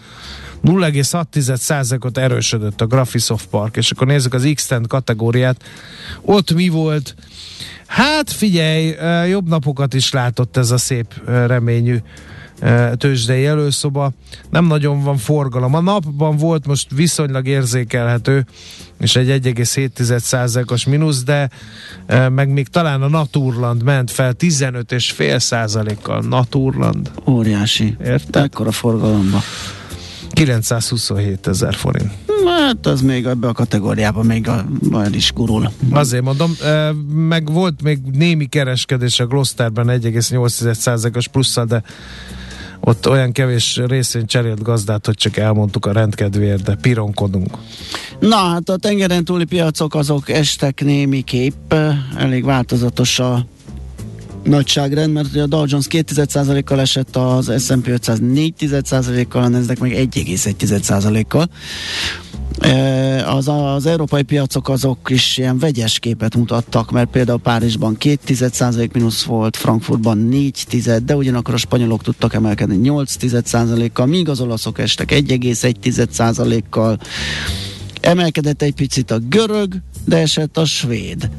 0,6%-ot 0.64 2.18
erősödött 2.18 2.80
a 2.80 2.86
Graphisoft 2.86 3.46
Park, 3.46 3.76
és 3.76 3.90
akkor 3.90 4.06
nézzük 4.06 4.34
az 4.34 4.50
x 4.54 4.68
kategóriát. 4.86 5.62
Ott 6.20 6.54
mi 6.54 6.68
volt? 6.68 7.14
Hát 7.86 8.30
figyelj, 8.30 8.94
jobb 9.28 9.48
napokat 9.48 9.94
is 9.94 10.12
látott 10.12 10.56
ez 10.56 10.70
a 10.70 10.78
szép 10.78 11.20
reményű 11.26 11.96
tőzsdei 12.96 13.46
előszoba. 13.46 14.12
Nem 14.50 14.66
nagyon 14.66 15.02
van 15.02 15.16
forgalom. 15.16 15.74
A 15.74 15.80
napban 15.80 16.36
volt 16.36 16.66
most 16.66 16.90
viszonylag 16.94 17.46
érzékelhető, 17.46 18.46
és 19.00 19.16
egy 19.16 19.28
1,7%-os 19.44 20.84
mínusz, 20.84 21.22
de 21.22 21.50
meg 22.28 22.48
még 22.48 22.68
talán 22.68 23.02
a 23.02 23.08
Naturland 23.08 23.82
ment 23.82 24.10
fel 24.10 24.34
15,5%-kal. 24.38 26.22
Naturland. 26.22 27.10
Óriási. 27.26 27.96
Érted? 28.04 28.42
Ekkora 28.42 28.70
forgalomba. 28.70 29.40
927 30.32 31.46
ezer 31.46 31.74
forint. 31.74 32.10
Hát 32.46 32.86
az 32.86 33.00
még 33.00 33.24
ebbe 33.24 33.48
a 33.48 33.52
kategóriában 33.52 34.26
még 34.26 34.48
a, 34.48 34.64
olyan 34.92 35.14
is 35.14 35.32
gurul. 35.32 35.72
Azért 35.90 36.22
mondom, 36.22 36.56
meg 37.28 37.52
volt 37.52 37.82
még 37.82 37.98
némi 38.12 38.46
kereskedés 38.46 39.20
a 39.20 39.26
Gloucesterben 39.26 39.86
1,8%-os 39.88 41.28
plusszal, 41.28 41.64
de 41.64 41.82
ott 42.84 43.08
olyan 43.08 43.32
kevés 43.32 43.80
részén 43.86 44.26
cserélt 44.26 44.62
gazdát, 44.62 45.06
hogy 45.06 45.14
csak 45.14 45.36
elmondtuk 45.36 45.86
a 45.86 45.92
rendkedvéért, 45.92 46.62
de 46.62 46.74
pironkodunk. 46.74 47.56
Na, 48.20 48.36
hát 48.36 48.68
a 48.68 48.76
tengeren 48.76 49.24
túli 49.24 49.44
piacok 49.44 49.94
azok 49.94 50.30
estek 50.30 50.84
némiképp, 50.84 51.72
elég 52.16 52.44
változatos 52.44 53.18
a 53.18 53.46
nagyságrend, 54.44 55.12
mert 55.12 55.28
ugye 55.30 55.42
a 55.42 55.46
Dow 55.46 55.64
Jones 55.66 55.86
2,1%-kal 55.88 56.80
esett, 56.80 57.16
az 57.16 57.64
S&P 57.64 57.86
500 57.86 58.18
4,1%-kal, 58.22 59.42
a 59.42 59.48
Nasdaq 59.48 59.80
meg 59.80 60.08
1,1%-kal. 60.12 61.48
Az, 63.26 63.48
az 63.48 63.86
európai 63.86 64.22
piacok 64.22 64.68
azok 64.68 65.10
is 65.10 65.38
ilyen 65.38 65.58
vegyes 65.58 65.98
képet 65.98 66.36
mutattak, 66.36 66.90
mert 66.90 67.10
például 67.10 67.38
Párizsban 67.38 67.96
2,1% 68.00 68.92
mínusz 68.92 69.22
volt, 69.22 69.56
Frankfurtban 69.56 70.18
4, 70.18 70.66
de 71.04 71.16
ugyanakkor 71.16 71.54
a 71.54 71.56
spanyolok 71.56 72.02
tudtak 72.02 72.34
emelkedni 72.34 72.76
8 72.76 73.14
kal 73.92 74.06
míg 74.06 74.28
az 74.28 74.40
olaszok 74.40 74.78
estek 74.78 75.10
1,1%-kal. 75.10 76.98
Emelkedett 78.00 78.62
egy 78.62 78.74
picit 78.74 79.10
a 79.10 79.18
görög, 79.18 79.74
de 80.04 80.16
esett 80.16 80.56
a 80.56 80.64
svéd. 80.64 81.30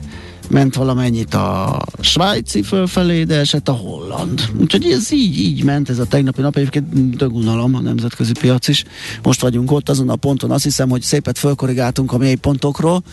Ment 0.50 0.76
valamennyit 0.76 1.34
a 1.34 1.82
svájci 2.00 2.62
fölfelé, 2.62 3.24
de 3.24 3.36
esett 3.36 3.68
a 3.68 3.72
holland. 3.72 4.42
Úgyhogy 4.60 4.86
ez 4.86 5.12
így, 5.12 5.38
így 5.38 5.64
ment 5.64 5.90
ez 5.90 6.00
a 6.00 6.06
tegnapi 6.06 6.42
nap. 6.42 6.56
Egyébként 6.56 7.16
dögunalom 7.16 7.76
a 7.76 7.82
nemzetközi 7.82 8.32
piac 8.40 8.68
is. 8.68 8.84
Most 9.24 9.42
vagyunk 9.42 9.72
ott 9.72 9.90
azon 9.90 10.10
a 10.10 10.16
ponton. 10.16 10.52
Azt 10.52 10.64
hiszem, 10.64 10.90
hogy 10.90 11.02
szépet 11.02 11.38
fölkorrigáltunk 11.38 12.12
a 12.12 12.18
mély 12.18 12.36
pontokról, 12.36 13.04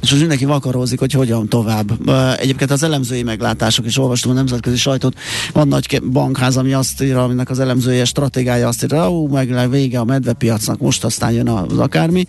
és 0.00 0.08
most 0.08 0.20
mindenki 0.20 0.44
vakarózik, 0.44 0.98
hogy 0.98 1.12
hogyan 1.12 1.48
tovább. 1.48 2.08
Egyébként 2.38 2.70
az 2.70 2.82
elemzői 2.82 3.22
meglátások 3.22 3.86
is 3.86 3.98
olvastam 3.98 4.30
a 4.30 4.34
nemzetközi 4.34 4.76
sajtót. 4.76 5.18
Van 5.52 5.68
nagy 5.68 6.02
bankház, 6.12 6.56
ami 6.56 6.72
azt 6.72 7.02
írja, 7.02 7.22
aminek 7.22 7.50
az 7.50 7.58
elemzője 7.58 8.04
stratégája 8.04 8.68
azt 8.68 8.84
írja, 8.84 9.10
ó, 9.10 9.26
meg 9.26 9.70
vége 9.70 9.98
a 9.98 10.04
medvepiacnak, 10.04 10.78
most 10.78 11.04
aztán 11.04 11.32
jön 11.32 11.48
az 11.48 11.78
akármi 11.78 12.26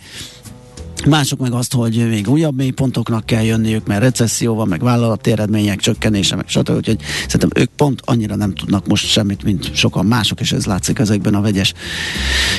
Mások 1.08 1.38
meg 1.38 1.52
azt, 1.52 1.74
hogy 1.74 2.08
még 2.08 2.28
újabb 2.28 2.56
mélypontoknak 2.56 3.26
kell 3.26 3.42
jönniük, 3.42 3.86
mert 3.86 4.00
recesszió 4.00 4.54
van, 4.54 4.68
meg 4.68 4.82
vállalati 4.82 5.30
eredmények 5.30 5.80
csökkenése, 5.80 6.36
meg 6.36 6.48
stb. 6.48 6.70
Úgyhogy 6.70 7.00
szerintem 7.26 7.62
ők 7.62 7.70
pont 7.76 8.00
annyira 8.04 8.36
nem 8.36 8.54
tudnak 8.54 8.86
most 8.86 9.06
semmit, 9.06 9.42
mint 9.42 9.74
sokan 9.74 10.06
mások, 10.06 10.40
és 10.40 10.52
ez 10.52 10.66
látszik 10.66 10.98
ezekben 10.98 11.34
a 11.34 11.40
vegyes 11.40 11.72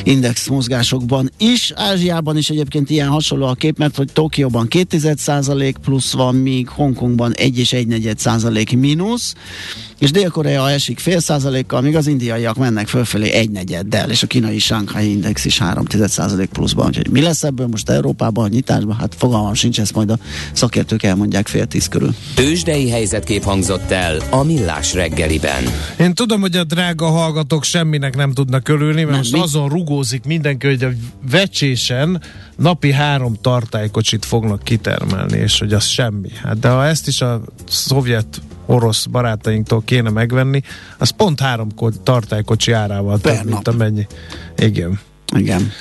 index 0.03 0.47
mozgásokban 0.47 1.31
is. 1.37 1.71
Ázsiában 1.75 2.37
is 2.37 2.49
egyébként 2.49 2.89
ilyen 2.89 3.07
hasonló 3.07 3.45
a 3.45 3.53
kép, 3.53 3.77
mert 3.77 3.95
hogy 3.95 4.11
Tokióban 4.13 4.67
2% 4.69 5.73
plusz 5.81 6.11
van, 6.13 6.35
míg 6.35 6.69
Hongkongban 6.69 7.33
1 7.33 7.59
és 7.59 7.73
1 7.73 8.13
százalék 8.17 8.77
mínusz 8.77 9.33
és 10.01 10.11
Dél-Korea 10.11 10.69
esik 10.69 10.99
fél 10.99 11.19
százalékkal, 11.19 11.81
míg 11.81 11.95
az 11.95 12.07
indiaiak 12.07 12.55
mennek 12.55 12.87
fölfelé 12.87 13.31
egy 13.31 13.49
negyeddel, 13.49 14.09
és 14.09 14.23
a 14.23 14.27
kínai 14.27 14.59
Shanghai 14.59 15.11
Index 15.11 15.45
is 15.45 15.57
3 15.57 15.85
százalék 15.89 16.49
pluszban. 16.49 16.85
Úgyhogy 16.87 17.09
mi 17.09 17.21
lesz 17.21 17.43
ebből 17.43 17.67
most 17.67 17.89
Európában, 17.89 18.45
a 18.45 18.47
nyitásban? 18.47 18.95
Hát 18.95 19.15
fogalmam 19.17 19.53
sincs, 19.53 19.79
ezt 19.79 19.93
majd 19.93 20.09
a 20.09 20.17
szakértők 20.53 21.03
elmondják 21.03 21.47
fél 21.47 21.65
tíz 21.65 21.87
körül. 21.87 22.15
Tőzsdei 22.35 22.89
helyzetkép 22.89 23.43
hangzott 23.43 23.91
el 23.91 24.17
a 24.29 24.43
Millás 24.43 24.93
reggeliben. 24.93 25.63
Én 25.99 26.13
tudom, 26.13 26.41
hogy 26.41 26.55
a 26.55 26.63
drága 26.63 27.05
hallgatók 27.05 27.63
semminek 27.63 28.15
nem 28.15 28.33
tudnak 28.33 28.67
örülni, 28.67 29.03
mert 29.03 29.09
nem, 29.09 29.17
most 29.17 29.31
mi? 29.31 29.39
azon 29.39 29.69
rugózik 29.69 30.23
mindenki, 30.23 30.67
hogy 30.67 30.83
a 30.83 30.89
vecsésen 31.31 32.21
napi 32.57 32.91
három 32.91 33.35
tartálykocsit 33.41 34.25
fognak 34.25 34.63
kitermelni, 34.63 35.37
és 35.37 35.59
hogy 35.59 35.73
az 35.73 35.85
semmi. 35.85 36.29
Hát 36.43 36.59
de 36.59 36.69
ha 36.69 36.85
ezt 36.85 37.07
is 37.07 37.21
a 37.21 37.41
szovjet 37.67 38.41
orosz 38.65 39.05
barátainktól 39.05 39.81
kéne 39.85 40.09
megvenni, 40.09 40.61
az 40.97 41.09
pont 41.09 41.39
három 41.39 41.67
tartálykocsi 42.03 42.71
árával 42.71 43.19
per 43.19 43.37
több, 43.37 43.45
mint 43.45 43.67
amennyi. 43.67 44.07
Igen. 44.57 44.99
Igen. 45.35 45.71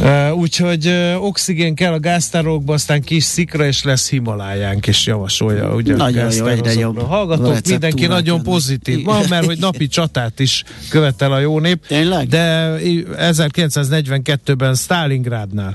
Uh, 0.00 0.36
úgyhogy 0.36 0.86
uh, 0.86 1.24
oxigén 1.24 1.74
kell 1.74 1.92
a 1.92 2.00
gáztárolókba, 2.00 2.72
aztán 2.72 3.02
kis 3.02 3.24
szikra, 3.24 3.66
és 3.66 3.82
lesz 3.82 4.10
Himalájánk, 4.10 4.86
és 4.86 5.06
javasolja. 5.06 5.74
Ugye, 5.74 5.96
nagyon 5.96 6.32
jó, 6.32 6.46
egyre 6.46 6.72
jobb. 6.72 7.00
Hallgatók, 7.00 7.56
mindenki 7.68 8.06
nagyon 8.06 8.42
pozitív. 8.42 9.04
Ma, 9.04 9.20
mert 9.28 9.44
hogy 9.44 9.58
napi 9.58 9.86
csatát 9.86 10.40
is 10.40 10.64
követel 10.90 11.32
a 11.32 11.38
jó 11.38 11.58
nép. 11.58 11.86
Tényleg? 11.86 12.28
De 12.28 12.74
1942-ben 13.18 14.74
Stalingrádnál 14.74 15.74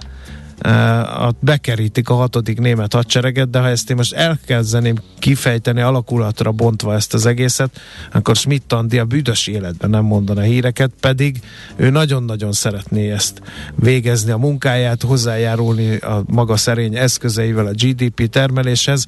bekerítik 1.40 2.10
a 2.10 2.14
hatodik 2.14 2.60
német 2.60 2.94
hadsereget, 2.94 3.50
de 3.50 3.60
ha 3.60 3.68
ezt 3.68 3.90
én 3.90 3.96
most 3.96 4.14
elkezdeném 4.14 4.96
kifejteni 5.20 5.82
alakulatra 5.82 6.52
bontva 6.52 6.94
ezt 6.94 7.14
az 7.14 7.26
egészet, 7.26 7.80
akkor 8.12 8.36
Schmidt 8.36 8.74
a 8.74 9.06
büdös 9.08 9.48
életben 9.48 9.90
nem 9.90 10.04
mondana 10.04 10.42
híreket, 10.42 10.92
pedig 11.00 11.40
ő 11.76 11.90
nagyon-nagyon 11.90 12.52
szeretné 12.52 13.12
ezt 13.12 13.42
végezni 13.76 14.32
a 14.32 14.38
munkáját, 14.38 15.02
hozzájárulni 15.02 15.96
a 15.96 16.24
maga 16.26 16.58
szerény 16.58 16.96
eszközeivel 16.96 17.66
a 17.66 17.72
GDP 17.72 18.30
termeléshez. 18.30 19.06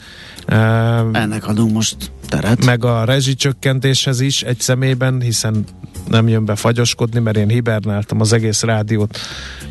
Ennek 1.12 1.48
adunk 1.48 1.72
most 1.72 2.12
teret. 2.32 2.66
Meg 2.66 2.86
a 2.86 3.04
rezsicsökkentéshez 3.04 4.20
is 4.20 4.44
egy 4.44 4.60
szemében, 4.60 5.22
hiszen 5.22 5.66
nem 6.08 6.28
jön 6.28 6.46
be 6.46 6.56
fagyoskodni, 6.56 7.20
mert 7.20 7.38
én 7.38 7.50
hibernáltam 7.50 8.22
az 8.22 8.34
egész 8.34 8.62
rádiót, 8.62 9.18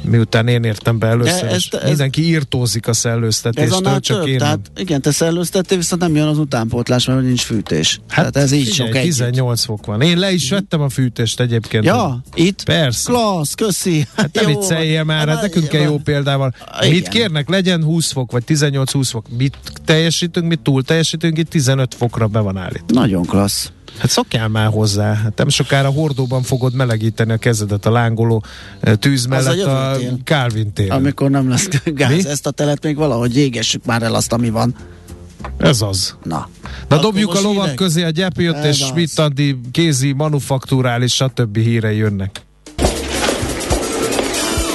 miután 0.03 0.49
én 0.49 0.65
értem 0.65 0.99
be 0.99 1.07
először, 1.07 1.49
ez, 1.49 1.65
ez, 1.71 1.89
mindenki 1.89 2.23
írtózik 2.23 2.89
a 2.89 2.93
szellőztetéstől, 2.93 3.89
ez 3.89 4.01
csak 4.01 4.19
több, 4.19 4.27
én 4.27 4.39
tehát. 4.39 4.59
Igen, 4.77 5.01
te 5.01 5.11
szellőztettél, 5.11 5.77
viszont 5.77 6.03
nem 6.03 6.15
jön 6.15 6.27
az 6.27 6.39
utánpótlás, 6.39 7.07
mert 7.07 7.23
nincs 7.23 7.43
fűtés. 7.43 8.01
Hát 8.09 8.33
tehát 8.33 8.37
ez 8.37 8.53
így 8.53 8.69
figyelj, 8.69 8.91
sok 8.93 9.01
18 9.01 9.59
együtt. 9.59 9.65
fok 9.65 9.87
van. 9.87 10.01
Én 10.01 10.19
le 10.19 10.33
is 10.33 10.51
vettem 10.51 10.81
a 10.81 10.89
fűtést 10.89 11.41
egyébként. 11.41 11.85
Ja, 11.85 12.23
itt? 12.35 12.65
Persze. 12.65 13.11
Klassz, 13.11 13.55
köszi. 13.55 14.07
Hát 14.17 14.35
nem 14.35 14.47
vicceljél 14.47 15.05
már, 15.05 15.29
hát 15.29 15.41
nekünk 15.43 15.69
kell 15.69 15.83
jó 15.83 15.99
példával. 15.99 16.55
Igen. 16.81 16.95
Mit 16.95 17.09
kérnek, 17.09 17.49
legyen 17.49 17.85
20 17.85 18.13
fok, 18.13 18.33
vagy 18.33 18.43
18-20 18.47 19.09
fok. 19.11 19.27
Mit 19.37 19.57
teljesítünk, 19.85 20.47
mit 20.47 20.61
túl 20.61 20.83
teljesítünk, 20.83 21.39
itt 21.39 21.49
15 21.49 21.95
fokra 21.95 22.27
be 22.27 22.39
van 22.39 22.50
állítva. 22.57 23.01
Nagyon 23.01 23.25
klassz. 23.25 23.73
Hát 23.99 24.11
szokjál 24.11 24.49
már 24.49 24.69
hozzá. 24.69 25.15
Hát 25.15 25.37
nem 25.37 25.49
sokára 25.49 25.89
hordóban 25.89 26.43
fogod 26.43 26.75
melegíteni 26.75 27.33
a 27.33 27.37
kezedet 27.37 27.87
a 27.87 27.91
lángoló 27.91 28.45
eh, 28.81 28.95
tűz 28.95 29.27
mellett 29.27 29.65
a, 29.65 29.91
a 29.93 29.99
Calvin 30.25 30.73
téren. 30.73 30.97
Amikor 30.97 31.31
nem 31.31 31.49
lesz 31.49 31.69
gáz. 31.85 32.25
Mi? 32.25 32.29
Ezt 32.29 32.47
a 32.47 32.51
telet 32.51 32.85
még 32.85 32.97
valahogy 32.97 33.37
égessük 33.37 33.85
már 33.85 34.03
el 34.03 34.15
azt, 34.15 34.33
ami 34.33 34.51
van. 34.51 34.75
Ez 35.59 35.83
az. 35.83 36.17
Na. 36.23 36.49
Na 36.89 36.99
dobjuk 36.99 37.35
a 37.35 37.41
lovak 37.41 37.75
közé 37.75 38.03
a 38.03 38.11
gyepjött 38.11 38.65
és 38.65 38.77
Schmidt 38.77 39.23
kézi, 39.71 40.13
manufakturális, 40.13 41.15
stb. 41.15 41.57
hírei 41.57 41.97
jönnek. 41.97 42.43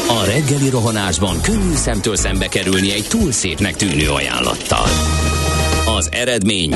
A 0.08 0.26
reggeli 0.26 0.70
rohanásban 0.70 1.42
könnyű 1.42 1.76
szemtől 1.76 2.16
szembe 2.16 2.48
kerülni 2.48 2.94
egy 2.94 3.06
túl 3.08 3.32
szépnek 3.32 3.76
tűnő 3.76 4.10
ajánlattal. 4.10 4.86
Az 5.98 6.10
eredmény 6.12 6.76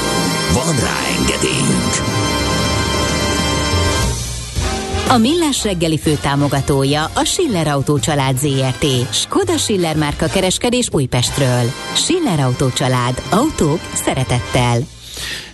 Van 0.53 0.75
rá 0.75 0.97
engedélyünk! 1.17 1.93
A 5.09 5.17
Millás 5.17 5.63
reggeli 5.63 5.97
főtámogatója 5.97 7.05
a 7.05 7.23
Schiller 7.23 7.67
Autó 7.67 7.99
család 7.99 8.37
ZRT. 8.37 9.13
Skoda 9.13 9.57
Schiller 9.57 9.95
márka 9.95 10.27
kereskedés 10.27 10.87
Újpestről. 10.91 11.71
Schiller 11.93 12.39
Autó 12.39 12.69
család. 12.69 13.21
Autók 13.29 13.79
szeretettel. 13.93 14.79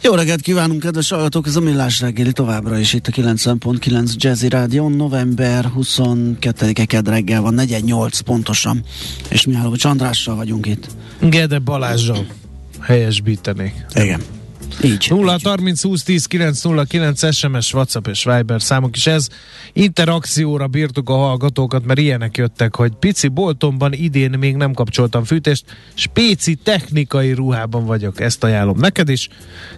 Jó 0.02 0.14
reggelt 0.14 0.42
kívánunk, 0.42 0.80
kedves 0.80 1.10
hallgatók! 1.10 1.48
Ez 1.48 1.56
a 1.56 1.60
Millás 1.60 2.02
reggeli 2.02 2.32
továbbra 2.32 2.78
is 2.78 2.94
itt 2.94 3.08
a 3.08 3.12
90.9 3.12 4.14
Jazzy 4.16 4.50
Rádion. 4.50 4.92
November 4.92 5.72
22-e 5.78 6.86
kedd 6.86 7.10
reggel 7.10 7.42
van, 7.42 7.54
48 7.54 8.20
pontosan. 8.20 8.84
És 9.30 9.46
mi 9.46 9.56
álló, 9.56 9.76
Csandrással 9.76 10.36
vagyunk 10.36 10.66
itt. 10.66 10.88
Gede 11.20 11.60
Balázsral 11.60 12.26
helyesbítenék. 12.82 13.86
Igen. 13.94 14.22
Így. 14.84 15.08
0 15.10 15.38
30 15.44 15.82
20 15.82 16.04
10 16.04 16.26
9 16.26 16.64
0 16.64 16.84
9 16.84 17.36
SMS, 17.36 17.74
WhatsApp 17.74 18.08
és 18.08 18.24
Viber 18.24 18.62
számok 18.62 18.96
is 18.96 19.08
ez. 19.08 19.28
Interakcióra 19.74 20.68
bírtuk 20.68 21.10
a 21.10 21.16
hallgatókat, 21.16 21.86
mert 21.86 22.00
ilyenek 22.00 22.38
jöttek, 22.38 22.76
hogy 22.76 22.92
pici 23.00 23.28
boltomban 23.28 23.94
idén 23.94 24.30
még 24.40 24.56
nem 24.56 24.74
kapcsoltam 24.74 25.24
fűtést, 25.24 25.66
spéci 25.94 26.56
technikai 26.56 27.32
ruhában 27.32 27.86
vagyok, 27.86 28.22
ezt 28.22 28.44
ajánlom 28.44 28.78
neked 28.78 29.10
is. 29.10 29.30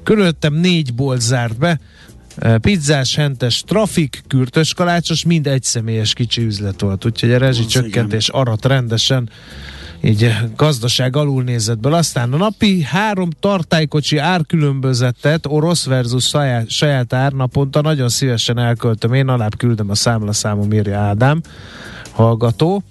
Körülöttem 0.04 0.54
négy 0.54 0.94
bolt 0.94 1.22
zárt 1.22 1.58
be, 1.58 1.80
e, 2.38 2.58
pizzás, 2.58 3.16
hentes, 3.16 3.62
trafik, 3.62 4.24
kürtös 4.28 4.74
kalácsos, 4.74 5.24
mind 5.24 5.48
egy 5.48 5.64
személyes 5.64 6.14
kicsi 6.14 6.42
üzlet 6.42 6.82
volt, 6.82 7.06
úgyhogy 7.06 7.32
a 7.32 7.38
rezsicsökkentés 7.38 8.30
arat 8.30 8.66
rendesen 8.66 9.30
így 10.04 10.36
gazdaság 10.56 11.16
alulnézetből. 11.16 11.94
Aztán 11.94 12.34
a 12.34 12.38
napi 12.38 12.82
három 12.82 13.30
tartálykocsi 13.40 14.18
árkülönbözetet, 14.18 15.46
orosz 15.46 15.86
versus 15.86 16.28
saját, 16.28 16.70
saját 16.70 17.14
ár 17.14 17.32
naponta 17.32 17.82
nagyon 17.82 18.10
szívesen 18.10 18.58
elköltöm. 18.58 19.14
Én 19.14 19.28
alább 19.28 19.58
küldöm 19.58 19.90
a 19.90 19.96
számlaszámom, 19.96 20.72
írja 20.72 21.00
Ádám, 21.00 21.42
hallgató. 22.12 22.84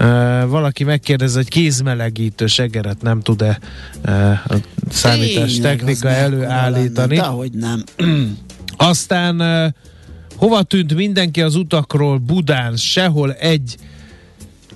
Uh, 0.00 0.06
valaki 0.48 0.84
megkérdez, 0.84 1.34
hogy 1.34 1.48
kézmelegítős 1.48 2.58
egeret 2.58 3.02
nem 3.02 3.20
tud-e 3.20 3.58
uh, 4.04 4.30
a 4.30 4.54
számítás 4.90 5.52
Tényleg, 5.52 5.76
technika 5.76 6.08
előállítani. 6.08 7.16
Dehogy 7.16 7.52
nem. 7.52 7.84
Aztán 8.76 9.40
uh, 9.40 9.72
hova 10.36 10.62
tűnt 10.62 10.94
mindenki 10.94 11.42
az 11.42 11.54
utakról 11.54 12.18
Budán? 12.18 12.76
Sehol 12.76 13.32
egy 13.32 13.76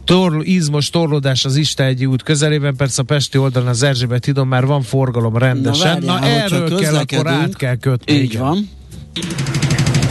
torl, 0.04 0.40
izmos 0.42 0.90
torlódás 0.90 1.44
az 1.44 1.56
Istágyi 1.56 2.06
út 2.06 2.22
közelében, 2.22 2.76
persze 2.76 3.02
a 3.02 3.04
Pesti 3.04 3.38
oldalon 3.38 3.68
az 3.68 3.82
Erzsébet 3.82 4.24
hídon 4.24 4.46
már 4.46 4.66
van 4.66 4.82
forgalom 4.82 5.36
rendesen. 5.36 5.98
Na, 6.02 6.12
várjál, 6.12 6.20
Na 6.20 6.26
erről 6.26 6.78
kell, 6.78 6.96
akkor 6.96 7.26
át 7.26 7.56
kell 7.56 7.76
kötni. 7.76 8.12
Így 8.12 8.22
igen. 8.22 8.42
van. 8.42 8.68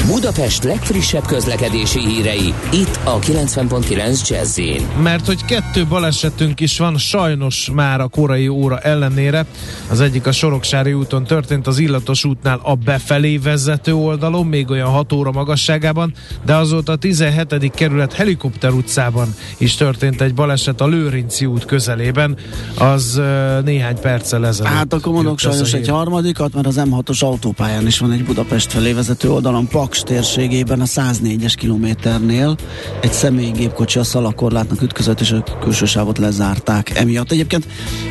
Budapest 0.08 0.64
legfrissebb 0.64 1.26
közlekedési 1.26 2.00
hírei, 2.00 2.54
itt 2.72 3.00
a 3.04 3.20
90.9 3.20 4.28
jazz 4.28 4.60
Mert 5.04 5.26
hogy 5.26 5.46
kettő 5.46 5.86
balesetünk 5.86 6.60
is 6.60 6.78
van, 6.78 6.98
sajnos 6.98 7.70
már 7.74 8.02
a 8.02 8.08
korai 8.08 8.48
óra 8.48 8.80
ellenére. 8.80 9.46
Az 9.90 10.02
egyik 10.02 10.28
a 10.28 10.32
Soroksári 10.32 10.94
úton 10.94 11.24
történt, 11.24 11.68
az 11.68 11.80
Illatos 11.80 12.26
útnál 12.26 12.60
a 12.64 12.76
befelé 12.76 13.38
vezető 13.38 13.94
oldalon, 13.94 14.46
még 14.46 14.70
olyan 14.70 14.90
6 14.90 15.14
óra 15.14 15.32
magasságában, 15.32 16.14
de 16.46 16.56
azóta 16.56 16.92
a 16.92 16.96
17. 16.96 17.72
kerület 17.76 18.14
helikopter 18.14 18.72
utcában 18.72 19.36
is 19.58 19.76
történt 19.76 20.22
egy 20.22 20.34
baleset 20.34 20.82
a 20.82 20.88
Lőrinci 20.88 21.46
út 21.46 21.66
közelében, 21.66 22.38
az 22.78 23.22
néhány 23.64 24.00
perccel 24.00 24.48
ezelőtt. 24.48 24.74
Hát 24.74 24.94
akkor 24.94 25.14
mondok 25.14 25.40
sajnos 25.40 25.74
egy 25.74 25.88
harmadikat, 25.88 26.54
mert 26.54 26.68
az 26.68 26.82
M6-os 26.86 27.20
autópályán 27.20 27.88
is 27.88 28.00
van 28.00 28.12
egy 28.12 28.24
Budapest 28.24 28.72
felé 28.72 28.92
vezető 28.92 29.32
oldalon, 29.32 29.68
Paks 29.92 30.04
térségében 30.04 30.82
a 30.82 30.86
104-es 30.86 31.54
kilométernél 31.58 32.56
egy 33.02 33.12
személygépkocsi 33.12 34.00
a 34.00 34.04
szalakorlátnak 34.04 34.82
ütközött, 34.82 35.20
és 35.20 35.32
a 35.32 35.44
külső 35.60 35.86
sávot 35.86 36.18
lezárták 36.18 36.98
emiatt. 36.98 37.32
Egyébként 37.32 37.66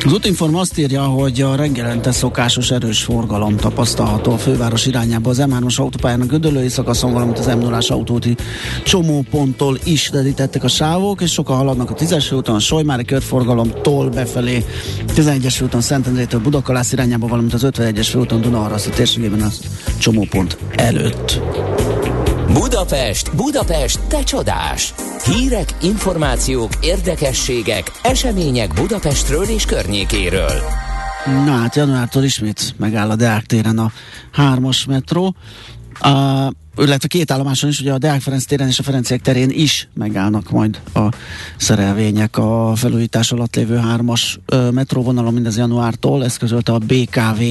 az 0.05 0.13
útinform 0.13 0.55
azt 0.55 0.77
írja, 0.77 1.03
hogy 1.03 1.41
a 1.41 1.55
reggelente 1.55 2.11
szokásos 2.11 2.71
erős 2.71 3.03
forgalom 3.03 3.55
tapasztalható 3.55 4.31
a 4.31 4.37
főváros 4.37 4.85
irányába 4.85 5.29
az 5.29 5.41
M3-as 5.41 5.75
autópályán 5.75 6.21
a 6.21 6.25
Gödöllői 6.25 6.69
szakaszon, 6.69 7.13
valamint 7.13 7.39
az 7.39 7.45
m 7.45 7.59
0 7.59 7.77
autóti 7.87 8.35
csomóponttól 8.83 9.77
is 9.83 10.09
dedítettek 10.09 10.63
a 10.63 10.67
sávok, 10.67 11.21
és 11.21 11.31
sokan 11.31 11.55
haladnak 11.55 11.89
a 11.89 11.93
10-es 11.93 12.35
úton, 12.35 12.55
a 12.55 12.59
Solymári 12.59 13.05
körforgalomtól 13.05 14.09
befelé, 14.09 14.65
11-es 15.07 15.63
úton 15.63 15.81
Szentendrétől 15.81 16.39
Budakalász 16.39 16.91
irányába, 16.91 17.27
valamint 17.27 17.53
az 17.53 17.65
51-es 17.65 18.07
főúton 18.09 18.41
Dunaharaszt 18.41 18.89
térségében 18.91 19.41
a 19.41 19.49
csomópont 19.97 20.57
előtt. 20.75 21.39
Budapest, 22.53 23.35
Budapest, 23.35 23.99
te 24.07 24.23
csodás! 24.23 24.93
Hírek, 25.25 25.75
információk, 25.81 26.69
érdekességek, 26.81 27.91
események 28.01 28.73
Budapestről 28.73 29.43
és 29.43 29.65
környékéről. 29.65 30.61
Na 31.25 31.51
hát 31.51 31.75
januártól 31.75 32.23
ismét 32.23 32.73
megáll 32.77 33.09
a 33.09 33.15
Deák 33.15 33.45
téren 33.45 33.77
a 33.77 33.91
hármas 34.31 34.85
metró. 34.85 35.35
A 35.99 36.47
illetve 36.77 37.07
két 37.07 37.31
állomáson 37.31 37.69
is, 37.69 37.79
ugye 37.79 37.93
a 37.93 37.97
Deák 37.97 38.21
Ferenc 38.21 38.45
téren 38.45 38.67
és 38.67 38.79
a 38.79 38.83
Ferenciek 38.83 39.21
terén 39.21 39.49
is 39.49 39.87
megállnak 39.93 40.49
majd 40.49 40.81
a 40.93 41.09
szerelvények 41.57 42.37
a 42.37 42.73
felújítás 42.75 43.31
alatt 43.31 43.55
lévő 43.55 43.77
hármas 43.77 44.39
metróvonalon 44.71 45.33
mindez 45.33 45.57
januártól, 45.57 46.23
ezt 46.23 46.37
közölte 46.37 46.71
a 46.71 46.77
BKV 46.77 47.41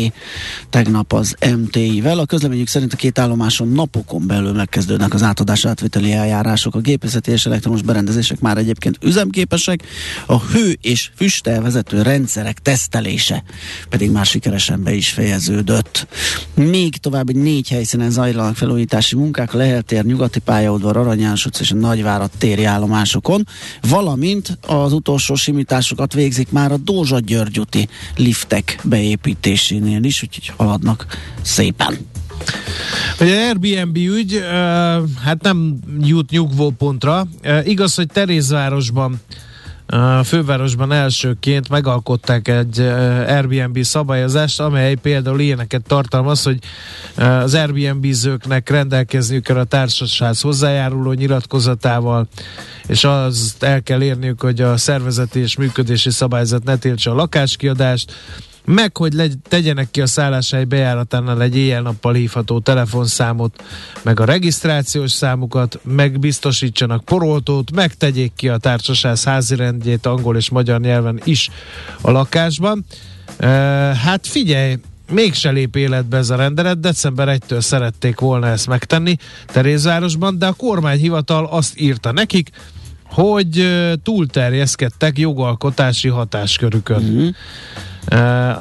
tegnap 0.71 1.13
az 1.13 1.37
MTI-vel. 1.57 2.19
A 2.19 2.27
közleményük 2.27 2.69
szerint 2.69 2.93
a 2.93 2.97
két 2.97 3.19
állomáson 3.19 3.69
napokon 3.69 4.27
belül 4.27 4.53
megkezdődnek 4.53 5.15
az 5.15 5.23
átadás 5.23 5.65
átviteli 5.65 6.13
eljárások. 6.13 6.75
A 6.75 6.79
gépészeti 6.79 7.31
és 7.31 7.47
elektromos 7.47 7.83
berendezések 7.83 8.41
már 8.41 8.59
egyébként 8.59 8.99
üzemképesek, 9.03 9.83
a 10.27 10.41
hő 10.41 10.79
és 10.81 11.11
füstel 11.17 11.63
vezető 11.63 12.03
rendszerek 12.03 12.59
tesztelése 12.59 13.43
pedig 13.89 14.11
már 14.11 14.27
sikeresen 14.27 14.83
be 14.83 14.93
is 14.93 15.09
fejeződött. 15.09 16.07
Még 16.55 16.97
további 16.97 17.33
négy 17.33 17.69
helyszínen 17.69 18.11
zajlanak 18.11 18.57
felújítás 18.57 19.10
felújítási 19.11 19.17
munkák 19.17 19.55
a 19.55 19.57
Leheltér, 19.57 20.05
Nyugati 20.05 20.39
pályaudvar, 20.39 20.97
Aranyás 20.97 21.47
utca 21.47 21.61
és 21.63 21.71
a 21.71 21.75
Nagyvárat 21.75 22.33
téri 22.39 22.65
állomásokon, 22.65 23.47
valamint 23.81 24.59
az 24.67 24.93
utolsó 24.93 25.35
simításokat 25.35 26.13
végzik 26.13 26.51
már 26.51 26.73
a 26.73 26.77
Dózsa 26.77 27.19
Györgyuti 27.19 27.89
liftek 28.17 28.79
beépítésénél 28.85 30.05
is, 30.05 30.23
úgyhogy 30.23 30.53
haladnak 30.57 31.07
szépen. 31.43 31.99
Ugye 33.21 33.47
Airbnb 33.47 33.97
ügy, 33.97 34.45
hát 35.23 35.43
nem 35.43 35.79
jut 36.01 36.31
nyugvópontra. 36.31 37.27
Igaz, 37.65 37.95
hogy 37.95 38.07
Terézvárosban 38.07 39.21
a 39.91 40.25
fővárosban 40.25 40.93
elsőként 40.93 41.69
megalkották 41.69 42.49
egy 42.49 42.81
Airbnb 43.27 43.83
szabályozást, 43.83 44.61
amely 44.61 44.95
például 44.95 45.41
ilyeneket 45.41 45.83
tartalmaz, 45.83 46.43
hogy 46.43 46.59
az 47.17 47.55
Airbnb-zőknek 47.55 48.69
rendelkezniük 48.69 49.43
kell 49.43 49.57
a 49.57 49.65
társasághoz 49.65 50.41
hozzájáruló 50.41 51.13
nyilatkozatával, 51.13 52.29
és 52.87 53.05
azt 53.05 53.63
el 53.63 53.83
kell 53.83 54.03
érniük, 54.03 54.41
hogy 54.41 54.61
a 54.61 54.77
szervezeti 54.77 55.41
és 55.41 55.57
működési 55.57 56.11
szabályzat 56.11 56.65
ne 56.65 56.77
tiltsa 56.77 57.11
a 57.11 57.15
lakáskiadást, 57.15 58.13
meg 58.65 58.97
hogy 58.97 59.13
legy, 59.13 59.35
tegyenek 59.49 59.91
ki 59.91 60.01
a 60.01 60.07
szálláshely 60.07 60.65
bejáratánál 60.65 61.43
egy 61.43 61.57
éjjel-nappal 61.57 62.13
hívható 62.13 62.59
telefonszámot, 62.59 63.63
meg 64.03 64.21
a 64.21 64.25
regisztrációs 64.25 65.11
számukat, 65.11 65.81
meg 65.83 66.19
biztosítsanak 66.19 67.05
poroltót, 67.05 67.71
meg 67.75 67.95
tegyék 67.95 68.33
ki 68.37 68.49
a 68.49 68.57
társaság 68.57 69.19
házirendjét 69.19 70.07
angol 70.07 70.37
és 70.37 70.51
magyar 70.51 70.81
nyelven 70.81 71.21
is 71.25 71.51
a 72.01 72.11
lakásban. 72.11 72.85
E, 73.39 73.49
hát 73.95 74.27
figyelj, 74.27 74.79
mégse 75.11 75.51
lép 75.51 75.77
életbe 75.77 76.17
ez 76.17 76.31
a 76.31 76.37
rendelet, 76.37 76.81
december 76.81 77.39
1-től 77.41 77.61
szerették 77.61 78.21
volna 78.21 78.47
ezt 78.47 78.67
megtenni 78.67 79.17
Terézvárosban, 79.47 80.39
de 80.39 80.47
a 80.47 80.53
kormányhivatal 80.53 81.47
azt 81.47 81.81
írta 81.81 82.13
nekik, 82.13 82.51
hogy 83.11 83.69
túlterjeszkedtek 84.03 85.19
jogalkotási 85.19 86.09
hatáskörükön. 86.09 87.03
Mm-hmm. 87.03 87.29
Uh, 88.13 88.57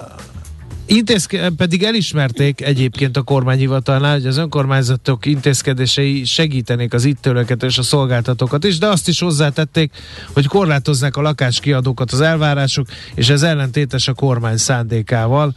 Intézke- 0.92 1.50
pedig 1.50 1.84
elismerték 1.84 2.62
egyébként 2.62 3.18
a 3.18 3.22
kormányhivatalnál, 3.22 4.14
hogy 4.14 4.26
az 4.26 4.38
önkormányzatok 4.38 5.26
intézkedései 5.26 6.24
segítenék 6.24 6.94
az 6.94 7.06
itt 7.06 7.22
tőleket 7.22 7.64
és 7.64 7.78
a 7.78 7.84
szolgáltatókat 7.84 8.64
is, 8.64 8.78
de 8.78 8.88
azt 8.88 9.08
is 9.08 9.20
hozzátették, 9.20 9.92
hogy 10.34 10.46
korlátozzák 10.46 11.16
a 11.16 11.22
lakáskiadókat 11.22 12.12
az 12.12 12.22
elvárások, 12.22 12.88
és 13.16 13.30
ez 13.30 13.44
ellentétes 13.44 14.08
a 14.08 14.14
kormány 14.14 14.58
szándékával. 14.58 15.56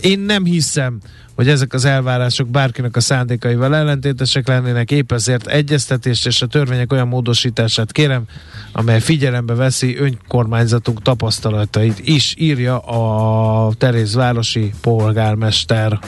Én 0.00 0.20
nem 0.20 0.44
hiszem, 0.44 0.98
hogy 1.36 1.48
ezek 1.48 1.72
az 1.72 1.84
elvárások 1.84 2.48
bárkinek 2.48 2.96
a 2.96 3.00
szándékaival 3.00 3.76
ellentétesek 3.76 4.48
lennének, 4.48 4.90
épp 4.90 5.12
ezért 5.12 5.46
egyeztetést 5.46 6.26
és 6.26 6.42
a 6.42 6.46
törvények 6.46 6.92
olyan 6.92 7.08
módosítását 7.08 7.92
kérem, 7.92 8.24
amely 8.72 9.00
figyelembe 9.00 9.54
veszi 9.54 9.96
önkormányzatunk 9.96 11.02
tapasztalatait 11.02 11.98
is, 11.98 12.34
írja 12.38 12.78
a 12.78 13.72
Terézvárosi 13.78 14.72
polgármester. 14.80 15.98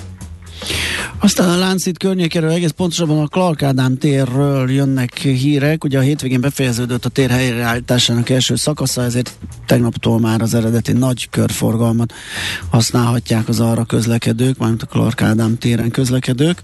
Aztán 1.19 1.49
a 1.49 1.57
Láncít 1.57 1.99
környékéről, 1.99 2.51
egész 2.51 2.71
pontosabban 2.71 3.19
a 3.19 3.27
Clark 3.27 3.63
Ádám 3.63 3.99
térről 3.99 4.71
jönnek 4.71 5.19
hírek. 5.19 5.85
Ugye 5.85 5.99
a 5.99 6.03
hétvégén 6.03 6.41
befejeződött 6.41 7.05
a 7.05 7.09
tér 7.09 7.31
helyreállításának 7.31 8.31
első 8.31 8.57
szakasza, 8.57 9.03
ezért 9.03 9.39
tegnaptól 9.67 10.21
már 10.21 10.43
az 10.43 10.55
eredeti 10.55 10.93
nagy 10.93 11.29
körforgalmat 11.31 12.13
használhatják 12.71 13.49
az 13.49 13.61
arra 13.61 13.85
közlekedők, 13.85 14.59
mármint 14.59 14.83
a 14.83 14.87
Clark 14.87 15.23
Ádám 15.23 15.59
téren 15.59 15.91
közlekedők. 15.91 16.63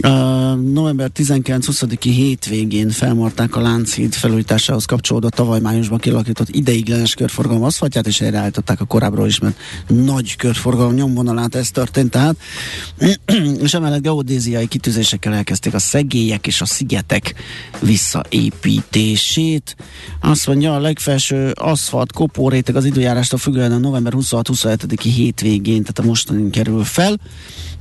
November 0.00 1.10
19-20-i 1.14 1.98
hétvégén 2.02 2.90
felmarták 2.90 3.56
a 3.56 3.60
Lánchíd 3.60 4.12
felújításához 4.12 4.84
kapcsolódó 4.84 5.28
tavaly 5.28 5.60
májusban 5.60 5.98
kialakított 5.98 6.48
ideiglenes 6.48 7.14
körforgalom 7.14 7.62
aszfaltját, 7.62 8.06
és 8.06 8.18
helyreállították 8.18 8.80
a 8.80 8.84
korábbról 8.84 9.26
ismert 9.26 9.58
nagy 9.86 10.36
körforgalom 10.36 10.94
nyomvonalát. 10.94 11.54
Ez 11.54 11.70
történt 11.70 12.10
tehát. 12.10 12.36
és 13.62 13.74
emellett 13.74 14.02
geodéziai 14.02 14.66
kitűzésekkel 14.66 15.34
elkezdték 15.34 15.74
a 15.74 15.78
szegélyek 15.78 16.46
és 16.46 16.60
a 16.60 16.64
szigetek 16.64 17.34
visszaépítését. 17.80 19.76
Azt 20.20 20.46
mondja, 20.46 20.74
a 20.74 20.80
legfelső 20.80 21.50
aszfalt 21.50 22.12
kopóréteg 22.12 22.76
az 22.76 22.84
időjárástól 22.84 23.38
függően 23.38 23.72
a 23.72 23.78
november 23.78 24.12
26-27-i 24.16 25.10
hétvégén, 25.14 25.80
tehát 25.80 25.98
a 25.98 26.02
mostanin 26.02 26.50
kerül 26.50 26.84
fel, 26.84 27.18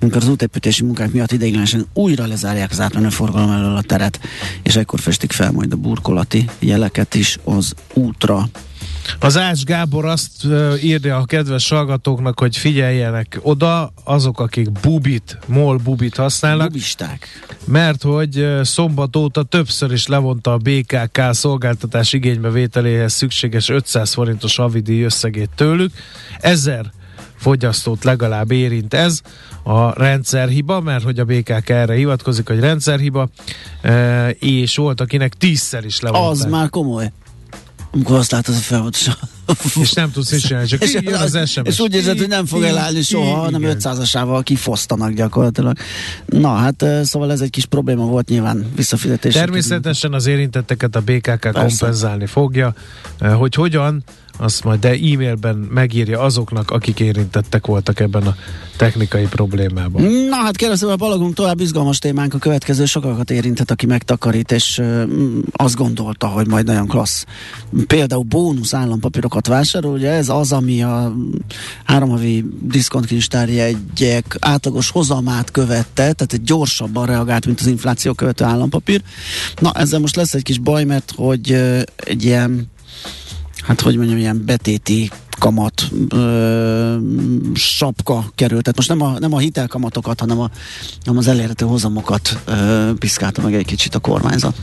amikor 0.01 0.21
az 0.21 0.29
útépítési 0.29 0.83
munkák 0.83 1.11
miatt 1.11 1.31
ideiglenesen 1.31 1.85
újra 2.09 2.27
lezárják 2.27 2.71
az 2.71 2.79
átmenő 2.79 3.09
forgalom 3.09 3.51
elől 3.51 3.75
a 3.75 3.81
teret, 3.81 4.19
és 4.63 4.75
ekkor 4.75 4.99
festik 4.99 5.31
fel 5.31 5.51
majd 5.51 5.73
a 5.73 5.75
burkolati 5.75 6.49
jeleket 6.59 7.15
is 7.15 7.37
az 7.43 7.73
útra. 7.93 8.49
Az 9.19 9.37
Ács 9.37 9.63
Gábor 9.63 10.05
azt 10.05 10.47
írja 10.81 11.17
a 11.17 11.25
kedves 11.25 11.69
hallgatóknak, 11.69 12.39
hogy 12.39 12.57
figyeljenek 12.57 13.39
oda 13.41 13.93
azok, 14.03 14.39
akik 14.39 14.71
bubit, 14.71 15.37
mol 15.45 15.77
bubit 15.77 16.15
használnak. 16.15 16.67
Bubisták. 16.67 17.27
Mert 17.65 18.03
hogy 18.03 18.47
szombat 18.61 19.15
óta 19.15 19.43
többször 19.43 19.91
is 19.91 20.07
levonta 20.07 20.53
a 20.53 20.57
BKK 20.57 21.21
szolgáltatás 21.31 22.13
igénybevételéhez 22.13 23.13
szükséges 23.13 23.69
500 23.69 24.13
forintos 24.13 24.55
havidi 24.55 25.01
összegét 25.01 25.49
tőlük. 25.55 25.91
Ezer 26.39 26.91
fogyasztót 27.39 28.03
legalább 28.03 28.51
érint 28.51 28.93
ez 28.93 29.21
a 29.63 29.99
rendszerhiba, 30.03 30.79
mert 30.81 31.03
hogy 31.03 31.19
a 31.19 31.25
BKK 31.25 31.69
erre 31.69 31.93
hivatkozik, 31.93 32.47
hogy 32.47 32.59
rendszerhiba, 32.59 33.29
és 34.39 34.75
volt, 34.75 35.01
akinek 35.01 35.33
tízszer 35.33 35.85
is 35.85 35.99
levonták. 35.99 36.29
Az 36.29 36.45
már 36.45 36.69
komoly. 36.69 37.11
amikor 37.91 38.15
azt 38.15 38.31
látod 38.31 38.55
a 38.55 38.57
fel, 38.57 38.89
és 39.81 39.93
nem 39.93 40.11
tudsz 40.11 40.31
is 40.31 40.41
csinálni, 40.41 40.67
csak 40.67 40.83
és, 40.83 40.93
jön 40.93 41.13
az 41.13 41.49
SMS. 41.49 41.67
És 41.67 41.79
úgy 41.79 41.93
érzed, 41.93 42.17
hogy 42.17 42.27
nem 42.27 42.45
fog 42.45 42.63
elállni 42.63 43.01
soha, 43.01 43.35
hanem 43.35 43.61
500-asával 43.65 44.41
kifosztanak 44.43 45.11
gyakorlatilag. 45.11 45.77
Na 46.25 46.55
hát, 46.55 46.85
szóval 47.03 47.31
ez 47.31 47.41
egy 47.41 47.49
kis 47.49 47.65
probléma 47.65 48.05
volt 48.05 48.29
nyilván 48.29 48.65
visszafizetés. 48.75 49.33
Természetesen 49.33 50.13
az 50.13 50.25
érintetteket 50.25 50.95
a 50.95 50.99
BKK 50.99 51.39
Persze. 51.39 51.59
kompenzálni 51.59 52.25
fogja, 52.25 52.73
hogy 53.19 53.55
hogyan, 53.55 54.03
azt 54.39 54.63
majd 54.63 54.79
de 54.79 54.89
e-mailben 54.89 55.55
megírja 55.55 56.19
azoknak, 56.19 56.71
akik 56.71 56.99
érintettek 56.99 57.65
voltak 57.65 57.99
ebben 57.99 58.23
a 58.23 58.35
technikai 58.77 59.25
problémában. 59.27 60.01
Na 60.03 60.35
hát 60.35 60.81
a 60.81 60.95
balagunk 60.95 61.33
tovább 61.33 61.59
izgalmas 61.59 61.99
témánk 61.99 62.33
a 62.33 62.37
következő 62.37 62.85
sokakat 62.85 63.31
érintett, 63.31 63.71
aki 63.71 63.85
megtakarít, 63.85 64.51
és 64.51 64.77
uh, 64.77 65.03
azt 65.51 65.75
gondolta, 65.75 66.27
hogy 66.27 66.47
majd 66.47 66.65
nagyon 66.65 66.87
klassz. 66.87 67.25
Például 67.87 68.23
bónusz 68.23 68.73
állampapírokat 68.73 69.47
vásárol, 69.47 69.93
ugye 69.93 70.09
ez 70.11 70.29
az, 70.29 70.51
ami 70.51 70.83
a 70.83 71.15
háromhavi 71.83 72.45
diszkontkincstárja 72.61 73.63
egyek 73.63 74.37
átlagos 74.39 74.89
hozamát 74.89 75.51
követte, 75.51 76.13
tehát 76.13 76.33
egy 76.33 76.43
gyorsabban 76.43 77.05
reagált, 77.05 77.45
mint 77.45 77.59
az 77.59 77.67
infláció 77.67 78.13
követő 78.13 78.43
állampapír. 78.43 79.01
Na 79.61 79.71
ezzel 79.73 79.99
most 79.99 80.15
lesz 80.15 80.33
egy 80.33 80.43
kis 80.43 80.57
baj, 80.57 80.83
mert 80.83 81.13
hogy 81.15 81.51
egy 81.95 82.23
ilyen 82.23 82.69
hát 83.63 83.81
hogy 83.81 83.95
mondjam, 83.95 84.17
ilyen 84.17 84.43
betéti 84.45 85.11
kamat 85.39 85.83
ö, 86.09 86.95
sapka 87.53 88.25
került. 88.35 88.61
Tehát 88.61 88.75
most 88.75 88.89
nem 88.89 89.01
a, 89.01 89.19
nem 89.19 89.33
a 89.33 89.37
hitelkamatokat, 89.37 90.19
hanem, 90.19 90.39
a, 90.39 90.49
hanem 91.05 91.19
az 91.19 91.27
elérhető 91.27 91.65
hozamokat 91.65 92.37
ö, 92.45 92.89
piszkálta 92.99 93.41
meg 93.41 93.53
egy 93.53 93.65
kicsit 93.65 93.95
a 93.95 93.99
kormányzat. 93.99 94.55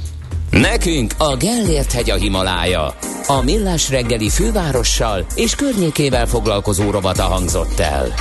Nekünk 0.51 1.15
a 1.19 1.37
Gellért 1.37 1.93
hegy 1.93 2.11
a 2.11 2.15
Himalája. 2.15 2.95
A 3.27 3.43
Millás 3.43 3.91
reggeli 3.91 4.29
fővárossal 4.29 5.27
és 5.35 5.55
környékével 5.55 6.27
foglalkozó 6.27 6.91
rovata 6.91 7.23
hangzott 7.23 7.79
el. 7.79 8.15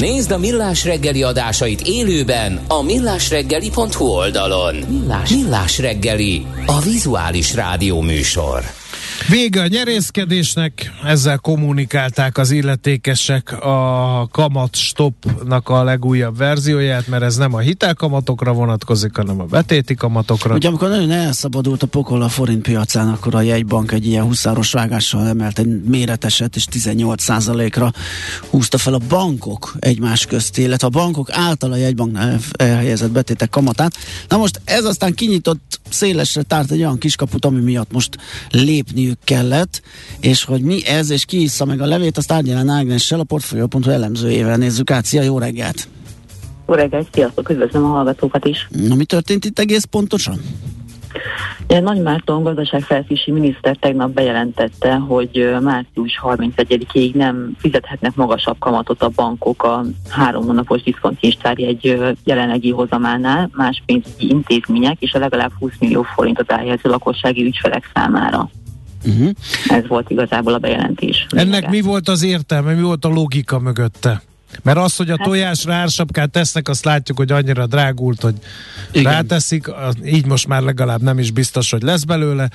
Nézd 0.00 0.30
a 0.30 0.38
Millás 0.38 0.84
reggeli 0.84 1.22
adásait 1.22 1.80
élőben 1.80 2.60
a 2.68 2.82
millásreggeli.hu 2.82 4.04
oldalon. 4.04 4.74
Millás, 4.74 5.30
Millás 5.30 5.78
reggeli, 5.78 6.46
a 6.66 6.80
vizuális 6.80 7.54
rádió 7.54 8.00
műsor. 8.00 8.83
Vége 9.28 9.60
a 9.60 9.66
nyerészkedésnek, 9.66 10.92
ezzel 11.04 11.38
kommunikálták 11.38 12.38
az 12.38 12.50
illetékesek 12.50 13.62
a 13.62 14.28
kamat 14.32 14.76
stopnak 14.76 15.68
a 15.68 15.84
legújabb 15.84 16.36
verzióját, 16.36 17.06
mert 17.06 17.22
ez 17.22 17.36
nem 17.36 17.54
a 17.54 17.58
hitelkamatokra 17.58 18.52
vonatkozik, 18.52 19.16
hanem 19.16 19.40
a 19.40 19.44
betéti 19.44 19.94
kamatokra. 19.94 20.54
Ugye 20.54 20.68
amikor 20.68 20.88
nagyon 20.88 21.10
elszabadult 21.10 21.82
a 21.82 21.86
pokol 21.86 22.22
a 22.22 22.28
forint 22.28 22.62
piacán, 22.62 23.08
akkor 23.08 23.34
a 23.34 23.40
jegybank 23.40 23.92
egy 23.92 24.06
ilyen 24.06 24.24
huszáros 24.24 24.72
vágással 24.72 25.26
emelt 25.26 25.58
egy 25.58 25.82
méreteset, 25.82 26.56
és 26.56 26.66
18%-ra 26.72 27.92
húzta 28.50 28.78
fel 28.78 28.94
a 28.94 29.00
bankok 29.08 29.74
egymás 29.78 30.26
közt, 30.26 30.58
illetve 30.58 30.86
a 30.86 30.90
bankok 30.90 31.30
által 31.30 31.72
a 31.72 31.76
jegybank 31.76 32.18
elhelyezett 32.56 33.10
betétek 33.10 33.48
kamatát. 33.48 33.94
Na 34.28 34.36
most 34.36 34.60
ez 34.64 34.84
aztán 34.84 35.14
kinyitott 35.14 35.80
szélesre 35.90 36.42
tárt 36.42 36.70
egy 36.70 36.78
olyan 36.78 36.98
kiskaput, 36.98 37.44
ami 37.44 37.60
miatt 37.60 37.92
most 37.92 38.18
lépniük 38.50 39.13
kellett, 39.24 39.82
és 40.20 40.44
hogy 40.44 40.62
mi 40.62 40.86
ez, 40.86 41.10
és 41.10 41.24
ki 41.24 41.42
issza 41.42 41.64
meg 41.64 41.80
a 41.80 41.86
levét, 41.86 42.16
azt 42.16 42.32
Árgyalán 42.32 42.68
Ágnessel, 42.68 43.20
a 43.20 43.24
Portfolio.hu 43.24 43.90
elemzőjével 43.90 44.56
nézzük 44.56 44.90
át. 44.90 45.04
Szia, 45.04 45.22
jó 45.22 45.38
reggelt! 45.38 45.88
Jó 46.68 46.74
reggelt, 46.74 47.08
sziasztok, 47.12 47.48
üdvözlöm 47.48 47.84
a 47.84 47.88
hallgatókat 47.88 48.44
is. 48.44 48.68
Na, 48.88 48.94
mi 48.94 49.04
történt 49.04 49.44
itt 49.44 49.58
egész 49.58 49.84
pontosan? 49.84 50.40
Nagy 51.66 52.02
Márton 52.02 52.42
gazdaságfelfési 52.42 53.30
miniszter 53.30 53.76
tegnap 53.76 54.10
bejelentette, 54.10 54.94
hogy 54.94 55.56
március 55.60 56.20
31-ig 56.22 57.14
nem 57.14 57.56
fizethetnek 57.58 58.14
magasabb 58.14 58.58
kamatot 58.58 59.02
a 59.02 59.10
bankok 59.14 59.62
a 59.62 59.84
három 60.08 60.44
hónapos 60.44 60.82
diszkontkincstár 60.82 61.56
egy 61.58 62.14
jelenlegi 62.24 62.70
hozamánál, 62.70 63.50
más 63.52 63.82
pénzügyi 63.86 64.28
intézmények 64.28 64.96
és 65.00 65.12
a 65.12 65.18
legalább 65.18 65.52
20 65.58 65.72
millió 65.78 66.02
forintot 66.02 66.52
elhelyező 66.52 66.90
lakossági 66.90 67.44
ügyfelek 67.44 67.90
számára. 67.94 68.50
Uh-huh. 69.06 69.30
Ez 69.68 69.86
volt 69.86 70.10
igazából 70.10 70.54
a 70.54 70.58
bejelentés. 70.58 71.26
Ennek 71.30 71.70
mi 71.70 71.80
volt 71.80 72.08
az 72.08 72.22
értelme, 72.22 72.72
mi 72.72 72.82
volt 72.82 73.04
a 73.04 73.08
logika 73.08 73.58
mögötte? 73.58 74.22
Mert 74.62 74.78
az, 74.78 74.96
hogy 74.96 75.10
a 75.10 75.16
hát- 75.18 75.26
tojásra 75.26 75.74
ársapkát 75.74 76.30
tesznek, 76.30 76.68
azt 76.68 76.84
látjuk, 76.84 77.18
hogy 77.18 77.32
annyira 77.32 77.66
drágult, 77.66 78.20
hogy 78.20 78.34
Igen. 78.92 79.12
ráteszik, 79.12 79.70
így 80.04 80.26
most 80.26 80.46
már 80.46 80.62
legalább 80.62 81.02
nem 81.02 81.18
is 81.18 81.30
biztos, 81.30 81.70
hogy 81.70 81.82
lesz 81.82 82.04
belőle, 82.04 82.48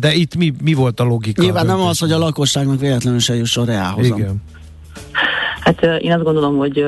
de 0.00 0.14
itt 0.14 0.36
mi, 0.36 0.54
mi 0.62 0.74
volt 0.74 1.00
a 1.00 1.04
logika? 1.04 1.42
Nyilván 1.42 1.66
nem 1.66 1.80
az, 1.80 1.98
hogy 1.98 2.12
a 2.12 2.18
lakosságnak 2.18 2.80
véletlenül 2.80 3.20
se 3.20 3.34
jusson 3.34 3.64
reálhozam. 3.64 4.18
Igen. 4.18 4.42
Hát 5.60 5.82
én 5.82 6.12
azt 6.12 6.22
gondolom, 6.22 6.56
hogy 6.56 6.84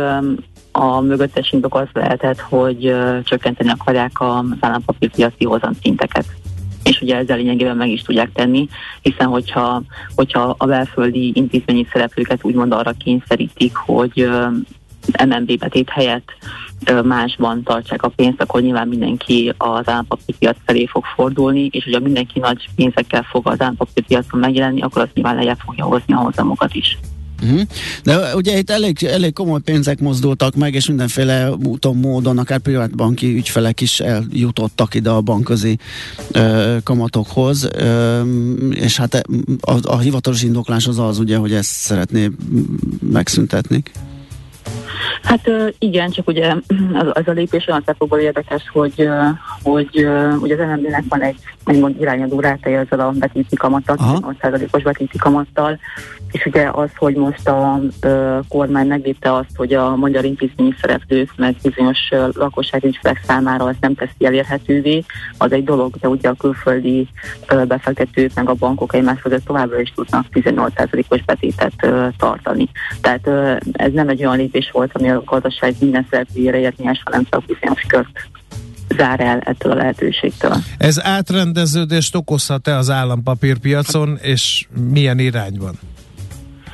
a 0.72 1.00
mögöttes 1.00 1.52
indok 1.52 1.74
az 1.74 1.86
lehetett, 1.92 2.40
hogy 2.40 2.94
csökkenteni 3.24 3.70
akarják 3.70 4.20
az 4.20 4.44
állampapírpiaci 4.60 5.44
hozamszinteket 5.44 6.26
és 6.88 7.00
ugye 7.00 7.16
ezzel 7.16 7.36
lényegében 7.36 7.76
meg 7.76 7.88
is 7.88 8.02
tudják 8.02 8.32
tenni, 8.32 8.68
hiszen 9.02 9.26
hogyha, 9.26 9.82
hogyha 10.14 10.54
a 10.58 10.66
belföldi 10.66 11.32
intézményi 11.34 11.86
szereplőket 11.92 12.44
úgymond 12.44 12.72
arra 12.72 12.92
kényszerítik, 13.04 13.76
hogy 13.76 14.28
MNB 15.26 15.58
betét 15.58 15.90
helyett 15.90 16.32
másban 17.04 17.62
tartsák 17.62 18.02
a 18.02 18.08
pénzt, 18.08 18.40
akkor 18.40 18.60
nyilván 18.60 18.88
mindenki 18.88 19.52
az 19.56 19.88
állampapírpiac 19.88 20.56
felé 20.64 20.86
fog 20.86 21.04
fordulni, 21.14 21.68
és 21.72 21.84
hogyha 21.84 22.00
mindenki 22.00 22.38
nagy 22.38 22.68
pénzekkel 22.76 23.22
fog 23.22 23.46
az 23.46 23.60
állampapírpiacon 23.60 24.40
megjelenni, 24.40 24.80
akkor 24.82 25.02
az 25.02 25.08
nyilván 25.14 25.34
lejjebb 25.34 25.58
fogja 25.58 25.84
hozni 25.84 26.14
a 26.14 26.18
hozamokat 26.18 26.74
is. 26.74 26.98
Uh-huh. 27.42 27.60
De 28.02 28.34
ugye 28.34 28.58
itt 28.58 28.70
elég, 28.70 29.02
elég 29.02 29.32
komoly 29.32 29.60
pénzek 29.60 30.00
mozdultak 30.00 30.54
meg, 30.54 30.74
és 30.74 30.88
mindenféle 30.88 31.50
úton, 31.50 31.96
módon, 31.96 32.38
akár 32.38 32.58
privátbanki 32.58 33.36
ügyfelek 33.36 33.80
is 33.80 34.00
eljutottak 34.00 34.94
ide 34.94 35.10
a 35.10 35.20
bankközi 35.20 35.78
ö, 36.32 36.76
kamatokhoz, 36.82 37.68
ö, 37.72 38.22
és 38.70 38.96
hát 38.96 39.14
a, 39.60 39.78
a 39.82 39.98
hivatalos 39.98 40.42
indoklás 40.42 40.86
az 40.86 40.98
az 40.98 41.18
ugye, 41.18 41.36
hogy 41.36 41.52
ezt 41.52 41.70
szeretné 41.70 42.30
megszüntetni. 43.12 43.82
Hát 45.22 45.50
igen, 45.78 46.10
csak 46.10 46.28
ugye 46.28 46.54
az, 46.92 47.06
az 47.12 47.28
a 47.28 47.32
lépés 47.32 47.66
olyan 47.66 47.82
szempontból 47.86 48.18
érdekes, 48.18 48.62
hogy, 48.72 49.08
hogy 49.62 50.08
ugye 50.40 50.54
az 50.54 50.68
NMD-nek 50.68 51.04
van 51.08 51.20
egy 51.20 51.36
úgymond 51.64 52.00
irányadó 52.00 52.40
ráteje 52.40 52.78
ezzel 52.78 53.00
a 53.00 53.10
betéti 53.10 53.56
kamattal, 53.56 53.96
8%-os 53.98 54.82
betéti 54.82 55.18
kamattal, 55.18 55.78
és 56.32 56.46
ugye 56.46 56.68
az, 56.72 56.88
hogy 56.96 57.14
most 57.14 57.48
a 57.48 57.80
ö, 58.00 58.38
kormány 58.48 58.86
meglépte 58.86 59.34
azt, 59.34 59.56
hogy 59.56 59.72
a 59.72 59.96
magyar 59.96 60.24
intézményi 60.24 60.74
szereplők 60.80 61.32
meg 61.36 61.56
bizonyos 61.62 61.98
lakossági 62.32 62.86
ügyfelek 62.86 63.20
számára 63.26 63.64
azt 63.64 63.80
nem 63.80 63.94
teszi 63.94 64.24
elérhetővé, 64.24 65.04
az 65.38 65.52
egy 65.52 65.64
dolog, 65.64 65.94
de 66.00 66.08
ugye 66.08 66.28
a 66.28 66.34
külföldi 66.34 67.08
ö, 67.48 67.64
befektetők 67.64 68.34
meg 68.34 68.48
a 68.48 68.54
bankok 68.54 68.94
egymás 68.94 69.20
között 69.20 69.44
továbbra 69.44 69.80
is 69.80 69.92
tudnak 69.94 70.26
18%-os 70.32 71.24
betétet 71.24 71.72
ö, 71.82 72.06
tartani. 72.18 72.68
Tehát 73.00 73.26
ö, 73.26 73.56
ez 73.72 73.92
nem 73.92 74.08
egy 74.08 74.24
olyan 74.24 74.36
lépés 74.36 74.70
volt, 74.78 74.90
ami 74.92 75.10
a 75.10 75.22
gazdaság 75.24 75.74
minden 75.80 76.06
szereplőjére 76.10 76.58
érvényes, 76.58 77.00
hanem 77.04 77.26
csak 77.30 77.44
bizonyos 77.44 77.82
kört 77.86 78.28
zár 78.96 79.20
el 79.20 79.38
ettől 79.38 79.72
a 79.72 79.74
lehetőségtől. 79.74 80.56
Ez 80.78 81.04
átrendeződést 81.04 82.14
okozhat-e 82.14 82.76
az 82.76 82.90
állampapírpiacon, 82.90 84.18
és 84.22 84.66
milyen 84.90 85.18
irányban? 85.18 85.78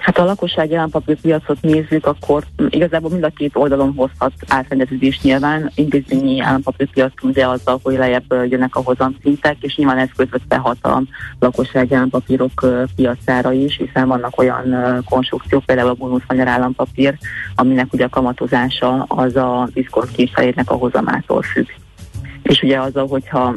Hát 0.05 0.19
a 0.19 0.25
lakossági 0.25 0.75
állampapírpiacot 0.75 1.61
nézzük, 1.61 2.07
akkor 2.07 2.45
igazából 2.69 3.11
mind 3.11 3.25
a 3.25 3.29
két 3.29 3.57
oldalon 3.57 3.93
hozhat 3.97 4.33
átrendeződés 4.49 5.21
nyilván. 5.23 5.71
Intézményi 5.75 6.41
állampapírpiacon, 6.41 7.33
de 7.33 7.47
azzal, 7.47 7.81
hogy 7.83 7.97
lejjebb 7.97 8.33
jönnek 8.33 8.77
a 8.77 8.83
hozamszintek, 8.83 9.57
és 9.61 9.77
nyilván 9.77 9.99
ez 9.99 10.09
közvetve 10.17 10.57
hat 10.57 10.85
a 10.85 11.03
lakossági 11.39 11.95
állampapírok 11.95 12.67
piacára 12.97 13.53
is, 13.53 13.77
hiszen 13.77 14.09
vannak 14.09 14.39
olyan 14.39 15.03
konstrukciók, 15.09 15.65
például 15.65 15.89
a 15.89 15.95
bónusz 15.95 16.23
magyar 16.29 16.49
állampapír, 16.49 17.19
aminek 17.55 17.93
ugye 17.93 18.05
a 18.05 18.09
kamatozása 18.09 19.03
az 19.09 19.37
a 19.37 19.69
diszkont 19.73 20.11
a 20.65 20.75
hozamától 20.75 21.43
függ 21.43 21.67
és 22.45 22.63
ugye 22.63 22.81
azzal, 22.81 23.07
hogyha 23.07 23.55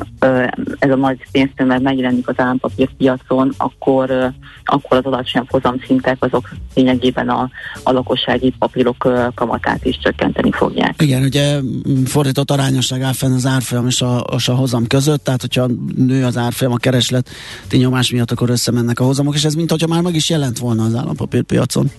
ez 0.79 0.89
a 0.89 0.95
nagy 0.95 1.17
pénztömeg 1.31 1.81
megjelenik 1.81 2.27
az 2.27 2.33
állampapírpiacon, 2.37 3.53
akkor, 3.57 4.33
akkor 4.63 4.97
az 4.97 5.05
alacsonyabb 5.05 5.49
hozamszintek 5.49 6.17
azok 6.19 6.49
lényegében 6.73 7.29
a, 7.29 7.49
a 7.83 7.91
lakossági 7.91 8.53
papírok 8.59 9.31
kamatát 9.35 9.85
is 9.85 9.99
csökkenteni 9.99 10.51
fogják. 10.51 11.01
Igen, 11.01 11.23
ugye 11.23 11.59
fordított 12.05 12.51
arányosság 12.51 13.01
áll 13.01 13.13
fenn 13.13 13.33
az 13.33 13.45
árfolyam 13.45 13.87
és 13.87 14.01
a, 14.01 14.23
és 14.35 14.47
a 14.47 14.55
hozam 14.55 14.87
között, 14.87 15.23
tehát 15.23 15.41
hogyha 15.41 15.67
nő 15.95 16.25
az 16.25 16.37
árfolyam 16.37 16.73
a 16.73 16.77
kereslet 16.77 17.29
nyomás 17.71 18.11
miatt, 18.11 18.31
akkor 18.31 18.49
összemennek 18.49 18.99
a 18.99 19.03
hozamok, 19.03 19.35
és 19.35 19.43
ez 19.43 19.53
mint 19.53 19.69
hogyha 19.69 19.87
már 19.87 20.01
meg 20.01 20.15
is 20.15 20.29
jelent 20.29 20.57
volna 20.57 20.83
az 20.83 20.95
állampapírpiacon. 20.95 21.91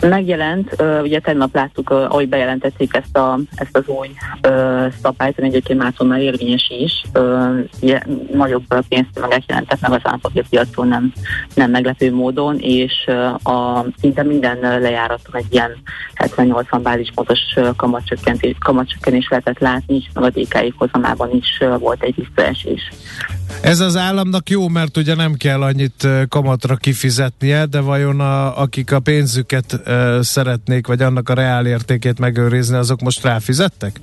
Megjelent, 0.00 0.82
ugye 1.02 1.20
tegnap 1.20 1.54
láttuk, 1.54 1.90
ahogy 1.90 2.28
bejelentették 2.28 2.94
ezt, 2.94 3.16
a, 3.16 3.38
ezt 3.54 3.76
az 3.76 3.82
új 3.86 4.10
szabályt, 5.02 5.38
ami 5.38 5.48
egyébként 5.48 5.78
mától 5.78 6.06
már 6.06 6.20
érvényes 6.20 6.72
is. 6.78 7.02
Ugye, 7.80 8.00
nagyobb 8.32 8.64
pénztömegek 8.88 9.42
jelentek 9.46 9.80
meg 9.80 9.92
az 9.92 10.00
állampapírpiacon 10.02 10.88
nem, 10.88 11.12
nem 11.54 11.70
meglepő 11.70 12.14
módon, 12.14 12.58
és 12.58 13.06
a, 13.42 13.84
szinte 14.00 14.22
minden 14.22 14.58
lejáraton 14.60 15.36
egy 15.36 15.46
ilyen 15.50 15.70
70-80 16.16 16.80
bázispontos 16.82 17.38
kamatcsökkentés, 17.76 18.56
kamatcsökkentés 18.60 19.28
lehetett 19.28 19.58
látni, 19.58 19.96
és 19.96 20.06
meg 20.14 20.24
a 20.24 20.40
DKI 20.40 20.74
hozamában 20.76 21.30
is 21.30 21.62
volt 21.78 22.02
egy 22.02 22.14
visszaesés. 22.14 22.90
Ez 23.60 23.80
az 23.80 23.96
államnak 23.96 24.50
jó, 24.50 24.68
mert 24.68 24.96
ugye 24.96 25.14
nem 25.14 25.34
kell 25.34 25.62
annyit 25.62 26.08
kamatra 26.28 26.76
kifizetnie, 26.76 27.64
de 27.64 27.80
vajon 27.80 28.20
a, 28.20 28.60
akik 28.60 28.92
a 28.92 29.00
pénzüket 29.00 29.80
uh, 29.86 30.20
szeretnék, 30.20 30.86
vagy 30.86 31.02
annak 31.02 31.28
a 31.28 31.34
reál 31.34 31.66
értékét 31.66 32.18
megőrizni, 32.18 32.76
azok 32.76 33.00
most 33.00 33.24
ráfizettek? 33.24 34.00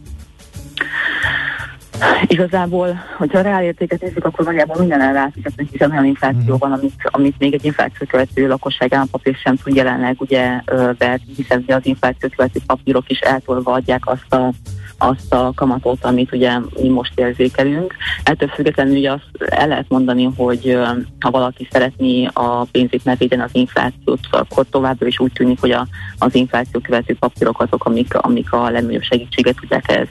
Igazából, 2.27 2.99
hogyha 3.17 3.37
a 3.39 3.41
reálértéket 3.41 4.01
nézzük, 4.01 4.25
akkor 4.25 4.45
valójában 4.45 4.79
minden 4.79 5.01
elráfizetnek, 5.01 5.67
hiszen 5.71 5.91
olyan 5.91 6.05
infláció 6.05 6.39
uh-huh. 6.39 6.59
van, 6.59 6.71
amit, 6.71 6.93
amit 7.03 7.35
még 7.39 7.53
egy 7.53 7.65
infláció 7.65 8.07
követő 8.07 8.47
lakosság 8.47 8.93
állampapír 8.93 9.35
sem 9.35 9.55
tud 9.55 9.75
jelenleg 9.75 10.15
ugye 10.19 10.61
ver, 10.97 11.19
hiszen 11.35 11.63
az 11.67 11.85
infláció 11.85 12.29
követő 12.35 12.59
papírok 12.65 13.09
is 13.09 13.19
eltolva 13.19 13.71
adják 13.71 14.07
azt 14.07 14.33
a 14.33 14.53
azt 14.97 15.33
a 15.33 15.51
kamatot, 15.55 16.05
amit 16.05 16.33
ugye 16.33 16.59
mi 16.81 16.89
most 16.89 17.19
érzékelünk. 17.19 17.95
Ettől 18.23 18.49
függetlenül 18.49 18.97
ugye 18.97 19.11
azt 19.11 19.29
el 19.37 19.67
lehet 19.67 19.85
mondani, 19.89 20.29
hogy 20.35 20.77
ha 21.19 21.31
valaki 21.31 21.67
szeretné 21.71 22.25
a 22.33 22.63
pénzét 22.63 23.05
megvédeni 23.05 23.41
az 23.41 23.49
inflációt, 23.53 24.19
akkor 24.31 24.65
továbbra 24.69 25.07
is 25.07 25.19
úgy 25.19 25.31
tűnik, 25.31 25.59
hogy 25.59 25.71
a, 25.71 25.87
az 26.17 26.35
infláció 26.35 26.79
követő 26.79 27.15
papírok 27.19 27.61
azok, 27.61 27.85
amik, 27.85 28.13
amik 28.13 28.51
a 28.51 28.69
legnagyobb 28.69 29.01
segítséget 29.01 29.55
tudják 29.59 29.91
ehhez. 29.91 30.07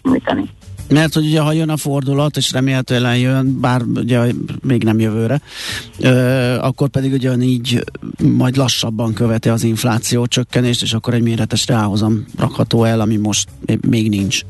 Mert 0.88 1.14
hogy 1.14 1.26
ugye, 1.26 1.40
ha 1.40 1.52
jön 1.52 1.68
a 1.68 1.76
fordulat, 1.76 2.36
és 2.36 2.52
remélhetően 2.52 3.16
jön, 3.16 3.60
bár 3.60 3.82
ugye 3.82 4.32
még 4.62 4.84
nem 4.84 5.00
jövőre, 5.00 5.40
ö, 5.98 6.10
akkor 6.60 6.88
pedig 6.88 7.12
ugye 7.12 7.36
így 7.36 7.84
majd 8.22 8.56
lassabban 8.56 9.14
követi 9.14 9.48
az 9.48 9.62
infláció 9.62 10.26
csökkenést, 10.26 10.82
és 10.82 10.92
akkor 10.92 11.14
egy 11.14 11.22
méretes 11.22 11.66
ráhozam 11.66 12.24
rakható 12.38 12.84
el, 12.84 13.00
ami 13.00 13.16
most 13.16 13.48
még 13.88 14.08
nincs. 14.08 14.42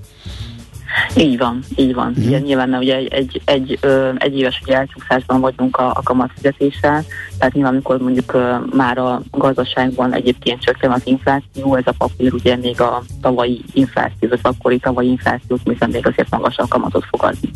Így 1.17 1.39
van, 1.39 1.63
így 1.77 1.95
van. 1.95 2.15
Mm. 2.21 2.27
Ugye 2.27 2.39
nyilván 2.39 2.75
ugye 2.75 2.97
egy, 2.97 3.13
egy, 3.13 3.43
egy, 3.45 3.79
ö, 3.81 4.11
egy 4.19 4.39
éves 4.39 4.61
ugye 4.63 4.77
elcsúszásban 4.77 5.41
vagyunk 5.41 5.77
a, 5.77 5.91
a 5.91 6.03
kamatfizetéssel, 6.03 7.05
tehát 7.39 7.55
nyilván 7.55 7.73
amikor 7.73 7.99
mondjuk 7.99 8.33
ö, 8.35 8.55
már 8.73 8.99
a 8.99 9.23
gazdaságban 9.31 10.15
egyébként 10.15 10.63
csökken 10.63 10.91
az 10.91 11.03
infláció, 11.05 11.75
ez 11.75 11.87
a 11.87 11.95
papír 11.99 12.33
ugye 12.33 12.57
még 12.57 12.81
a 12.81 13.03
tavalyi 13.21 13.65
infláció, 13.73 14.29
az 14.31 14.39
akkori 14.43 14.79
tavalyi 14.79 15.09
inflációt, 15.09 15.61
hiszen 15.65 15.91
még 15.91 16.07
azért 16.07 16.31
magasabb 16.31 16.69
kamatot 16.69 17.05
fog 17.11 17.23
adni. 17.23 17.51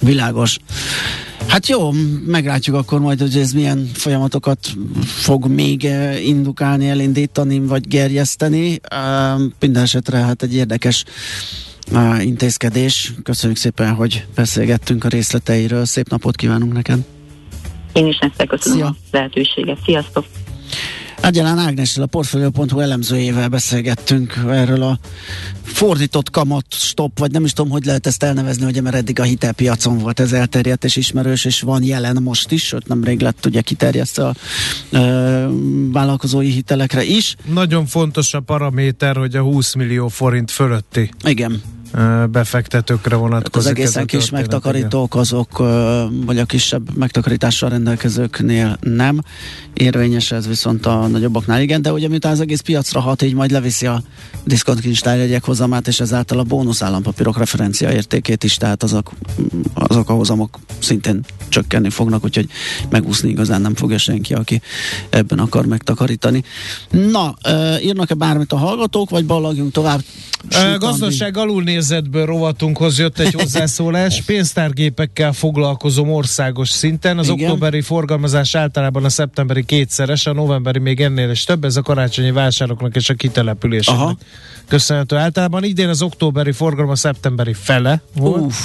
Világos. 0.00 0.58
Hát 1.48 1.66
jó, 1.66 1.90
meglátjuk 2.26 2.76
akkor 2.76 3.00
majd, 3.00 3.20
hogy 3.20 3.36
ez 3.36 3.52
milyen 3.52 3.90
folyamatokat 3.94 4.58
fog 5.04 5.46
még 5.46 5.88
indukálni, 6.24 6.88
elindítani, 6.88 7.58
vagy 7.58 7.88
gerjeszteni. 7.88 8.80
Minden 9.60 9.82
esetre 9.82 10.18
hát 10.18 10.42
egy 10.42 10.54
érdekes 10.54 11.04
intézkedés. 12.20 13.12
Köszönjük 13.22 13.58
szépen, 13.58 13.94
hogy 13.94 14.26
beszélgettünk 14.34 15.04
a 15.04 15.08
részleteiről. 15.08 15.84
Szép 15.84 16.08
napot 16.08 16.36
kívánunk 16.36 16.72
neked! 16.72 16.98
Én 17.92 18.06
is 18.06 18.18
nektek 18.18 18.46
köszönöm 18.46 18.78
Szia. 18.78 18.86
a 18.86 18.96
lehetőséget. 19.10 19.78
Sziasztok! 19.84 20.24
Ágyalán 21.20 21.58
Ágnessel, 21.58 22.02
a 22.02 22.06
Portfolio.hu 22.06 22.80
elemzőjével 22.80 23.48
beszélgettünk 23.48 24.40
erről 24.48 24.82
a 24.82 24.98
fordított 25.62 26.30
kamat 26.30 26.64
stop, 26.68 27.18
vagy 27.18 27.30
nem 27.30 27.44
is 27.44 27.52
tudom, 27.52 27.70
hogy 27.70 27.84
lehet 27.84 28.06
ezt 28.06 28.22
elnevezni, 28.22 28.64
hogy 28.64 28.82
mert 28.82 28.96
eddig 28.96 29.20
a 29.20 29.22
hitelpiacon 29.22 29.98
volt 29.98 30.20
ez 30.20 30.32
elterjedt 30.32 30.84
és 30.84 30.96
ismerős, 30.96 31.44
és 31.44 31.60
van 31.60 31.82
jelen 31.82 32.22
most 32.22 32.52
is, 32.52 32.64
sőt 32.64 32.88
nemrég 32.88 33.20
lett 33.20 33.46
ugye 33.46 33.60
kiterjesztve 33.60 34.26
a 34.26 34.34
ö, 34.90 35.46
vállalkozói 35.92 36.50
hitelekre 36.50 37.04
is. 37.04 37.36
Nagyon 37.44 37.86
fontos 37.86 38.34
a 38.34 38.40
paraméter, 38.40 39.16
hogy 39.16 39.36
a 39.36 39.42
20 39.42 39.74
millió 39.74 40.08
forint 40.08 40.50
fölötti. 40.50 41.10
Igen 41.24 41.62
befektetőkre 42.30 43.16
vonatkozik. 43.16 43.70
Az 43.70 43.76
egészen 43.78 44.06
kis 44.06 44.30
megtakarítók 44.30 45.14
azok, 45.14 45.58
vagy 46.26 46.38
a 46.38 46.44
kisebb 46.44 46.96
megtakarítással 46.96 47.68
rendelkezőknél 47.68 48.76
nem. 48.80 49.20
Érvényes 49.72 50.30
ez 50.30 50.46
viszont 50.46 50.86
a 50.86 51.06
nagyobbaknál 51.06 51.60
igen, 51.60 51.82
de 51.82 51.92
ugye 51.92 52.08
miután 52.08 52.32
az 52.32 52.40
egész 52.40 52.60
piacra 52.60 53.00
hat, 53.00 53.22
így 53.22 53.34
majd 53.34 53.50
leviszi 53.50 53.86
a 53.86 54.02
diszkontkincstárjegyek 54.44 55.44
hozamát, 55.44 55.88
és 55.88 56.00
ezáltal 56.00 56.38
a 56.38 56.42
bónusz 56.42 56.82
állampapírok 56.82 57.38
referencia 57.38 57.92
értékét 57.92 58.44
is, 58.44 58.56
tehát 58.56 58.82
azok, 58.82 59.12
azok 59.74 60.08
a 60.08 60.12
hozamok 60.12 60.58
szintén 60.78 61.24
csökkenni 61.48 61.90
fognak, 61.90 62.24
úgyhogy 62.24 62.48
megúszni 62.90 63.28
igazán 63.28 63.60
nem 63.60 63.74
fogja 63.74 63.98
senki, 63.98 64.34
aki 64.34 64.60
ebben 65.10 65.38
akar 65.38 65.66
megtakarítani. 65.66 66.44
Na, 66.90 67.34
írnak-e 67.82 68.14
bármit 68.14 68.52
a 68.52 68.56
hallgatók, 68.56 69.10
vagy 69.10 69.24
ballagjunk 69.24 69.72
tovább? 69.72 70.00
Sújtani? 70.48 70.78
Gazdaság 70.78 71.36
alulnézetből 71.36 72.26
rovatunkhoz 72.26 72.98
jött 72.98 73.18
egy 73.18 73.34
hozzászólás. 73.40 74.22
Pénztárgépekkel 74.22 75.32
foglalkozom 75.32 76.12
országos 76.12 76.68
szinten. 76.68 77.18
Az 77.18 77.28
Igen. 77.28 77.44
októberi 77.44 77.80
forgalmazás 77.80 78.54
általában 78.54 79.04
a 79.04 79.08
szeptemberi 79.08 79.64
kétszeres, 79.64 80.26
a 80.26 80.32
novemberi 80.32 80.78
még 80.78 81.00
ennél 81.00 81.30
is 81.30 81.44
több. 81.44 81.64
Ez 81.64 81.76
a 81.76 81.82
karácsonyi 81.82 82.30
vásároknak 82.30 82.96
és 82.96 83.08
a 83.08 83.14
kitelepüléseknek 83.14 84.16
köszönhető. 84.68 85.16
Általában 85.16 85.64
idén 85.64 85.88
az 85.88 86.02
októberi 86.02 86.52
forgalom 86.52 86.90
a 86.90 86.96
szeptemberi 86.96 87.52
fele 87.52 88.02
volt. 88.14 88.42
Uff. 88.42 88.56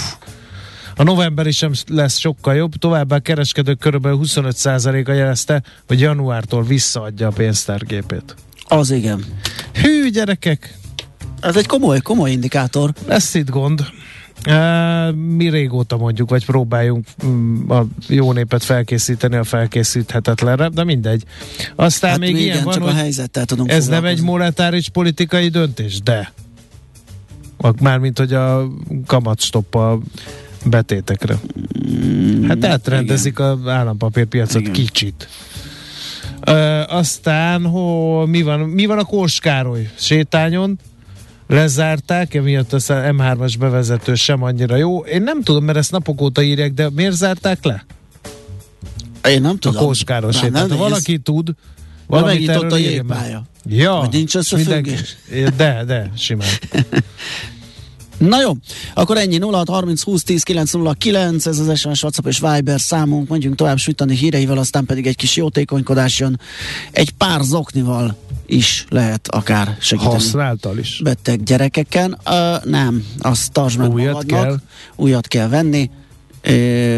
A 1.00 1.04
novemberi 1.04 1.52
sem 1.52 1.72
lesz 1.88 2.18
sokkal 2.18 2.56
jobb, 2.56 2.76
továbbá 2.76 3.16
a 3.16 3.20
kereskedők 3.20 3.80
kb. 3.80 4.08
25%-a 4.08 5.12
jelezte, 5.12 5.64
hogy 5.88 6.00
januártól 6.00 6.64
visszaadja 6.64 7.28
a 7.28 7.32
pénztárgépét. 7.32 8.36
Az 8.68 8.91
igen. 8.91 9.26
Hű, 9.74 10.10
gyerekek! 10.10 10.78
Ez 11.39 11.56
egy 11.56 11.66
komoly, 11.66 12.00
komoly 12.00 12.32
indikátor. 12.32 12.93
Lesz 13.08 13.34
itt 13.34 13.50
gond. 13.50 13.86
Mi 15.14 15.50
régóta 15.50 15.97
mondjuk, 15.97 16.30
vagy 16.30 16.45
próbáljunk 16.45 17.06
um, 17.24 17.66
a 17.68 17.86
jó 18.08 18.32
népet 18.32 18.64
felkészíteni 18.64 19.36
a 19.36 19.43
felkészíthetetlenre, 19.43 20.70
de 20.70 20.84
mindegy. 20.84 21.24
Aztán 21.76 22.12
hát 22.12 22.20
még 22.20 22.30
igen, 22.30 22.41
ilyen 22.41 22.64
van, 22.64 22.74
csak 22.74 22.84
a 22.84 22.93
helyzettel 22.93 23.45
tudunk 23.45 23.72
Ez 23.72 23.88
nem 23.88 24.06
egy 24.06 24.22
monetáris 24.22 24.89
politikai 24.89 25.47
döntés, 25.47 26.02
de 26.02 26.34
mármint, 27.82 28.18
hogy 28.18 28.34
a 28.34 28.68
kamatstopp 29.06 29.76
a 29.76 30.00
betétekre. 30.66 31.39
Mm, 31.89 32.47
hát 32.47 32.66
átrendezik 32.66 33.39
az 33.39 33.57
állampapírpiacot 33.68 34.62
igen. 34.62 34.74
kicsit. 34.74 35.28
Ö, 36.45 36.82
aztán 36.88 37.66
ho, 37.66 38.26
mi, 38.26 38.41
van, 38.41 38.60
mi 38.60 38.86
van 38.86 38.99
a 38.99 39.03
Kóskároly 39.03 39.89
sétányon? 39.95 40.80
lezárták, 41.49 42.34
emiatt 42.34 42.74
az 42.74 42.86
M3-as 42.89 43.53
bevezető 43.60 44.16
sem 44.16 44.43
annyira 44.43 44.76
jó. 44.76 44.99
Én 44.99 45.22
nem 45.22 45.41
tudom, 45.41 45.64
mert 45.64 45.78
ezt 45.78 45.91
napok 45.91 46.22
óta 46.22 46.41
írják, 46.41 46.74
de 46.74 46.89
miért 46.89 47.16
zárták 47.16 47.64
le? 47.64 47.86
Én 49.28 49.41
nem 49.41 49.57
tudom. 49.57 49.84
A 49.84 49.86
Kóskáros 49.86 50.39
nem, 50.39 50.51
nem, 50.51 50.78
valaki 50.78 51.14
ez... 51.14 51.20
tud, 51.24 51.49
valamit 52.07 52.49
erről 52.49 52.72
a 52.72 52.78
jégpálya. 52.78 53.43
Ja, 53.66 53.93
Vagy 53.93 54.12
nincs 54.12 54.36
összefüggés? 54.36 55.18
De, 55.57 55.84
de, 55.86 56.12
simán. 56.16 56.47
Na 58.20 58.41
jó, 58.41 58.51
akkor 58.93 59.17
ennyi 59.17 59.38
0 59.38 59.63
30 59.67 60.03
20 60.03 60.24
10 60.24 60.43
909, 60.43 61.45
ez 61.45 61.59
az 61.59 61.80
SMS, 61.80 62.03
WhatsApp 62.03 62.28
és 62.28 62.39
Viber 62.39 62.80
számunk, 62.80 63.28
mondjunk 63.28 63.55
tovább 63.55 63.78
sütani 63.78 64.15
híreivel, 64.15 64.57
aztán 64.57 64.86
pedig 64.86 65.07
egy 65.07 65.15
kis 65.15 65.36
jótékonykodás 65.36 66.20
jön, 66.20 66.39
egy 66.91 67.09
pár 67.09 67.41
zoknival 67.41 68.17
is 68.45 68.86
lehet 68.89 69.28
akár 69.28 69.78
segíteni. 69.80 70.13
Használtal 70.13 70.78
is? 70.78 70.99
Beteg 71.03 71.43
gyerekeken, 71.43 72.17
uh, 72.26 72.63
nem, 72.63 73.05
azt 73.20 73.51
tartsd 73.51 73.78
meg 73.78 73.91
újat 73.91 74.13
magadnak, 74.13 74.41
kell. 74.41 74.57
újat 74.95 75.28
kell 75.28 75.47
venni, 75.47 75.89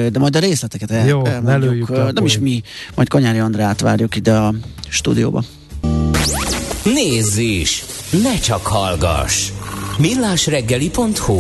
de 0.10 0.20
majd 0.20 0.36
a 0.36 0.40
részleteket 0.40 0.92
el, 0.92 1.08
Jó, 1.08 1.26
elmondjuk. 1.26 2.14
Nem 2.14 2.26
is 2.26 2.40
mi, 2.40 2.62
majd 2.96 3.08
Kanyári 3.08 3.40
Andrát 3.40 3.82
várjuk 3.82 4.16
ide 4.16 4.34
a 4.34 4.54
stúdióba. 4.90 5.44
Nézz 6.84 7.38
is! 7.38 7.84
Ne 8.24 8.40
csak 8.40 8.66
hallgass! 8.68 9.52
millásreggeli.hu 10.02 11.40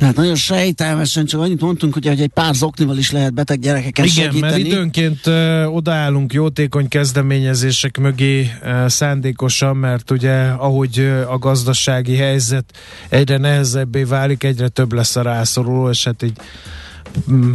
Hát 0.00 0.16
nagyon 0.16 0.34
sejtelmesen, 0.34 1.26
csak 1.26 1.40
annyit 1.40 1.60
mondtunk, 1.60 1.92
hogy 1.92 2.06
egy 2.06 2.28
pár 2.34 2.54
zoknival 2.54 2.96
is 2.96 3.10
lehet 3.10 3.34
beteg 3.34 3.58
gyerekeket 3.58 4.04
Igen, 4.06 4.24
segíteni. 4.24 4.40
mert 4.52 4.66
időnként 4.66 5.26
ö, 5.26 5.64
odaállunk 5.64 6.32
jótékony 6.32 6.88
kezdeményezések 6.88 7.98
mögé 7.98 8.50
ö, 8.62 8.84
szándékosan, 8.88 9.76
mert 9.76 10.10
ugye 10.10 10.32
ahogy 10.42 10.98
ö, 10.98 11.28
a 11.28 11.38
gazdasági 11.38 12.16
helyzet 12.16 12.64
egyre 13.08 13.36
nehezebbé 13.36 14.02
válik, 14.02 14.44
egyre 14.44 14.68
több 14.68 14.92
lesz 14.92 15.16
a 15.16 15.22
rászoruló, 15.22 15.88
és 15.90 16.04
hát 16.04 16.22
így 16.22 16.36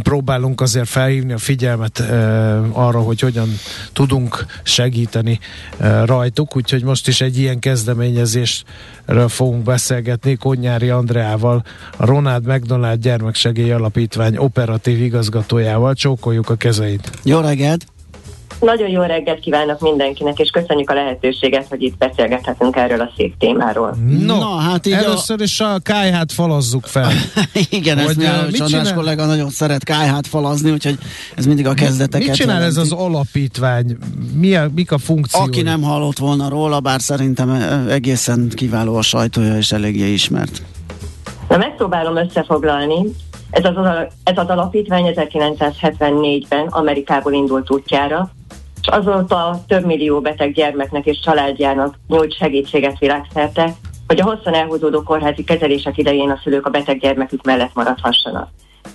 próbálunk 0.02 0.60
azért 0.60 0.88
felhívni 0.88 1.32
a 1.32 1.38
figyelmet 1.38 1.98
arra, 2.72 3.00
hogy 3.00 3.20
hogyan 3.20 3.48
tudunk 3.92 4.46
segíteni 4.62 5.38
rajtuk, 6.04 6.56
úgyhogy 6.56 6.82
most 6.82 7.08
is 7.08 7.20
egy 7.20 7.38
ilyen 7.38 7.58
kezdeményezésről 7.58 9.28
fogunk 9.28 9.62
beszélgetni 9.62 10.36
Konyári 10.36 10.88
Andreával, 10.88 11.64
a 11.96 12.06
Ronald 12.06 12.46
McDonald 12.46 13.00
Gyermeksegély 13.00 13.72
Alapítvány 13.72 14.36
operatív 14.36 15.02
igazgatójával. 15.02 15.94
Csókoljuk 15.94 16.50
a 16.50 16.54
kezeit! 16.54 17.10
Jó 17.22 17.40
reggelt! 17.40 17.86
Nagyon 18.60 18.88
jó 18.88 19.02
reggelt 19.02 19.40
kívánok 19.40 19.80
mindenkinek, 19.80 20.38
és 20.38 20.50
köszönjük 20.50 20.90
a 20.90 20.94
lehetőséget, 20.94 21.66
hogy 21.68 21.82
itt 21.82 21.96
beszélgethetünk 21.96 22.76
erről 22.76 23.00
a 23.00 23.10
szép 23.16 23.38
témáról. 23.38 23.96
No, 24.26 24.38
no 24.38 24.56
hát 24.56 24.86
így 24.86 24.92
először 24.92 25.40
a... 25.40 25.42
is 25.42 25.60
a 25.60 25.78
kájhát 25.82 26.32
falazzuk 26.32 26.86
fel. 26.86 27.10
Igen, 27.70 27.98
ezt 27.98 28.16
mi 28.16 28.24
András 28.60 28.92
kollega 28.92 29.26
nagyon 29.26 29.50
szeret 29.50 29.84
kájhát 29.84 30.26
falazni, 30.26 30.70
úgyhogy 30.70 30.98
ez 31.36 31.46
mindig 31.46 31.66
a 31.66 31.74
kezdeteket 31.74 32.26
Mit 32.26 32.36
csinál 32.36 32.54
jelenti. 32.54 32.78
ez 32.78 32.82
az 32.82 32.92
alapítvány? 32.92 33.96
Mi 34.34 34.54
a, 34.54 34.70
mik 34.74 34.92
a 34.92 34.98
funkciói? 34.98 35.46
Aki 35.46 35.62
nem 35.62 35.82
hallott 35.82 36.18
volna 36.18 36.48
róla, 36.48 36.80
bár 36.80 37.00
szerintem 37.00 37.50
egészen 37.88 38.48
kiváló 38.54 38.96
a 38.96 39.02
sajtója, 39.02 39.56
és 39.56 39.72
eléggé 39.72 40.12
ismert. 40.12 40.62
Na, 41.48 41.56
megpróbálom 41.56 42.16
összefoglalni. 42.16 43.02
Ez 43.50 43.64
az, 43.64 43.76
ez 44.24 44.38
az 44.38 44.48
alapítvány 44.48 45.12
1974-ben 45.14 46.66
Amerikából 46.66 47.32
indult 47.32 47.70
útjára, 47.70 48.30
és 48.88 48.94
azóta 48.94 49.60
több 49.66 49.84
millió 49.84 50.20
beteg 50.20 50.52
gyermeknek 50.52 51.06
és 51.06 51.20
családjának 51.20 51.94
nyújt 52.08 52.36
segítséget 52.36 52.98
világszerte, 52.98 53.74
hogy 54.06 54.20
a 54.20 54.24
hosszan 54.24 54.54
elhúzódó 54.54 55.02
kórházi 55.02 55.44
kezelések 55.44 55.98
idején 55.98 56.30
a 56.30 56.40
szülők 56.42 56.66
a 56.66 56.70
beteg 56.70 56.98
gyermekük 57.00 57.44
mellett 57.44 57.74
maradhassanak. 57.74 58.50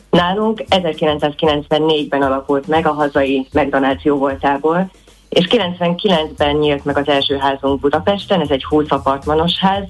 Nálunk 0.10 0.64
1994-ben 0.70 2.22
alakult 2.22 2.68
meg 2.68 2.88
a 2.88 2.94
hazai 2.94 3.48
McDonald's 3.54 4.02
jóvoltából, 4.02 4.92
és 5.30 5.48
99-ben 5.50 6.56
nyílt 6.56 6.86
meg 6.86 6.98
az 6.98 7.08
első 7.08 7.38
házunk 7.38 7.80
Budapesten, 7.80 8.42
ez 8.42 8.50
egy 8.50 8.64
20 8.64 8.86
apartmanos 8.90 9.58
ház, 9.60 9.84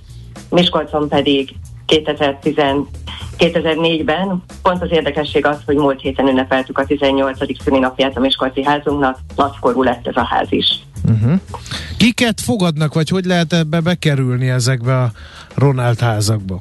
Miskolcon 0.49 1.09
pedig 1.09 1.55
2010, 2.01 2.55
2004-ben. 3.37 4.43
Pont 4.61 4.81
az 4.81 4.91
érdekesség 4.91 5.45
az, 5.45 5.57
hogy 5.65 5.75
múlt 5.75 6.01
héten 6.01 6.27
ünnepeltük 6.27 6.77
a 6.77 6.85
18. 6.85 7.63
szülinapját 7.63 8.17
a 8.17 8.19
Miskolci 8.19 8.63
házunknak, 8.63 9.19
nagykorú 9.35 9.83
lett 9.83 10.07
ez 10.07 10.15
a 10.15 10.23
ház 10.23 10.47
is. 10.49 10.79
Uh-huh. 11.09 11.39
Kiket 11.97 12.41
fogadnak, 12.41 12.93
vagy 12.93 13.09
hogy 13.09 13.25
lehet 13.25 13.53
ebbe 13.53 13.79
bekerülni 13.79 14.49
ezekbe 14.49 15.01
a 15.01 15.11
Ronald 15.55 15.99
házakba? 15.99 16.59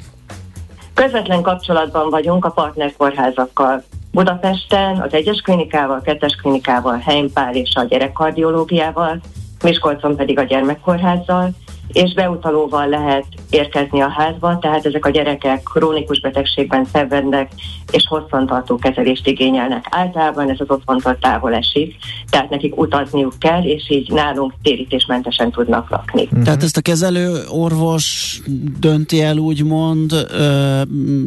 Közvetlen 0.94 1.42
kapcsolatban 1.42 2.10
vagyunk 2.10 2.44
a 2.44 2.50
partnerkórházakkal. 2.50 3.84
Budapesten 4.10 5.00
az 5.00 5.12
egyes 5.12 5.40
klinikával, 5.40 6.00
kettes 6.00 6.34
klinikával, 6.34 6.98
Heimpál 6.98 7.54
és 7.54 7.74
a 7.74 7.84
gyerekkardiológiával, 7.84 9.20
Miskolcon 9.62 10.16
pedig 10.16 10.38
a 10.38 10.42
gyermekkórházzal, 10.42 11.50
és 11.92 12.14
beutalóval 12.14 12.88
lehet 12.88 13.24
érkezni 13.50 14.00
a 14.00 14.08
házba, 14.08 14.58
tehát 14.58 14.86
ezek 14.86 15.06
a 15.06 15.10
gyerekek 15.10 15.62
krónikus 15.62 16.20
betegségben 16.20 16.86
szenvednek, 16.92 17.52
és 17.90 18.06
hosszantartó 18.08 18.76
kezelést 18.76 19.26
igényelnek. 19.26 19.86
Általában 19.90 20.50
ez 20.50 20.56
az 20.60 20.70
otthontól 20.70 21.18
távol 21.18 21.54
esik, 21.54 21.94
tehát 22.30 22.50
nekik 22.50 22.76
utazniuk 22.76 23.38
kell, 23.38 23.62
és 23.62 23.90
így 23.90 24.12
nálunk 24.12 24.52
térítésmentesen 24.62 25.50
tudnak 25.50 25.90
lakni. 25.90 26.22
Uh-huh. 26.22 26.42
Tehát 26.42 26.62
ezt 26.62 26.76
a 26.76 26.80
kezelő 26.80 27.40
orvos 27.48 28.40
dönti 28.80 29.22
el 29.22 29.36
úgymond, 29.36 30.12
ö, 30.12 30.80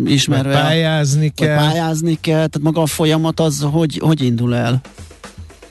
ismerve... 0.06 0.62
Pályázni 0.62 1.30
kell. 1.36 1.58
Pályázni 1.58 2.18
kell, 2.22 2.48
tehát 2.48 2.62
maga 2.62 2.82
a 2.82 2.86
folyamat 2.86 3.40
az 3.40 3.68
hogy, 3.72 3.98
hogy 3.98 4.22
indul 4.22 4.56
el? 4.56 4.82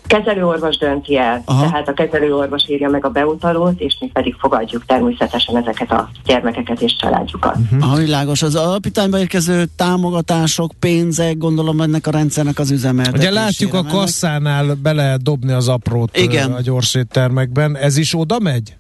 Kezelőorvos 0.06 0.76
dönti 0.76 1.16
el, 1.16 1.42
Aha. 1.44 1.64
tehát 1.64 1.88
a 1.88 1.92
kezelőorvos 1.92 2.62
írja 2.68 2.88
meg 2.88 3.04
a 3.04 3.08
beutalót, 3.08 3.80
és 3.80 3.96
mi 4.00 4.10
pedig 4.12 4.34
fogadjuk 4.38 4.84
természetesen 4.86 5.56
ezeket 5.56 5.92
a 5.92 6.10
gyermekeket 6.24 6.80
és 6.80 6.96
családjukat. 6.96 7.56
Uh-huh. 7.56 7.84
Aha, 7.84 7.96
világos. 7.96 8.42
Az 8.42 8.54
alapítványba 8.54 9.18
érkező 9.18 9.64
támogatások, 9.76 10.72
pénzek, 10.80 11.38
gondolom 11.38 11.80
ennek 11.80 12.06
a 12.06 12.10
rendszernek 12.10 12.58
az 12.58 12.70
üzemeltetésére. 12.70 13.30
Ugye 13.30 13.40
látjuk 13.40 13.74
a 13.74 13.84
kasszánál 13.84 14.74
be 14.82 14.92
lehet 14.92 15.22
dobni 15.22 15.52
az 15.52 15.68
aprót 15.68 16.16
Igen. 16.16 16.52
a 16.52 16.60
gyors 16.60 16.94
éttermekben. 16.94 17.76
Ez 17.76 17.96
is 17.96 18.14
oda 18.14 18.38
megy? 18.38 18.74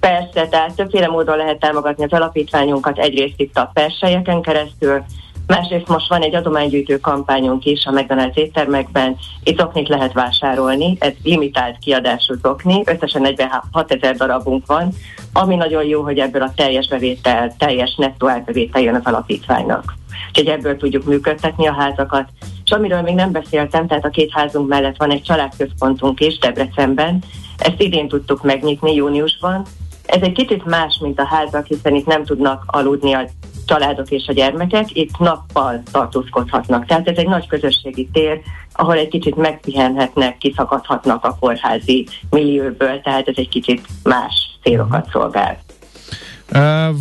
Persze, 0.00 0.48
tehát 0.48 0.74
többféle 0.74 1.06
módon 1.06 1.36
lehet 1.36 1.58
támogatni 1.58 2.04
az 2.04 2.12
alapítványunkat, 2.12 2.98
egyrészt 2.98 3.34
itt 3.40 3.56
a 3.56 3.70
persejeken 3.74 4.42
keresztül, 4.42 5.04
Másrészt 5.46 5.88
most 5.88 6.08
van 6.08 6.22
egy 6.22 6.34
adománygyűjtő 6.34 6.98
kampányunk 6.98 7.64
is 7.64 7.84
a 7.84 7.90
McDonald's 7.90 8.34
éttermekben. 8.34 9.16
Itt 9.42 9.58
zoknit 9.58 9.88
lehet 9.88 10.12
vásárolni, 10.12 10.96
ez 11.00 11.12
limitált 11.22 11.78
kiadású 11.78 12.34
zokni, 12.42 12.82
összesen 12.84 13.22
46 13.22 13.92
ezer 13.92 14.16
darabunk 14.16 14.66
van, 14.66 14.88
ami 15.32 15.54
nagyon 15.54 15.84
jó, 15.84 16.02
hogy 16.02 16.18
ebből 16.18 16.42
a 16.42 16.52
teljes 16.56 16.88
bevétel, 16.88 17.54
teljes 17.58 17.94
nettó 17.94 18.26
elbevétel 18.26 18.82
jön 18.82 18.94
az 18.94 19.04
alapítványnak. 19.04 19.94
Úgyhogy 20.28 20.46
ebből 20.46 20.76
tudjuk 20.76 21.04
működtetni 21.04 21.66
a 21.66 21.72
házakat. 21.72 22.28
És 22.64 22.70
amiről 22.70 23.00
még 23.00 23.14
nem 23.14 23.32
beszéltem, 23.32 23.86
tehát 23.86 24.04
a 24.04 24.10
két 24.10 24.32
házunk 24.32 24.68
mellett 24.68 24.96
van 24.96 25.10
egy 25.10 25.22
családközpontunk 25.22 26.20
is 26.20 26.38
Debrecenben, 26.38 27.22
ezt 27.58 27.80
idén 27.80 28.08
tudtuk 28.08 28.42
megnyitni 28.42 28.94
júniusban. 28.94 29.62
Ez 30.06 30.22
egy 30.22 30.32
kicsit 30.32 30.64
más, 30.64 30.98
mint 31.02 31.18
a 31.18 31.26
házak, 31.26 31.66
hiszen 31.66 31.94
itt 31.94 32.06
nem 32.06 32.24
tudnak 32.24 32.62
aludni 32.66 33.12
a 33.12 33.28
családok 33.72 34.10
és 34.10 34.24
a 34.26 34.32
gyermekek 34.32 34.86
itt 34.92 35.18
nappal 35.18 35.82
tartózkodhatnak. 35.92 36.86
Tehát 36.86 37.08
ez 37.08 37.16
egy 37.16 37.28
nagy 37.28 37.46
közösségi 37.46 38.08
tér, 38.12 38.40
ahol 38.72 38.96
egy 38.96 39.08
kicsit 39.08 39.36
megpihenhetnek, 39.36 40.38
kiszakadhatnak 40.38 41.24
a 41.24 41.36
kórházi 41.40 42.06
millióból, 42.30 43.00
tehát 43.02 43.28
ez 43.28 43.34
egy 43.36 43.48
kicsit 43.48 43.86
más 44.02 44.58
célokat 44.62 45.08
szolgál. 45.12 45.58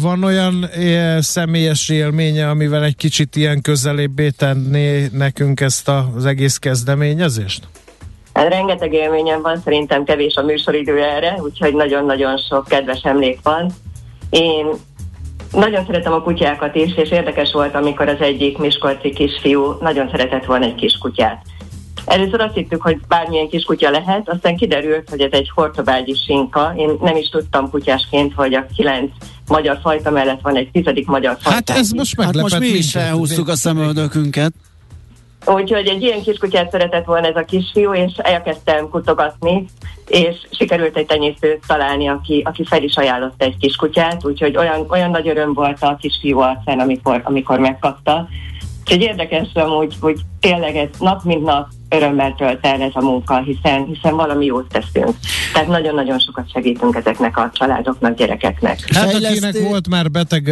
Van 0.02 0.24
olyan 0.24 0.66
személyes 1.20 1.90
élménye, 1.90 2.50
amivel 2.50 2.84
egy 2.84 2.96
kicsit 2.96 3.36
ilyen 3.36 3.62
közelébbé 3.62 4.30
tenné 4.30 5.08
nekünk 5.12 5.60
ezt 5.60 5.90
az 6.16 6.26
egész 6.26 6.58
kezdeményezést? 6.58 7.68
Hát 8.34 8.50
rengeteg 8.50 8.94
élményem 8.94 9.42
van, 9.42 9.62
szerintem 9.64 10.04
kevés 10.04 10.36
a 10.36 10.42
műsoridő 10.42 11.04
erre, 11.04 11.36
úgyhogy 11.42 11.74
nagyon-nagyon 11.74 12.38
sok 12.38 12.68
kedves 12.68 13.02
emlék 13.04 13.40
van. 13.44 13.72
Én 14.30 14.66
nagyon 15.52 15.86
szeretem 15.86 16.14
a 16.14 16.22
kutyákat 16.22 16.76
is, 16.76 16.96
és 16.96 17.10
érdekes 17.10 17.52
volt, 17.52 17.76
amikor 17.76 18.08
az 18.08 18.20
egyik 18.20 18.58
miskolci 18.58 19.10
kisfiú 19.10 19.78
nagyon 19.82 20.10
szeretett 20.10 20.46
volna 20.46 20.66
egy 20.66 20.76
kiskutyát. 20.76 21.42
Először 22.06 22.42
azt 22.42 22.54
hittük, 22.54 22.82
hogy 22.82 23.00
bármilyen 23.08 23.50
kiskutya 23.50 23.90
lehet, 23.90 24.30
aztán 24.30 24.56
kiderült, 24.56 25.10
hogy 25.10 25.22
ez 25.22 25.32
egy 25.32 25.52
hortobágyi 25.56 26.16
sinka. 26.26 26.74
Én 26.76 26.90
nem 27.02 27.16
is 27.16 27.30
tudtam 27.30 27.70
kutyásként, 27.70 28.34
hogy 28.34 28.54
a 28.54 28.66
kilenc 28.76 29.12
magyar 29.48 29.80
fajta 29.82 30.10
mellett 30.10 30.42
van 30.42 30.56
egy 30.56 30.70
tizedik 30.72 31.08
magyar 31.08 31.38
fajta. 31.42 31.50
Hát 31.50 31.70
ez 31.70 31.92
most 31.92 32.18
meglepett. 32.18 32.52
Hát 32.52 32.60
most 32.60 32.72
mi 32.72 32.78
is 32.78 32.96
elhúztuk 32.96 33.48
a 33.48 33.56
szemöldökünket. 33.56 34.54
Úgyhogy 35.46 35.88
egy 35.88 36.02
ilyen 36.02 36.22
kiskutyát 36.22 36.72
szeretett 36.72 37.06
volna 37.06 37.28
ez 37.28 37.36
a 37.36 37.46
kisfiú, 37.46 37.94
és 37.94 38.14
elkezdtem 38.18 38.90
kutogatni, 38.90 39.66
és 40.08 40.36
sikerült 40.52 40.98
egy 40.98 41.06
tenyésztőt 41.06 41.64
találni, 41.68 42.08
aki, 42.08 42.42
aki 42.46 42.66
fel 42.66 42.84
is 42.84 42.96
ajánlott 42.98 43.42
egy 43.42 43.58
kiskutyát, 43.58 44.26
úgyhogy 44.26 44.58
olyan, 44.58 44.86
olyan 44.90 45.10
nagy 45.10 45.28
öröm 45.28 45.54
volt 45.54 45.82
a 45.82 45.98
kisfiú 46.00 46.40
arcán, 46.40 46.80
amikor, 46.80 47.22
amikor 47.24 47.60
megkapta. 47.60 48.28
Úgyhogy 48.82 49.02
érdekes 49.02 49.48
hogy, 49.54 49.96
hogy 50.00 50.20
tényleg 50.40 50.76
ez 50.76 50.88
nap 51.00 51.24
mint 51.24 51.44
nap 51.44 51.68
örömmel 51.90 52.36
tölt 52.38 52.66
el 52.66 52.82
ez 52.82 52.92
a 52.94 53.02
munka, 53.02 53.42
hiszen, 53.42 53.86
hiszen 53.86 54.16
valami 54.16 54.46
jót 54.46 54.68
teszünk. 54.68 55.16
Tehát 55.54 55.68
nagyon-nagyon 55.68 56.20
sokat 56.20 56.52
segítünk 56.52 56.96
ezeknek 56.96 57.38
a 57.38 57.52
családoknak, 57.54 58.16
gyerekeknek. 58.16 58.80
Hát 58.94 59.14
akinek 59.14 59.60
volt 59.60 59.90
már 59.90 60.12
beteg 60.12 60.44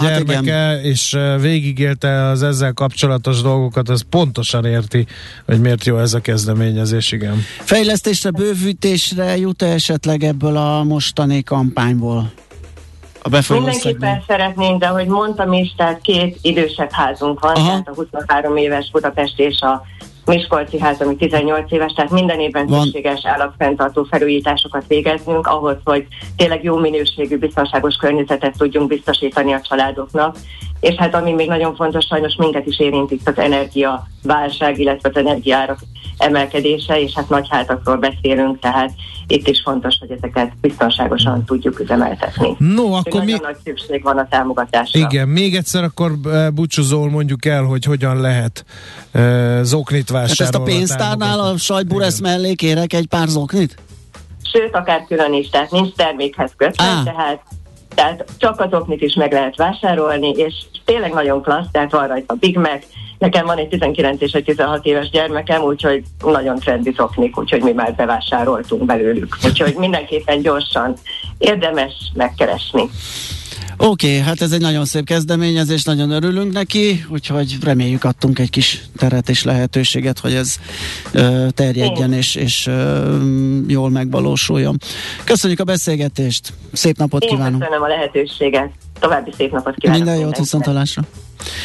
gyermeke, 0.00 0.52
hát 0.52 0.82
és 0.82 1.16
végigélte 1.40 2.22
az 2.22 2.42
ezzel 2.42 2.72
kapcsolatos 2.72 3.42
dolgokat, 3.42 3.88
az 3.88 4.04
pontosan 4.10 4.64
érti, 4.64 5.06
hogy 5.46 5.60
miért 5.60 5.84
jó 5.84 5.98
ez 5.98 6.14
a 6.14 6.20
kezdeményezés, 6.20 7.12
igen. 7.12 7.36
Fejlesztésre, 7.58 8.30
bővítésre 8.30 9.36
jut 9.36 9.62
esetleg 9.62 10.22
ebből 10.22 10.56
a 10.56 10.82
mostani 10.82 11.42
kampányból? 11.42 12.32
A 13.22 13.28
Mindenképpen 13.48 14.22
szeretnénk, 14.26 14.80
de 14.80 14.86
ahogy 14.86 15.06
mondtam 15.06 15.52
is, 15.52 15.74
tehát 15.76 16.00
két 16.00 16.38
idősebb 16.42 16.90
házunk 16.90 17.40
van, 17.40 17.54
Aha. 17.54 17.66
tehát 17.66 17.88
a 17.88 17.94
23 17.94 18.56
éves 18.56 18.90
Budapest 18.90 19.38
és 19.38 19.60
a 19.60 19.82
Miskolci 20.28 20.78
ház, 20.78 21.00
ami 21.00 21.16
18 21.16 21.72
éves, 21.72 21.92
tehát 21.92 22.10
minden 22.10 22.40
évben 22.40 22.66
Van. 22.66 22.82
szükséges 22.82 23.20
állatfenntartó 23.26 24.06
felújításokat 24.10 24.84
végeznünk 24.88 25.46
ahhoz, 25.46 25.76
hogy 25.84 26.06
tényleg 26.36 26.64
jó 26.64 26.76
minőségű, 26.76 27.38
biztonságos 27.38 27.94
környezetet 27.94 28.56
tudjunk 28.58 28.88
biztosítani 28.88 29.52
a 29.52 29.60
családoknak, 29.60 30.36
és 30.80 30.94
hát 30.94 31.14
ami 31.14 31.32
még 31.32 31.48
nagyon 31.48 31.74
fontos, 31.74 32.06
sajnos 32.06 32.34
minket 32.38 32.66
is 32.66 32.78
érint 32.80 33.10
itt 33.10 33.28
az 33.28 33.38
energiaválság, 33.38 34.78
illetve 34.78 35.08
az 35.08 35.16
energiárak 35.16 35.78
emelkedése, 36.18 37.00
és 37.00 37.12
hát 37.14 37.28
nagy 37.28 37.46
hátakról 37.50 37.96
beszélünk, 37.96 38.58
tehát 38.58 38.92
itt 39.26 39.48
is 39.48 39.60
fontos, 39.64 39.96
hogy 40.00 40.10
ezeket 40.10 40.52
biztonságosan 40.60 41.44
tudjuk 41.44 41.80
üzemeltetni. 41.80 42.56
No, 42.58 42.92
akkor 42.92 43.24
mi... 43.24 43.32
nagy 43.32 43.56
szükség 43.64 44.02
van 44.02 44.18
a 44.18 44.26
támogatásra. 44.28 45.00
Igen, 45.00 45.28
még 45.28 45.54
egyszer 45.54 45.84
akkor 45.84 46.12
eh, 46.24 46.50
búcsúzól 46.50 47.10
mondjuk 47.10 47.44
el, 47.44 47.62
hogy 47.62 47.84
hogyan 47.84 48.20
lehet 48.20 48.64
uh, 49.14 49.60
zoknit 49.62 50.10
vásárolni. 50.18 50.36
Hát 50.38 50.54
ezt 50.54 50.54
a 50.54 50.62
pénztárnál 50.62 51.40
a 51.40 51.56
sajtburesz 51.56 52.20
mellé 52.20 52.54
kérek 52.54 52.92
egy 52.92 53.06
pár 53.06 53.28
zoknit? 53.28 53.76
Sőt, 54.52 54.74
akár 54.74 55.04
külön 55.04 55.32
is, 55.32 55.48
tehát 55.48 55.70
nincs 55.70 55.94
termékhez 55.94 56.52
kötve, 56.56 56.84
ah. 56.84 57.04
tehát 57.04 57.42
tehát 57.94 58.24
csak 58.38 58.60
azoknit 58.60 59.02
is 59.02 59.14
meg 59.14 59.32
lehet 59.32 59.56
vásárolni, 59.56 60.30
és 60.30 60.54
tényleg 60.84 61.12
nagyon 61.12 61.42
klassz, 61.42 61.68
tehát 61.72 61.90
van 61.90 62.06
rajta 62.06 62.34
Big 62.34 62.56
Mac, 62.56 62.84
Nekem 63.18 63.46
van 63.46 63.58
egy 63.58 63.68
19 63.68 64.20
és 64.20 64.32
egy 64.32 64.44
16 64.44 64.86
éves 64.86 65.10
gyermekem, 65.10 65.62
úgyhogy 65.62 66.02
nagyon 66.24 66.58
trendi 66.58 66.92
szoknik, 66.96 67.38
úgyhogy 67.38 67.62
mi 67.62 67.72
már 67.72 67.94
bevásároltunk 67.94 68.84
belőlük. 68.84 69.36
Úgyhogy 69.44 69.74
mindenképpen 69.74 70.42
gyorsan 70.42 70.94
érdemes 71.38 71.92
megkeresni. 72.14 72.90
Oké, 73.80 74.06
okay, 74.08 74.18
hát 74.18 74.40
ez 74.40 74.52
egy 74.52 74.60
nagyon 74.60 74.84
szép 74.84 75.04
kezdeményezés, 75.04 75.84
nagyon 75.84 76.10
örülünk 76.10 76.52
neki, 76.52 77.04
úgyhogy 77.08 77.56
reméljük 77.62 78.04
adtunk 78.04 78.38
egy 78.38 78.50
kis 78.50 78.82
teret 78.96 79.28
és 79.28 79.44
lehetőséget, 79.44 80.18
hogy 80.18 80.34
ez 80.34 80.56
ö, 81.12 81.46
terjedjen 81.54 82.12
és, 82.12 82.34
és 82.34 82.66
ö, 82.66 83.16
jól 83.66 83.90
megvalósuljon. 83.90 84.76
Köszönjük 85.24 85.60
a 85.60 85.64
beszélgetést, 85.64 86.52
szép 86.72 86.96
napot 86.96 87.22
Én 87.22 87.28
kívánunk! 87.28 87.62
köszönöm 87.62 87.82
a 87.82 87.88
lehetőséget, 87.88 88.70
további 89.00 89.32
szép 89.36 89.52
napot 89.52 89.74
kívánok! 89.74 90.04
Minden 90.04 90.20
jót, 90.20 90.38
viszont 90.38 90.64
hallásra! 90.64 91.02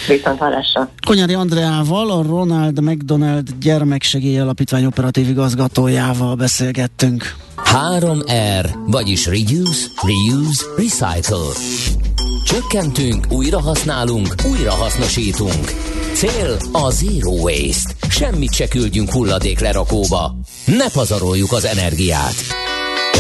Viszont 0.07 0.39
hallásra! 0.39 0.89
Konyári 1.07 1.34
Andreával, 1.34 2.11
a 2.11 2.21
Ronald 2.21 2.82
McDonald 2.82 3.49
Gyermeksegély 3.59 4.39
Alapítvány 4.39 4.86
operatív 4.86 5.30
igazgatójával 5.30 6.36
beszélgettünk. 6.36 7.36
3R, 7.74 8.69
vagyis 8.86 9.26
Reduce, 9.26 9.88
Reuse, 10.01 10.65
Recycle. 10.78 11.51
Csökkentünk, 12.45 13.26
újra 13.30 13.61
használunk, 13.61 14.36
újra 14.51 14.71
hasznosítunk. 14.71 15.65
Cél 16.13 16.57
a 16.71 16.91
Zero 16.91 17.32
Waste. 17.32 17.93
Semmit 18.09 18.53
se 18.53 18.67
küldjünk 18.67 19.11
hulladék 19.11 19.59
lerakóba. 19.59 20.36
Ne 20.65 20.89
pazaroljuk 20.89 21.51
az 21.51 21.65
energiát. 21.65 22.36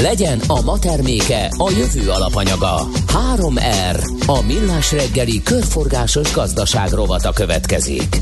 Legyen 0.01 0.39
a 0.47 0.61
ma 0.61 0.79
terméke 0.79 1.45
a 1.49 1.71
jövő 1.77 2.09
alapanyaga. 2.09 2.87
3R, 3.35 4.25
a 4.27 4.41
millás 4.45 4.91
reggeli 4.91 5.41
körforgásos 5.43 6.33
gazdaság 6.33 6.91
rovata 6.91 7.31
következik. 7.31 8.21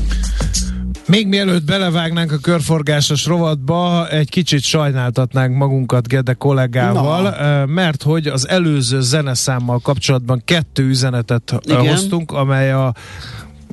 Még 1.06 1.26
mielőtt 1.26 1.64
belevágnánk 1.64 2.32
a 2.32 2.36
körforgásos 2.36 3.26
rovatba, 3.26 4.08
egy 4.08 4.28
kicsit 4.28 4.62
sajnáltatnánk 4.62 5.56
magunkat 5.56 6.08
Gede 6.08 6.32
kollégával, 6.32 7.22
Na. 7.22 7.66
mert 7.66 8.02
hogy 8.02 8.26
az 8.26 8.48
előző 8.48 9.00
zeneszámmal 9.00 9.78
kapcsolatban 9.78 10.42
kettő 10.44 10.82
üzenetet 10.82 11.54
Igen. 11.64 11.88
hoztunk, 11.88 12.32
amely 12.32 12.72
a 12.72 12.94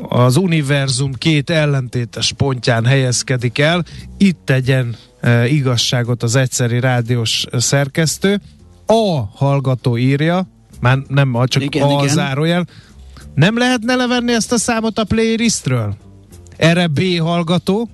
az 0.07 0.35
univerzum 0.35 1.13
két 1.13 1.49
ellentétes 1.49 2.33
pontján 2.33 2.85
helyezkedik 2.85 3.59
el. 3.59 3.85
Itt 4.17 4.39
tegyen 4.45 4.95
e, 5.21 5.47
igazságot 5.47 6.23
az 6.23 6.35
egyszeri 6.35 6.79
rádiós 6.79 7.45
szerkesztő. 7.51 8.41
A 8.85 9.19
hallgató 9.35 9.97
írja, 9.97 10.47
már 10.79 10.97
nem 11.07 11.35
a, 11.35 11.47
csak 11.47 11.63
igen, 11.63 11.83
a 11.83 11.91
igen. 11.91 12.07
zárójel. 12.07 12.67
Nem 13.35 13.57
lehetne 13.57 13.95
levenni 13.95 14.33
ezt 14.33 14.51
a 14.51 14.57
számot 14.57 14.99
a 14.99 15.03
playlistről? 15.03 15.95
Erre 16.57 16.87
B 16.87 17.01
hallgató, 17.19 17.89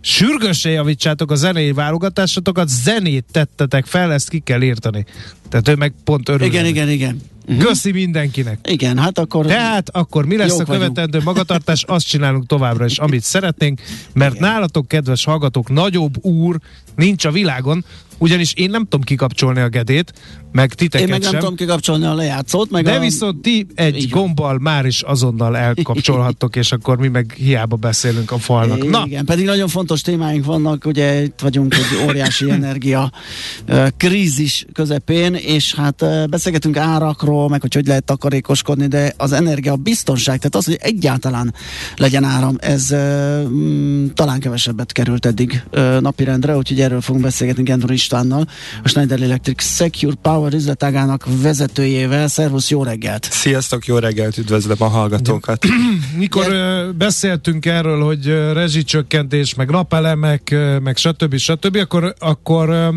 sürgősen 0.00 0.72
javítsátok 0.72 1.30
a 1.30 1.34
zenei 1.34 1.72
válogatásotokat, 1.72 2.68
zenét 2.68 3.24
tettetek 3.32 3.86
fel, 3.86 4.12
ezt 4.12 4.28
ki 4.28 4.38
kell 4.38 4.62
írtani. 4.62 5.04
Tehát 5.50 5.68
ő 5.68 5.74
meg 5.74 5.92
pont 6.04 6.28
örül. 6.28 6.46
Igen, 6.46 6.66
igen, 6.66 6.88
igen. 6.88 7.20
Uh-huh. 7.46 7.64
Köszi 7.64 7.92
mindenkinek. 7.92 8.58
Igen, 8.68 8.98
hát 8.98 9.18
akkor... 9.18 9.46
Tehát 9.46 9.88
akkor 9.92 10.26
mi 10.26 10.36
lesz 10.36 10.58
a 10.58 10.64
követendő 10.64 11.18
vagyunk. 11.18 11.24
magatartás? 11.24 11.82
Azt 11.82 12.06
csinálunk 12.06 12.46
továbbra 12.46 12.84
is, 12.84 12.98
amit 12.98 13.22
szeretnénk, 13.22 13.80
mert 14.12 14.34
Igen. 14.34 14.48
nálatok, 14.48 14.88
kedves 14.88 15.24
hallgatók, 15.24 15.70
nagyobb 15.70 16.24
úr 16.24 16.58
nincs 16.96 17.24
a 17.24 17.30
világon, 17.30 17.84
ugyanis 18.18 18.52
én 18.52 18.70
nem 18.70 18.82
tudom 18.82 19.00
kikapcsolni 19.00 19.60
a 19.60 19.68
gedét, 19.68 20.12
meg 20.52 20.74
titeket 20.74 21.06
Én 21.06 21.12
meg 21.12 21.22
sem. 21.22 21.30
nem 21.30 21.40
tudom 21.40 21.56
kikapcsolni 21.56 22.04
a 22.04 22.14
lejátszót, 22.14 22.70
meg 22.70 22.84
De 22.84 22.94
a... 22.94 23.00
viszont 23.00 23.42
ti 23.42 23.66
egy 23.74 23.96
Így 23.96 24.10
gombbal 24.10 24.58
már 24.58 24.86
is 24.86 25.02
azonnal 25.02 25.56
elkapcsolhattok, 25.56 26.56
és 26.56 26.72
akkor 26.72 26.98
mi 26.98 27.08
meg 27.08 27.34
hiába 27.36 27.76
beszélünk 27.76 28.30
a 28.30 28.38
falnak. 28.38 28.90
Na. 28.90 29.02
Igen, 29.06 29.24
pedig 29.24 29.44
nagyon 29.44 29.68
fontos 29.68 30.00
témáink 30.00 30.44
vannak, 30.44 30.84
ugye 30.84 31.22
itt 31.22 31.40
vagyunk 31.40 31.74
egy 31.74 32.08
óriási 32.08 32.50
energia 32.60 33.12
krízis 33.96 34.66
közepén, 34.72 35.34
és 35.44 35.74
hát 35.74 36.28
beszélgetünk 36.30 36.76
árakról, 36.76 37.48
meg 37.48 37.60
hogy 37.60 37.74
hogy 37.74 37.86
lehet 37.86 38.04
takarékoskodni, 38.04 38.86
de 38.86 39.12
az 39.16 39.32
energia 39.32 39.76
biztonság, 39.76 40.36
tehát 40.36 40.54
az, 40.54 40.64
hogy 40.64 40.78
egyáltalán 40.80 41.54
legyen 41.96 42.24
áram, 42.24 42.56
ez 42.60 42.94
mm, 42.94 44.06
talán 44.14 44.40
kevesebbet 44.40 44.92
került 44.92 45.26
eddig 45.26 45.62
napirendre, 46.00 46.56
úgyhogy 46.56 46.80
erről 46.80 47.00
fogunk 47.00 47.24
beszélgetni 47.24 47.62
Gendor 47.62 47.92
Istvánnal, 47.92 48.46
a 48.82 48.88
Schneider 48.88 49.22
Electric 49.22 49.62
Secure 49.62 50.14
Power 50.22 50.52
üzletágának 50.52 51.26
vezetőjével. 51.42 52.28
Szervusz, 52.28 52.70
jó 52.70 52.82
reggelt! 52.82 53.28
Sziasztok, 53.30 53.86
jó 53.86 53.98
reggelt, 53.98 54.38
üdvözlöm 54.38 54.76
a 54.78 54.88
hallgatókat! 54.88 55.66
Mikor 56.16 56.44
Ger- 56.44 56.96
beszéltünk 56.96 57.66
erről, 57.66 58.04
hogy 58.04 58.26
rezsicsökkentés, 58.52 59.54
meg 59.54 59.70
napelemek, 59.70 60.56
meg 60.82 60.96
stb. 60.96 61.36
stb., 61.36 61.76
akkor, 61.76 62.14
akkor 62.18 62.92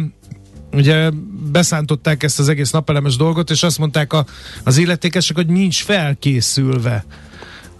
ugye 0.74 1.10
beszántották 1.52 2.24
ezt 2.24 2.40
az 2.40 2.50
egész 2.50 2.72
napelemes 2.72 3.16
dolgot, 3.16 3.50
és 3.50 3.64
azt 3.64 3.78
mondták 3.78 4.14
a, 4.14 4.26
az 4.64 4.78
illetékesek, 4.78 5.36
hogy 5.36 5.48
nincs 5.48 5.84
felkészülve 5.84 7.06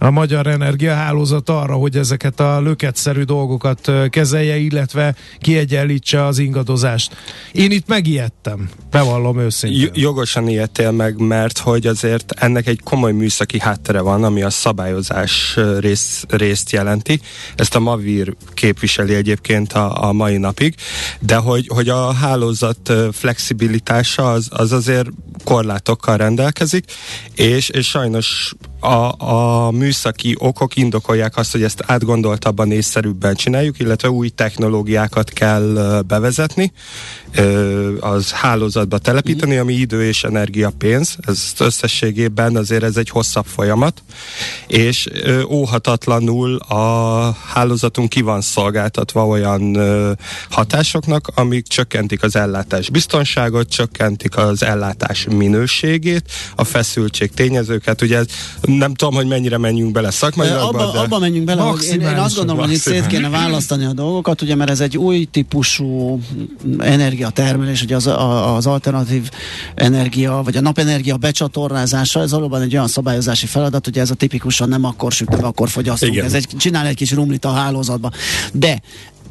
a 0.04 0.10
magyar 0.10 0.46
energiahálózat 0.46 1.48
arra, 1.48 1.74
hogy 1.74 1.96
ezeket 1.96 2.40
a 2.40 2.60
löketszerű 2.60 3.22
dolgokat 3.22 3.90
kezelje, 4.10 4.56
illetve 4.56 5.14
kiegyenlítse 5.38 6.24
az 6.24 6.38
ingadozást. 6.38 7.16
Én 7.52 7.70
itt 7.70 7.86
megijedtem, 7.86 8.68
bevallom 8.90 9.38
őszintén. 9.38 9.80
J- 9.80 9.96
jogosan 9.96 10.48
ijedtél 10.48 10.90
meg, 10.90 11.18
mert 11.18 11.58
hogy 11.58 11.86
azért 11.86 12.32
ennek 12.36 12.66
egy 12.66 12.80
komoly 12.84 13.12
műszaki 13.12 13.60
háttere 13.60 14.00
van, 14.00 14.24
ami 14.24 14.42
a 14.42 14.50
szabályozás 14.50 15.58
rész, 15.78 16.24
részt 16.28 16.70
jelenti. 16.70 17.20
Ezt 17.56 17.74
a 17.74 17.80
Mavir 17.80 18.34
képviseli 18.54 19.14
egyébként 19.14 19.72
a, 19.72 20.08
a 20.08 20.12
mai 20.12 20.36
napig, 20.36 20.74
de 21.20 21.36
hogy, 21.36 21.66
hogy 21.68 21.88
a 21.88 22.12
hálózat 22.12 22.92
flexibilitása 23.12 24.32
az, 24.32 24.48
az 24.50 24.72
azért 24.72 25.08
korlátokkal 25.44 26.16
rendelkezik, 26.16 26.84
és, 27.34 27.68
és 27.68 27.88
sajnos 27.88 28.54
a, 28.84 29.14
a 29.18 29.70
műszaki 29.70 30.34
okok 30.38 30.76
indokolják 30.76 31.36
azt, 31.36 31.52
hogy 31.52 31.62
ezt 31.62 31.84
átgondoltabban, 31.86 32.72
észszerűbben 32.72 33.34
csináljuk, 33.34 33.78
illetve 33.78 34.10
új 34.10 34.28
technológiákat 34.28 35.30
kell 35.30 36.02
bevezetni, 36.06 36.72
az 38.00 38.32
hálózatba 38.32 38.98
telepíteni, 38.98 39.56
ami 39.56 39.72
idő 39.72 40.04
és 40.04 40.24
energia 40.24 40.72
pénz. 40.78 41.16
Ez 41.26 41.52
összességében 41.58 42.56
azért 42.56 42.82
ez 42.82 42.96
egy 42.96 43.08
hosszabb 43.08 43.44
folyamat, 43.46 44.02
és 44.66 45.08
óhatatlanul 45.48 46.56
a 46.56 47.36
hálózatunk 47.46 48.08
ki 48.08 48.20
van 48.20 48.40
szolgáltatva 48.40 49.26
olyan 49.26 49.78
hatásoknak, 50.50 51.28
amik 51.34 51.66
csökkentik 51.66 52.22
az 52.22 52.36
ellátás 52.36 52.90
biztonságot, 52.90 53.68
csökkentik 53.68 54.36
az 54.36 54.62
ellátás 54.62 55.26
minőségét, 55.30 56.30
a 56.54 56.64
feszültség 56.64 57.30
tényezőket. 57.30 58.02
Ugye 58.02 58.16
ez 58.16 58.26
nem 58.78 58.94
tudom, 58.94 59.14
hogy 59.14 59.26
mennyire 59.26 59.58
menjünk 59.58 59.92
bele 59.92 60.10
szakmailag. 60.10 60.74
Abba, 60.74 60.92
de... 60.92 60.98
abba 60.98 61.18
menjünk 61.18 61.44
bele, 61.44 61.62
hogy 61.62 61.84
én, 61.92 62.00
én 62.00 62.06
azt 62.06 62.36
gondolom, 62.36 62.62
hogy 62.62 62.72
itt 62.72 62.80
szét 62.80 63.06
kéne 63.06 63.28
választani 63.28 63.84
a 63.84 63.92
dolgokat, 63.92 64.42
ugye, 64.42 64.54
mert 64.54 64.70
ez 64.70 64.80
egy 64.80 64.96
új 64.96 65.24
típusú 65.24 66.20
energiatermelés, 66.78 67.82
ugye 67.82 67.96
az, 67.96 68.06
az 68.56 68.66
alternatív 68.66 69.30
energia, 69.74 70.40
vagy 70.44 70.56
a 70.56 70.60
napenergia 70.60 71.16
becsatornázása, 71.16 72.20
ez 72.20 72.30
valóban 72.30 72.62
egy 72.62 72.74
olyan 72.74 72.88
szabályozási 72.88 73.46
feladat, 73.46 73.84
hogy 73.84 73.98
ez 73.98 74.10
a 74.10 74.14
tipikusan 74.14 74.68
nem 74.68 74.84
akkor 74.84 75.12
sütünk, 75.12 75.44
akkor 75.44 75.68
fogyasztunk. 75.68 76.12
Igen. 76.12 76.24
Ez 76.24 76.34
egy, 76.34 76.46
csinál 76.56 76.86
egy 76.86 76.96
kis 76.96 77.12
rumlit 77.12 77.44
a 77.44 77.52
hálózatba. 77.52 78.10
De 78.52 78.80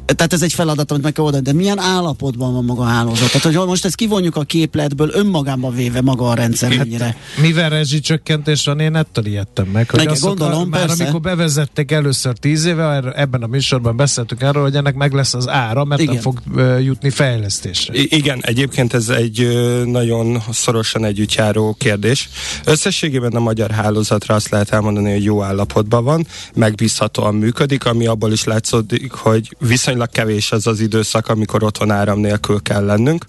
tehát 0.06 0.32
ez 0.32 0.42
egy 0.42 0.52
feladat, 0.52 0.90
amit 0.90 1.02
meg 1.02 1.12
kell 1.12 1.24
oldani, 1.24 1.42
de 1.42 1.52
milyen 1.52 1.78
állapotban 1.78 2.52
van 2.52 2.64
maga 2.64 2.82
a 2.82 2.86
hálózat? 2.86 3.30
Tehát, 3.32 3.56
hogy 3.56 3.66
most 3.66 3.84
ezt 3.84 3.94
kivonjuk 3.94 4.36
a 4.36 4.42
képletből, 4.42 5.10
önmagában 5.12 5.74
véve 5.74 6.00
maga 6.00 6.28
a 6.28 6.34
rendszer 6.34 6.70
hát, 6.70 6.78
mennyire. 6.78 7.16
Mivel 7.40 7.70
rezsicsökkentés 7.70 8.64
van, 8.64 8.80
én 8.80 8.96
ettől 8.96 9.26
ijedtem 9.26 9.66
meg. 9.66 9.90
Hogy 9.90 10.04
Meg 10.04 10.18
gondolom, 10.20 10.68
már 10.68 10.86
persze. 10.86 11.02
amikor 11.02 11.20
bevezették 11.20 11.90
először 11.90 12.36
tíz 12.38 12.64
éve, 12.64 13.12
ebben 13.16 13.42
a 13.42 13.46
műsorban 13.46 13.96
beszéltünk 13.96 14.42
arról, 14.42 14.62
hogy 14.62 14.74
ennek 14.74 14.94
meg 14.94 15.12
lesz 15.12 15.34
az 15.34 15.48
ára, 15.48 15.84
mert 15.84 16.00
Igen. 16.00 16.14
nem 16.14 16.22
fog 16.22 16.40
jutni 16.80 17.10
fejlesztésre. 17.10 17.94
I- 17.94 18.08
igen, 18.10 18.38
egyébként 18.42 18.94
ez 18.94 19.08
egy 19.08 19.48
nagyon 19.84 20.42
szorosan 20.52 21.04
együttjáró 21.04 21.74
kérdés. 21.78 22.28
Összességében 22.64 23.32
a 23.32 23.40
magyar 23.40 23.70
hálózatra 23.70 24.34
azt 24.34 24.48
lehet 24.48 24.70
elmondani, 24.70 25.12
hogy 25.12 25.24
jó 25.24 25.42
állapotban 25.42 26.04
van, 26.04 26.26
megbízhatóan 26.54 27.34
működik, 27.34 27.84
ami 27.84 28.06
abból 28.06 28.32
is 28.32 28.44
látszódik, 28.44 29.12
hogy 29.12 29.56
viszonylag 29.58 29.92
kevés 30.06 30.52
az 30.52 30.66
az 30.66 30.80
időszak, 30.80 31.28
amikor 31.28 31.62
otthon 31.62 31.90
áram 31.90 32.18
nélkül 32.18 32.62
kell 32.62 32.84
lennünk, 32.84 33.24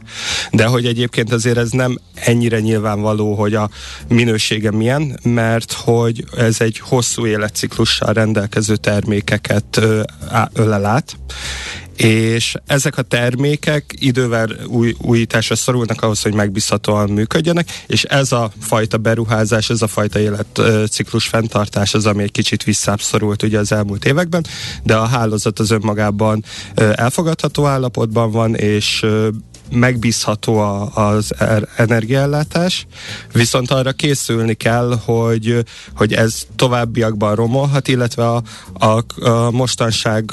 de 0.51 0.65
hogy 0.65 0.85
egyébként 0.85 1.33
azért 1.33 1.57
ez 1.57 1.69
nem 1.69 1.99
ennyire 2.13 2.59
nyilvánvaló, 2.59 3.33
hogy 3.33 3.53
a 3.53 3.69
minősége 4.09 4.71
milyen, 4.71 5.19
mert 5.23 5.71
hogy 5.71 6.23
ez 6.37 6.61
egy 6.61 6.79
hosszú 6.79 7.25
életciklussal 7.25 8.13
rendelkező 8.13 8.75
termékeket 8.75 9.81
ölel 10.53 10.85
át, 10.85 11.17
és 11.95 12.55
ezek 12.65 12.97
a 12.97 13.01
termékek 13.01 13.95
idővel 13.99 14.49
új, 14.67 14.95
újításra 15.01 15.55
szorulnak 15.55 16.01
ahhoz, 16.01 16.21
hogy 16.21 16.33
megbízhatóan 16.33 17.09
működjenek, 17.09 17.83
és 17.87 18.03
ez 18.03 18.31
a 18.31 18.51
fajta 18.59 18.97
beruházás, 18.97 19.69
ez 19.69 19.81
a 19.81 19.87
fajta 19.87 20.19
életciklus 20.19 21.27
fenntartás 21.27 21.93
az, 21.93 22.05
ami 22.05 22.23
egy 22.23 22.31
kicsit 22.31 22.63
visszább 22.63 23.01
szorult 23.01 23.43
ugye 23.43 23.59
az 23.59 23.71
elmúlt 23.71 24.05
években, 24.05 24.45
de 24.83 24.95
a 24.95 25.05
hálózat 25.05 25.59
az 25.59 25.71
önmagában 25.71 26.43
elfogadható 26.75 27.65
állapotban 27.65 28.31
van, 28.31 28.55
és 28.55 29.05
megbízható 29.71 30.57
a, 30.57 30.89
az 30.93 31.33
er- 31.37 31.69
energiaellátás, 31.75 32.85
viszont 33.33 33.71
arra 33.71 33.91
készülni 33.91 34.53
kell, 34.53 34.99
hogy, 35.05 35.65
hogy 35.95 36.13
ez 36.13 36.45
továbbiakban 36.55 37.35
romolhat, 37.35 37.87
illetve 37.87 38.27
a, 38.29 38.41
a, 38.73 39.25
a 39.29 39.51
mostanság 39.51 40.31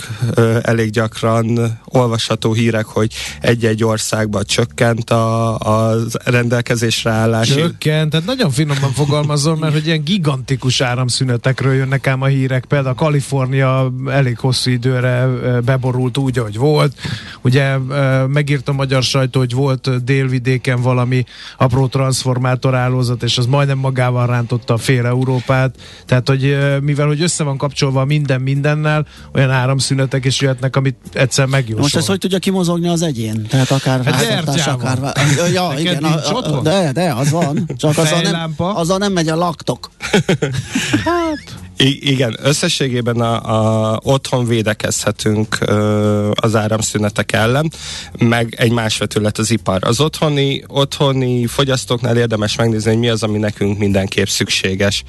elég 0.63 0.91
gyakran 0.91 1.79
olvasható 1.85 2.53
hírek, 2.53 2.85
hogy 2.85 3.13
egy-egy 3.41 3.85
országban 3.85 4.45
csökkent 4.45 5.11
a, 5.11 5.59
a 5.59 5.97
rendelkezésre 6.25 7.11
állás. 7.11 7.49
Csökkent, 7.49 8.11
tehát 8.11 8.27
nagyon 8.27 8.51
finoman 8.51 8.93
fogalmazom, 8.93 9.59
mert 9.59 9.73
hogy 9.73 9.87
ilyen 9.87 10.05
gigantikus 10.05 10.81
áramszünetekről 10.81 11.75
jönnek 11.75 12.07
ám 12.07 12.23
a 12.23 12.27
hírek. 12.27 12.65
Például 12.65 12.95
Kalifornia 12.95 13.93
elég 14.07 14.39
hosszú 14.39 14.71
időre 14.71 15.27
beborult 15.65 16.19
úgy, 16.19 16.39
ahogy 16.39 16.57
volt. 16.57 16.97
Ugye 17.43 17.77
ö, 17.89 18.27
megírt 18.27 18.69
a 18.69 18.73
magyar 18.73 19.05
sajtó, 19.23 19.39
hogy 19.39 19.53
volt 19.55 20.05
délvidéken 20.05 20.81
valami 20.83 21.25
apró 21.59 21.87
transformátorhálózat, 21.87 23.23
és 23.23 23.39
az 23.39 23.47
majdnem 23.47 23.79
magával 23.79 24.27
rántotta 24.27 24.75
a 24.75 24.79
fél 24.79 25.07
Európát. 25.07 25.75
Tehát, 26.07 26.29
hogy 26.29 26.57
mivel 26.81 27.07
hogy 27.07 27.23
össze 27.23 27.45
van 27.45 27.57
kapcsolva 27.57 28.05
minden 28.05 28.41
mindennel, 28.41 29.07
olyan 29.35 29.51
áramszünetek 29.51 30.25
is 30.25 30.41
jöhetnek, 30.41 30.77
amit 30.77 30.97
egyszer 31.13 31.47
megjósol. 31.47 31.81
Most 31.83 31.97
ez 31.97 32.07
hogy 32.07 32.19
tudja 32.19 32.39
kimozogni 32.39 32.89
az 32.89 33.03
egyén? 33.03 33.47
Tehát 33.47 33.71
akár 33.71 34.05
Hát 34.05 34.21
gyertyával. 34.29 34.75
akár... 34.75 35.01
vá- 35.01 35.21
Ja, 35.53 35.69
Neked 35.69 35.81
igen. 35.81 36.03
nincs 36.03 36.15
A, 36.29 36.33
otthon? 36.33 36.63
de, 36.63 36.93
de, 36.93 37.13
az 37.13 37.31
van. 37.31 37.67
Csak 37.77 37.99
azzal 37.99 38.21
nem, 38.21 38.55
azzal 38.57 38.99
nem 38.99 39.13
megy 39.13 39.29
a 39.29 39.37
laktok. 39.37 39.91
I- 41.83 42.11
igen, 42.11 42.37
összességében 42.43 43.21
a, 43.21 43.93
a, 43.93 44.01
otthon 44.03 44.47
védekezhetünk 44.47 45.57
ö, 45.61 46.31
az 46.35 46.57
áramszünetek 46.57 47.33
ellen, 47.33 47.73
meg 48.19 48.55
egy 48.59 48.73
más 48.73 48.99
vetület 48.99 49.39
az 49.39 49.51
ipar. 49.51 49.85
Az 49.85 50.01
otthoni, 50.01 50.65
otthoni 50.67 51.47
fogyasztóknál 51.47 52.17
érdemes 52.17 52.57
megnézni, 52.57 52.91
hogy 52.91 52.99
mi 52.99 53.09
az, 53.09 53.23
ami 53.23 53.39
nekünk 53.39 53.79
mindenképp 53.79 54.27
szükséges. 54.27 55.05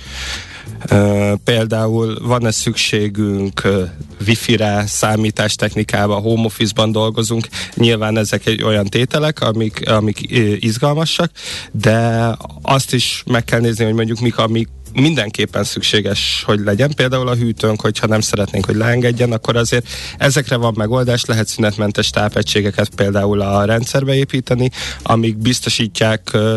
Ö, 0.88 1.34
például 1.44 2.20
van-e 2.22 2.52
szükségünk 2.52 3.64
ö, 3.64 3.84
wifi-re, 4.28 4.84
számítástechnikába, 4.88 6.16
home 6.16 6.46
office-ban 6.46 6.92
dolgozunk, 6.92 7.48
nyilván 7.76 8.18
ezek 8.18 8.46
egy 8.46 8.64
olyan 8.64 8.86
tételek, 8.86 9.42
amik, 9.42 9.90
amik 9.90 10.28
ö, 10.32 10.36
izgalmasak, 10.60 11.32
de 11.72 12.28
azt 12.62 12.94
is 12.94 13.24
meg 13.26 13.44
kell 13.44 13.60
nézni, 13.60 13.84
hogy 13.86 13.94
mondjuk 13.94 14.20
mik, 14.20 14.38
amik 14.38 14.68
mindenképpen 14.94 15.64
szükséges, 15.64 16.44
hogy 16.46 16.60
legyen. 16.60 16.92
Például 16.96 17.28
a 17.28 17.36
hűtőnk, 17.36 17.82
hogyha 17.82 18.08
nem 18.08 18.22
szeretnénk, 18.22 18.66
hogy 18.66 18.76
leengedjen, 18.76 19.32
akkor 19.32 19.56
azért 19.56 19.88
ezekre 20.18 20.56
van 20.56 20.74
megoldás, 20.78 21.26
lehet 21.26 21.48
szünetmentes 21.48 22.10
tápegységeket 22.10 22.90
például 22.96 23.42
a 23.42 23.66
rendszerbe 23.66 24.16
építeni, 24.16 24.70
amik 25.04 25.38
biztosítják 25.38 26.30
ö, 26.34 26.56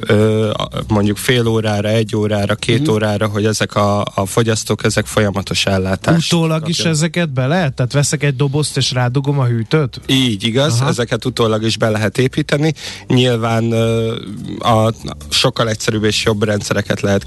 ö, 0.00 0.50
mondjuk 0.88 1.16
fél 1.16 1.46
órára, 1.46 1.88
egy 1.88 2.16
órára, 2.16 2.54
két 2.54 2.80
Mhm. 2.80 2.90
órára, 2.90 3.26
hogy 3.26 3.44
ezek 3.44 3.74
a, 3.74 4.00
a 4.14 4.26
fogyasztók, 4.26 4.84
ezek 4.84 5.06
folyamatos 5.06 5.66
ellátást. 5.66 6.32
Utólag 6.32 6.68
is 6.68 6.78
ezeket 6.78 7.32
be 7.32 7.46
lehet? 7.46 7.74
Tehát 7.74 7.92
veszek 7.92 8.22
egy 8.22 8.36
dobozt 8.36 8.76
és 8.76 8.92
rádugom 8.92 9.38
a 9.38 9.44
hűtőt? 9.44 10.00
Így 10.06 10.44
igaz, 10.44 10.80
Aha. 10.80 10.88
Ezeket 10.88 11.24
utólag 11.24 11.62
is 11.62 11.76
be 11.76 11.88
lehet 11.88 12.18
építeni. 12.18 12.74
Nyilván 13.06 13.72
ö, 13.72 14.14
a 14.58 14.92
sokkal 15.28 15.68
egyszerűbb 15.68 16.04
és 16.04 16.24
jobb 16.24 16.42
rendszereket 16.42 17.00
lehet 17.00 17.22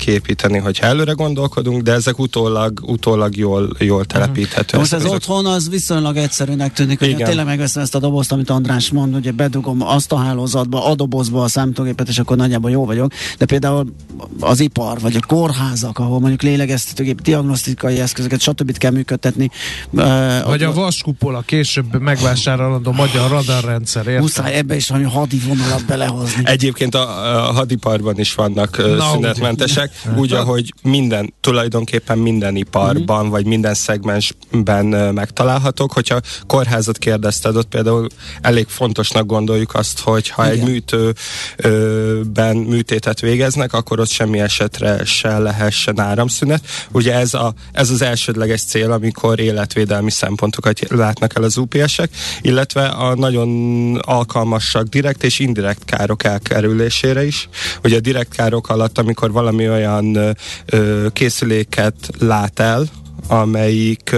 kiépíteni, 0.52 0.60
hogyha 0.60 0.86
előre 0.86 1.12
gondolkodunk, 1.12 1.82
de 1.82 1.92
ezek 1.92 2.20
utólag, 2.20 2.80
utólag 2.86 3.36
jól, 3.38 3.70
jól 3.80 4.06
telepíthető. 4.06 4.78
Most 4.78 4.94
ez 4.94 5.06
otthon 5.06 5.46
az 5.46 5.70
viszonylag 5.70 6.18
egyszerűnek 6.18 6.74
tűnik, 6.74 7.00
hogy 7.00 7.10
Igen. 7.10 7.28
tényleg 7.28 7.46
megveszem 7.46 7.82
ezt 7.82 7.96
a 7.96 8.00
dobozt, 8.00 8.32
amit 8.32 8.50
András 8.50 8.92
mond, 8.92 9.16
ugye 9.16 9.32
bedugom 9.32 9.82
azt 9.82 10.12
a 10.12 10.18
hálózatba, 10.18 10.86
a 10.86 10.96
dobozba 10.96 11.44
a 11.44 11.48
számítógépet, 11.48 12.08
és 12.08 12.20
akkor 12.20 12.38
nagyjából 12.38 12.72
jó 12.72 12.86
vagyok. 12.86 13.12
De 13.38 13.46
például 13.46 13.94
az 14.40 14.60
ipar, 14.60 15.00
vagy 15.00 15.16
a 15.16 15.26
kórházak, 15.28 16.00
ahol 16.00 16.20
mondjuk 16.20 16.42
lélegeztetőgép, 16.42 17.22
diagnosztikai 17.22 18.00
eszközöket, 18.00 18.40
stb. 18.40 18.78
kell 18.78 18.92
működtetni. 18.92 19.50
Vagy 20.46 20.64
a 20.64 20.74
vaskupola 20.74 21.42
később 21.42 22.00
megvásárolandó 22.00 22.92
magyar 22.92 23.30
radarrendszer, 23.30 24.08
érted? 24.08 24.22
Muszáj 24.22 24.54
ebbe 24.54 24.76
is 24.76 24.90
valami 24.90 25.08
hadivonalat 25.08 25.86
belehozni. 25.86 26.42
Egyébként 26.46 26.96
a, 26.96 27.48
a 27.48 27.52
hadiparban 27.52 28.20
is 28.20 28.34
vannak 28.34 28.78
Na, 28.78 29.12
szünetmentesek, 29.12 29.92
ugye. 30.06 30.20
úgy, 30.22 30.32
ahogy 30.42 30.74
minden, 30.82 31.34
tulajdonképpen 31.42 32.18
minden 32.18 32.56
iparban, 32.56 33.30
vagy 33.30 33.46
minden 33.46 33.74
szegmensben 33.74 34.86
megtalálhatók. 35.14 35.92
Hogyha 35.92 36.20
kórházat 36.48 36.98
kérdezted, 36.98 37.56
ott 37.56 37.68
például 37.68 38.08
elég 38.42 38.68
fontosnak 38.68 39.26
gondoljuk 39.26 39.74
azt, 39.76 40.00
hogy 40.00 40.30
ha 40.30 40.48
egy 40.48 40.64
műtőben 40.64 42.58
műtétet 42.58 43.20
végeznek, 43.20 43.74
akkor 43.74 44.00
ott 44.00 44.10
semmi 44.10 44.40
esetre 44.40 45.06
se 45.06 45.38
lehessen 45.38 46.00
áramszünet. 46.00 46.64
Ugye 46.92 47.14
ez, 47.14 47.34
a, 47.34 47.54
ez 47.72 47.90
az 47.90 48.02
elsődleges 48.02 48.64
cél, 48.64 48.92
amikor 48.92 49.40
életvédelmi 49.40 50.12
szempontokat 50.12 50.80
látnak 50.90 51.36
el 51.36 51.44
az 51.44 51.58
UPS-ek, 51.58 52.10
illetve 52.42 52.86
a 52.86 53.16
nagyon 53.16 53.96
alkalmasak 53.96 54.88
direkt 54.88 55.24
és 55.24 55.40
indirekt 55.40 55.86
károk 55.86 56.24
elkerülésére 56.24 57.26
is. 57.26 57.50
Ugye 57.84 57.98
a 57.98 58.00
direkt 58.00 58.36
károk 58.36 58.70
alatt, 58.70 58.98
amikor 58.98 59.32
valami 59.32 59.70
olyan 59.70 60.31
készüléket 61.14 61.96
lát 62.20 62.60
el, 62.60 62.86
amelyik, 63.32 64.16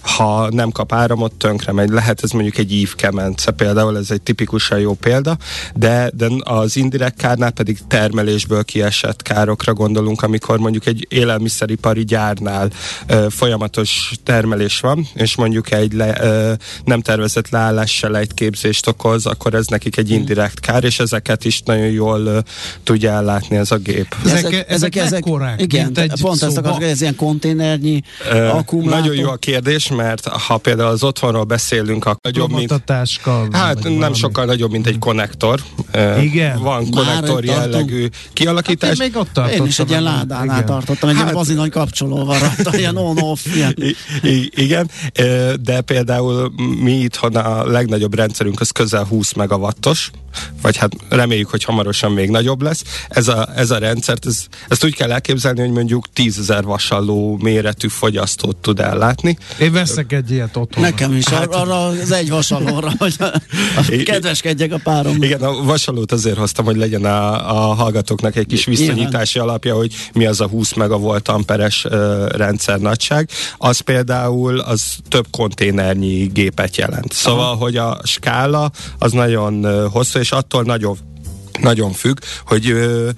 ha 0.00 0.48
nem 0.50 0.70
kap 0.70 0.92
áramot, 0.92 1.32
tönkre 1.32 1.72
megy. 1.72 1.88
Lehet 1.88 2.22
ez 2.22 2.30
mondjuk 2.30 2.58
egy 2.58 2.72
ívkemence 2.72 3.50
például, 3.50 3.96
ez 3.98 4.10
egy 4.10 4.22
tipikusan 4.22 4.78
jó 4.78 4.94
példa, 4.94 5.36
de, 5.74 6.10
de 6.14 6.26
az 6.38 6.76
indirekt 6.76 7.16
kárnál 7.16 7.50
pedig 7.50 7.78
termelésből 7.88 8.64
kiesett 8.64 9.22
károkra 9.22 9.72
gondolunk, 9.74 10.22
amikor 10.22 10.58
mondjuk 10.58 10.86
egy 10.86 11.06
élelmiszeripari 11.10 12.04
gyárnál 12.04 12.70
ö, 13.06 13.26
folyamatos 13.30 14.12
termelés 14.24 14.80
van, 14.80 15.06
és 15.14 15.36
mondjuk 15.36 15.72
egy 15.72 15.92
le, 15.92 16.16
ö, 16.20 16.52
nem 16.84 17.00
tervezett 17.00 17.48
leállás 17.48 17.90
se 17.96 18.08
lejtképzést 18.08 18.86
okoz, 18.86 19.26
akkor 19.26 19.54
ez 19.54 19.66
nekik 19.66 19.96
egy 19.96 20.10
indirekt 20.10 20.60
kár, 20.60 20.84
és 20.84 20.98
ezeket 21.00 21.44
is 21.44 21.62
nagyon 21.62 21.86
jól 21.90 22.20
ö, 22.20 22.38
tudja 22.82 23.10
ellátni 23.12 23.56
ez 23.56 23.70
a 23.70 23.76
gép. 23.76 24.14
Ezek- 24.24 24.70
ezek 24.70 25.10
mekkorák? 25.10 25.60
Igen, 25.60 25.84
Mint 25.84 25.98
egy 25.98 26.20
pont 26.20 26.42
ezt 26.42 26.52
szoba? 26.54 26.68
akarok, 26.68 26.88
ez 26.88 27.00
ilyen 27.00 27.16
konténernyi 27.16 28.02
Ö, 28.32 28.49
akkumulátor. 28.56 29.00
Nagyon 29.00 29.14
jó 29.16 29.28
a 29.30 29.36
kérdés, 29.36 29.88
mert 29.88 30.26
ha 30.28 30.56
például 30.56 30.88
az 30.88 31.02
otthonról 31.02 31.44
beszélünk, 31.44 32.04
akkor 32.04 32.18
nagyobb, 32.22 32.48
mint 32.50 32.66
Plomatatáska, 32.66 33.46
Hát 33.52 33.74
vagy 33.74 33.82
nem 33.84 33.94
valami. 33.94 34.16
sokkal 34.16 34.44
nagyobb, 34.44 34.70
mint 34.70 34.86
egy 34.86 34.98
konnektor. 34.98 35.60
Igen? 36.20 36.58
Van 36.58 36.90
konnektor 36.90 37.44
jellegű 37.44 38.08
kialakítás. 38.32 38.88
Hát 38.88 38.98
én 38.98 39.04
még 39.12 39.16
ott 39.20 39.28
tartottam. 39.32 39.62
Én 39.62 39.68
is 39.68 39.78
egy 39.78 39.90
ilyen 39.90 40.02
ládánál 40.02 40.44
Igen. 40.56 40.66
tartottam, 40.66 41.08
egy 41.08 41.14
Hát- 41.14 41.24
ilyen 41.24 41.36
bazi 41.36 41.54
nagy 41.54 41.70
kapcsoló 41.70 42.24
van 42.24 42.38
rajta, 42.38 42.78
ilyen 42.78 42.96
on-off, 42.96 43.40
ilyen. 43.54 43.74
I- 43.76 43.96
i- 44.28 44.50
igen, 44.54 44.90
de 45.62 45.80
például 45.80 46.52
mi 46.82 46.92
itthon 46.92 47.36
a 47.36 47.66
legnagyobb 47.66 48.14
rendszerünk 48.14 48.60
az 48.60 48.70
közel 48.70 49.04
20 49.04 49.32
megawattos, 49.32 50.10
vagy 50.62 50.76
hát 50.76 50.92
reméljük, 51.08 51.50
hogy 51.50 51.64
hamarosan 51.64 52.12
még 52.12 52.30
nagyobb 52.30 52.62
lesz. 52.62 52.82
Ez 53.08 53.28
a, 53.28 53.48
ez 53.56 53.70
a 53.70 53.78
rendszert, 53.78 54.26
ez, 54.26 54.46
ezt 54.68 54.84
úgy 54.84 54.94
kell 54.94 55.12
elképzelni, 55.12 55.60
hogy 55.60 55.70
mondjuk 55.70 56.06
10 56.12 56.38
ezer 56.38 56.64
vasalló 56.64 57.38
méretű 57.42 57.88
fogyasztót 58.30 58.56
tud 58.56 58.80
ellátni. 58.80 59.38
Én 59.60 59.72
veszek 59.72 60.12
egy 60.12 60.30
ilyet 60.30 60.56
otthon. 60.56 60.82
Nekem 60.82 61.12
is, 61.12 61.28
hát, 61.28 61.54
arra 61.54 61.86
az 61.86 62.10
egy 62.10 62.30
vasalóra, 62.30 62.92
hogy 62.98 64.02
kedveskedjek 64.02 64.72
a 64.72 64.80
párom. 64.82 65.22
Igen, 65.22 65.40
a 65.40 65.62
vasalót 65.62 66.12
azért 66.12 66.36
hoztam, 66.36 66.64
hogy 66.64 66.76
legyen 66.76 67.04
a, 67.04 67.50
a 67.50 67.74
hallgatóknak 67.74 68.36
egy 68.36 68.46
kis 68.46 68.64
viszonyítási 68.64 69.38
Nyilván. 69.38 69.50
alapja, 69.50 69.74
hogy 69.74 69.94
mi 70.12 70.26
az 70.26 70.40
a 70.40 70.46
20 70.46 70.72
megavolt 70.72 71.28
amperes 71.28 71.84
uh, 71.84 72.28
rendszer 72.28 72.78
nagyság. 72.78 73.28
Az 73.56 73.80
például 73.80 74.58
az 74.58 74.82
több 75.08 75.26
konténernyi 75.30 76.26
gépet 76.26 76.76
jelent. 76.76 77.12
Szóval, 77.12 77.44
Aha. 77.44 77.54
hogy 77.54 77.76
a 77.76 78.00
skála 78.04 78.70
az 78.98 79.12
nagyon 79.12 79.88
hosszú, 79.88 80.18
és 80.18 80.32
attól 80.32 80.62
nagyon 80.62 80.96
nagyon 81.60 81.92
függ, 81.92 82.18
hogy 82.46 82.72
uh, 82.72 83.08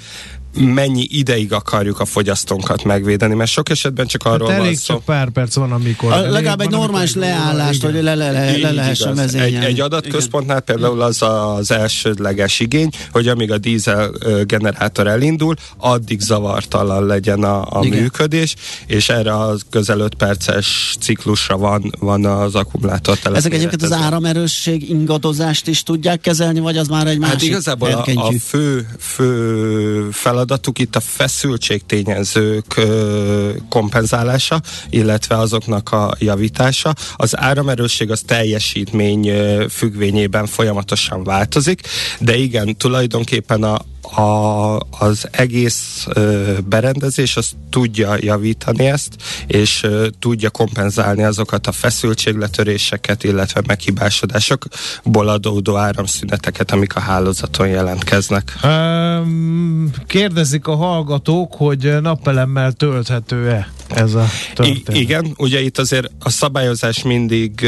mennyi 0.55 1.07
ideig 1.11 1.53
akarjuk 1.53 2.01
a 2.01 2.05
fogyasztónkat 2.05 2.85
megvédeni, 2.85 3.35
mert 3.35 3.51
sok 3.51 3.69
esetben 3.69 4.07
csak 4.07 4.25
arról 4.25 4.51
hát 4.51 4.59
van 4.59 4.75
szó. 4.75 4.95
csak 4.95 5.05
pár 5.05 5.29
perc 5.29 5.55
van, 5.55 5.73
amikor... 5.73 6.13
A, 6.13 6.31
legalább 6.31 6.61
egy 6.61 6.71
normális 6.71 7.15
leállást, 7.15 7.83
hogy 7.83 7.93
le, 7.93 8.15
le, 8.15 8.31
le, 8.31 8.57
le 8.57 8.71
lehessen 8.71 9.15
vezényelni. 9.15 9.57
Egy, 9.57 9.65
egy 9.65 9.81
adatközpontnál 9.81 10.63
igen. 10.67 10.77
például 10.77 11.01
az 11.01 11.23
az 11.23 11.71
elsődleges 11.71 12.61
igény, 12.61 12.89
hogy 13.13 13.29
amíg 13.29 13.53
a 13.53 13.59
dízel 13.59 14.11
generátor 14.45 15.07
elindul, 15.07 15.55
addig 15.77 16.21
zavartalan 16.21 17.07
legyen 17.07 17.43
a, 17.43 17.67
a 17.69 17.85
működés, 17.85 18.55
és 18.87 19.09
erre 19.09 19.33
a 19.33 19.57
közel 19.71 20.01
5 20.01 20.15
perces 20.15 20.97
ciklusra 21.01 21.57
van, 21.57 21.93
van 21.99 22.25
az 22.25 22.55
akkumulátor 22.55 23.19
Ezek 23.33 23.55
egyébként 23.55 23.83
az 23.83 23.93
áramerősség 23.93 24.91
ingadozást 24.91 25.67
is 25.67 25.83
tudják 25.83 26.21
kezelni, 26.21 26.61
vagy 26.61 26.77
az 26.77 26.89
már 26.89 27.07
egy 27.07 27.13
hát 27.13 27.21
másik 27.21 27.39
Hát 27.39 27.43
igazából 27.43 27.89
a, 27.89 28.29
a 28.29 28.33
fő, 28.41 28.89
fő 28.99 30.09
feladat 30.13 30.42
feladatuk 30.43 30.79
itt 30.79 30.97
a 30.97 31.01
feszültségtényezők 31.01 32.81
kompenzálása, 33.69 34.61
illetve 34.91 35.37
azoknak 35.39 35.93
a 35.93 36.15
javítása. 36.19 36.95
Az 37.17 37.39
áramerősség 37.39 38.11
az 38.11 38.23
teljesítmény 38.27 39.33
függvényében 39.69 40.47
folyamatosan 40.47 41.25
változik, 41.25 41.81
de 42.19 42.37
igen, 42.37 42.77
tulajdonképpen 42.77 43.63
a, 43.63 43.79
a, 44.03 44.79
az 44.91 45.29
egész 45.31 46.07
ö, 46.15 46.53
berendezés 46.65 47.37
az 47.37 47.51
tudja 47.71 48.17
javítani 48.21 48.87
ezt, 48.87 49.15
és 49.47 49.83
ö, 49.83 50.07
tudja 50.19 50.51
kompenzálni 50.51 51.23
azokat 51.23 51.67
a 51.67 51.73
feszültségletöréseket, 51.73 53.25
illetve 53.25 53.63
meghibásodásokból 53.67 55.29
adódó 55.29 55.77
áramszüneteket, 55.77 56.71
amik 56.71 56.97
a 56.97 57.01
hálózaton 57.01 57.69
jelentkeznek. 57.69 58.59
Um, 58.65 59.91
kérdezik 60.07 60.67
a 60.67 60.75
hallgatók, 60.75 61.55
hogy 61.55 62.01
napelemmel 62.01 62.73
tölthető-e 62.73 63.69
ez 63.95 64.15
a 64.15 64.27
történet? 64.55 64.97
I- 64.97 65.01
igen, 65.01 65.35
ugye 65.37 65.61
itt 65.61 65.79
azért 65.79 66.11
a 66.19 66.31
szabályozás 66.31 67.03
mindig, 67.03 67.67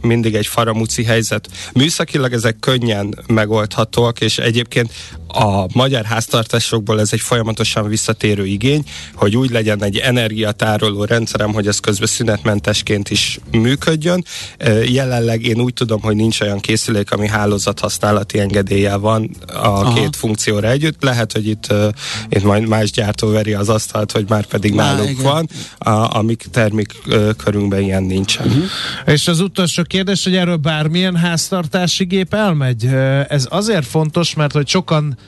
mindig 0.00 0.34
egy 0.34 0.46
faramúci 0.46 1.04
helyzet. 1.04 1.48
Műszakilag 1.74 2.32
ezek 2.32 2.56
könnyen 2.60 3.18
megoldhatóak, 3.26 4.20
és 4.20 4.38
egyébként 4.38 4.92
a 5.28 5.57
magyar 5.74 6.04
háztartásokból 6.04 7.00
ez 7.00 7.12
egy 7.12 7.20
folyamatosan 7.20 7.88
visszatérő 7.88 8.46
igény, 8.46 8.84
hogy 9.14 9.36
úgy 9.36 9.50
legyen 9.50 9.82
egy 9.82 9.96
energiatároló 9.96 11.04
rendszerem, 11.04 11.52
hogy 11.52 11.66
ez 11.66 11.78
közben 11.78 12.08
szünetmentesként 12.08 13.10
is 13.10 13.38
működjön. 13.50 14.24
Jelenleg 14.84 15.46
én 15.46 15.60
úgy 15.60 15.72
tudom, 15.72 16.00
hogy 16.00 16.16
nincs 16.16 16.40
olyan 16.40 16.60
készülék, 16.60 17.10
ami 17.10 17.28
hálózat 17.28 17.80
használati 17.80 18.38
engedélye 18.38 18.96
van 18.96 19.30
a 19.46 19.56
Aha. 19.56 19.92
két 19.92 20.16
funkcióra 20.16 20.68
együtt. 20.68 21.02
Lehet, 21.02 21.32
hogy 21.32 21.46
itt, 21.46 21.74
itt 22.28 22.42
majd 22.42 22.68
más 22.68 22.90
gyártó 22.90 23.30
veri 23.30 23.52
az 23.52 23.68
asztalt, 23.68 24.12
hogy 24.12 24.24
már 24.28 24.46
pedig 24.46 24.74
náluk 24.74 25.22
van, 25.22 25.48
a, 25.78 26.16
amik 26.16 26.46
termékkörünkben 26.50 27.80
ilyen 27.80 28.02
nincsen. 28.02 28.46
Uh-huh. 28.46 28.64
És 29.06 29.28
az 29.28 29.40
utolsó 29.40 29.82
kérdés, 29.82 30.24
hogy 30.24 30.36
erről 30.36 30.56
bármilyen 30.56 31.16
háztartási 31.16 32.04
gép 32.04 32.34
elmegy? 32.34 32.86
Ez 33.28 33.46
azért 33.50 33.86
fontos, 33.86 34.34
mert 34.34 34.52
hogy 34.52 34.68
sokan 34.68 35.18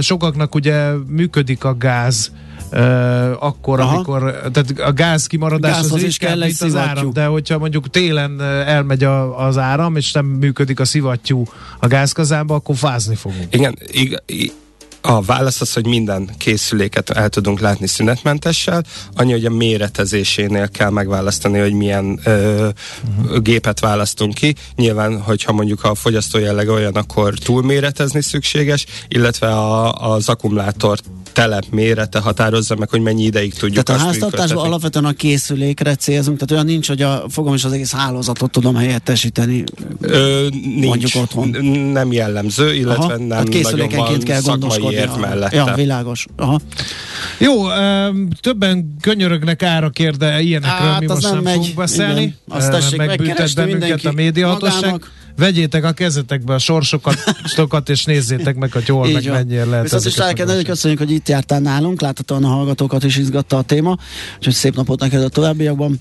Sokaknak 0.00 0.54
ugye 0.54 0.92
működik 1.06 1.64
a 1.64 1.74
gáz, 1.74 2.32
Uh, 2.72 3.44
akkor, 3.44 3.80
Aha. 3.80 3.94
amikor, 3.94 4.40
tehát 4.52 4.78
a 4.78 4.92
gáz 4.92 5.26
kimaradás 5.26 5.72
Gázhoz 5.72 5.92
az 5.92 6.02
is 6.02 6.16
kell, 6.16 6.38
mint 6.38 6.60
az 6.60 6.76
áram, 6.76 7.12
de 7.12 7.24
hogyha 7.24 7.58
mondjuk 7.58 7.90
télen 7.90 8.40
elmegy 8.66 9.04
a, 9.04 9.46
az 9.46 9.58
áram, 9.58 9.96
és 9.96 10.12
nem 10.12 10.26
működik 10.26 10.80
a 10.80 10.84
szivattyú 10.84 11.42
a 11.78 11.86
gázkazánba, 11.86 12.54
akkor 12.54 12.76
fázni 12.76 13.14
fogunk. 13.14 13.54
Igen, 13.54 13.78
ig- 13.92 14.22
a 15.00 15.22
válasz 15.22 15.60
az, 15.60 15.72
hogy 15.72 15.86
minden 15.86 16.30
készüléket 16.38 17.10
el 17.10 17.28
tudunk 17.28 17.60
látni 17.60 17.86
szünetmentessel, 17.86 18.84
annyi, 19.14 19.32
hogy 19.32 19.44
a 19.44 19.50
méretezésénél 19.50 20.68
kell 20.68 20.90
megválasztani, 20.90 21.58
hogy 21.58 21.72
milyen 21.72 22.20
ö, 22.24 22.68
uh-huh. 23.18 23.38
gépet 23.38 23.80
választunk 23.80 24.34
ki. 24.34 24.54
Nyilván, 24.76 25.20
hogyha 25.20 25.52
mondjuk 25.52 25.84
a 25.84 25.94
fogyasztó 25.94 26.38
jellege 26.38 26.70
olyan, 26.70 26.94
akkor 26.94 27.34
túlméretezni 27.34 28.22
szükséges, 28.22 28.86
illetve 29.08 29.48
a, 29.48 29.92
az 30.12 30.28
akkumulátor 30.28 30.98
telep 31.32 31.64
mérete 31.70 32.18
határozza 32.18 32.76
meg, 32.76 32.88
hogy 32.88 33.00
mennyi 33.00 33.22
ideig 33.22 33.54
tudjuk 33.54 33.84
Tehát 33.84 34.02
a 34.02 34.04
háztartásban 34.04 34.64
alapvetően 34.64 35.04
a 35.04 35.12
készülékre 35.12 35.94
célzunk, 35.94 36.38
tehát 36.38 36.50
olyan 36.50 36.64
nincs, 36.64 36.88
hogy 36.88 37.02
a 37.02 37.24
fogom 37.28 37.54
is 37.54 37.64
az 37.64 37.72
egész 37.72 37.92
hálózatot 37.92 38.50
tudom 38.50 38.74
helyettesíteni. 38.74 39.64
Ö, 40.00 40.46
nincs, 40.50 40.86
mondjuk 40.86 41.10
otthon. 41.14 41.48
nem 41.92 42.12
jellemző, 42.12 42.74
illetve 42.74 43.04
Aha, 43.04 43.16
nem 43.16 43.26
nagyon 43.26 43.88
van 43.88 44.18
kell 44.18 44.40
szakmai 44.40 44.89
ért 44.90 45.20
mellette. 45.20 45.56
Ja, 45.56 45.74
világos. 45.74 46.26
Aha. 46.36 46.60
Jó, 47.38 47.52
többen 48.40 48.96
könyörögnek 49.00 49.62
ára 49.62 49.90
de 50.18 50.40
ilyenekről 50.40 50.88
hát, 50.88 51.00
mi 51.00 51.06
most 51.06 51.22
nem, 51.22 51.42
nem 51.42 51.54
fogunk 51.54 51.74
beszélni. 51.74 52.20
Igen. 52.20 52.36
Azt 52.48 52.70
tessék, 52.70 52.98
megbüntet 52.98 53.54
bennünket 53.54 54.04
a 54.04 54.12
médiahatóság 54.12 55.04
vegyétek 55.36 55.84
a 55.84 55.92
kezetekbe 55.92 56.54
a 56.54 56.58
sorsokat, 56.58 57.88
és 57.88 58.04
nézzétek 58.04 58.56
meg, 58.56 58.72
hogy 58.72 58.86
hol, 58.86 59.10
meg 59.10 59.30
mennyire 59.30 59.64
lehet. 59.64 59.82
Viszont 59.82 60.04
is 60.04 60.16
el 60.16 60.32
kell 60.32 60.62
köszönjük, 60.62 60.98
hogy 60.98 61.10
itt 61.10 61.28
jártál 61.28 61.60
nálunk, 61.60 62.00
láthatóan 62.00 62.44
a 62.44 62.48
hallgatókat 62.48 63.04
is 63.04 63.16
izgatta 63.16 63.56
a 63.56 63.62
téma, 63.62 63.96
úgyhogy 64.36 64.54
szép 64.54 64.74
napot 64.76 65.00
neked 65.00 65.22
a 65.22 65.28
továbbiakban. 65.28 66.00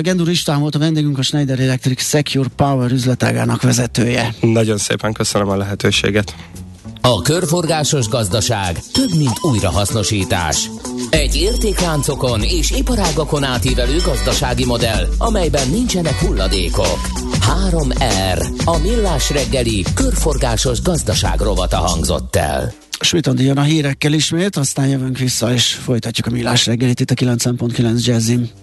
Gendur 0.00 0.28
István 0.28 0.60
volt 0.60 0.74
a 0.74 0.78
vendégünk, 0.78 1.18
a 1.18 1.22
Schneider 1.22 1.60
Electric 1.60 2.02
Secure 2.02 2.48
Power 2.56 2.90
üzletágának 2.90 3.62
vezetője. 3.62 4.34
Nagyon 4.40 4.78
szépen 4.78 5.12
köszönöm 5.12 5.48
a 5.48 5.56
lehetőséget. 5.56 6.34
A 7.08 7.22
körforgásos 7.22 8.08
gazdaság 8.08 8.82
több, 8.92 9.14
mint 9.16 9.38
újrahasznosítás. 9.42 10.70
Egy 11.10 11.36
értékláncokon 11.36 12.42
és 12.42 12.70
iparágakon 12.70 13.44
átívelő 13.44 13.96
gazdasági 14.04 14.64
modell, 14.64 15.06
amelyben 15.18 15.68
nincsenek 15.68 16.14
hulladékok. 16.14 16.98
3R. 17.70 18.64
A 18.64 18.78
millás 18.78 19.30
reggeli 19.30 19.84
körforgásos 19.94 20.82
gazdaság 20.82 21.40
rovata 21.40 21.76
hangzott 21.76 22.36
el. 22.36 22.72
Smitandi 23.00 23.44
jön 23.44 23.58
a 23.58 23.62
hírekkel 23.62 24.12
ismét, 24.12 24.56
aztán 24.56 24.88
jövünk 24.88 25.18
vissza, 25.18 25.52
és 25.52 25.72
folytatjuk 25.72 26.26
a 26.26 26.30
millás 26.30 26.66
reggelit 26.66 27.00
itt 27.00 27.10
a 27.10 27.14
9.9 27.14 28.04
Jazzin. 28.04 28.50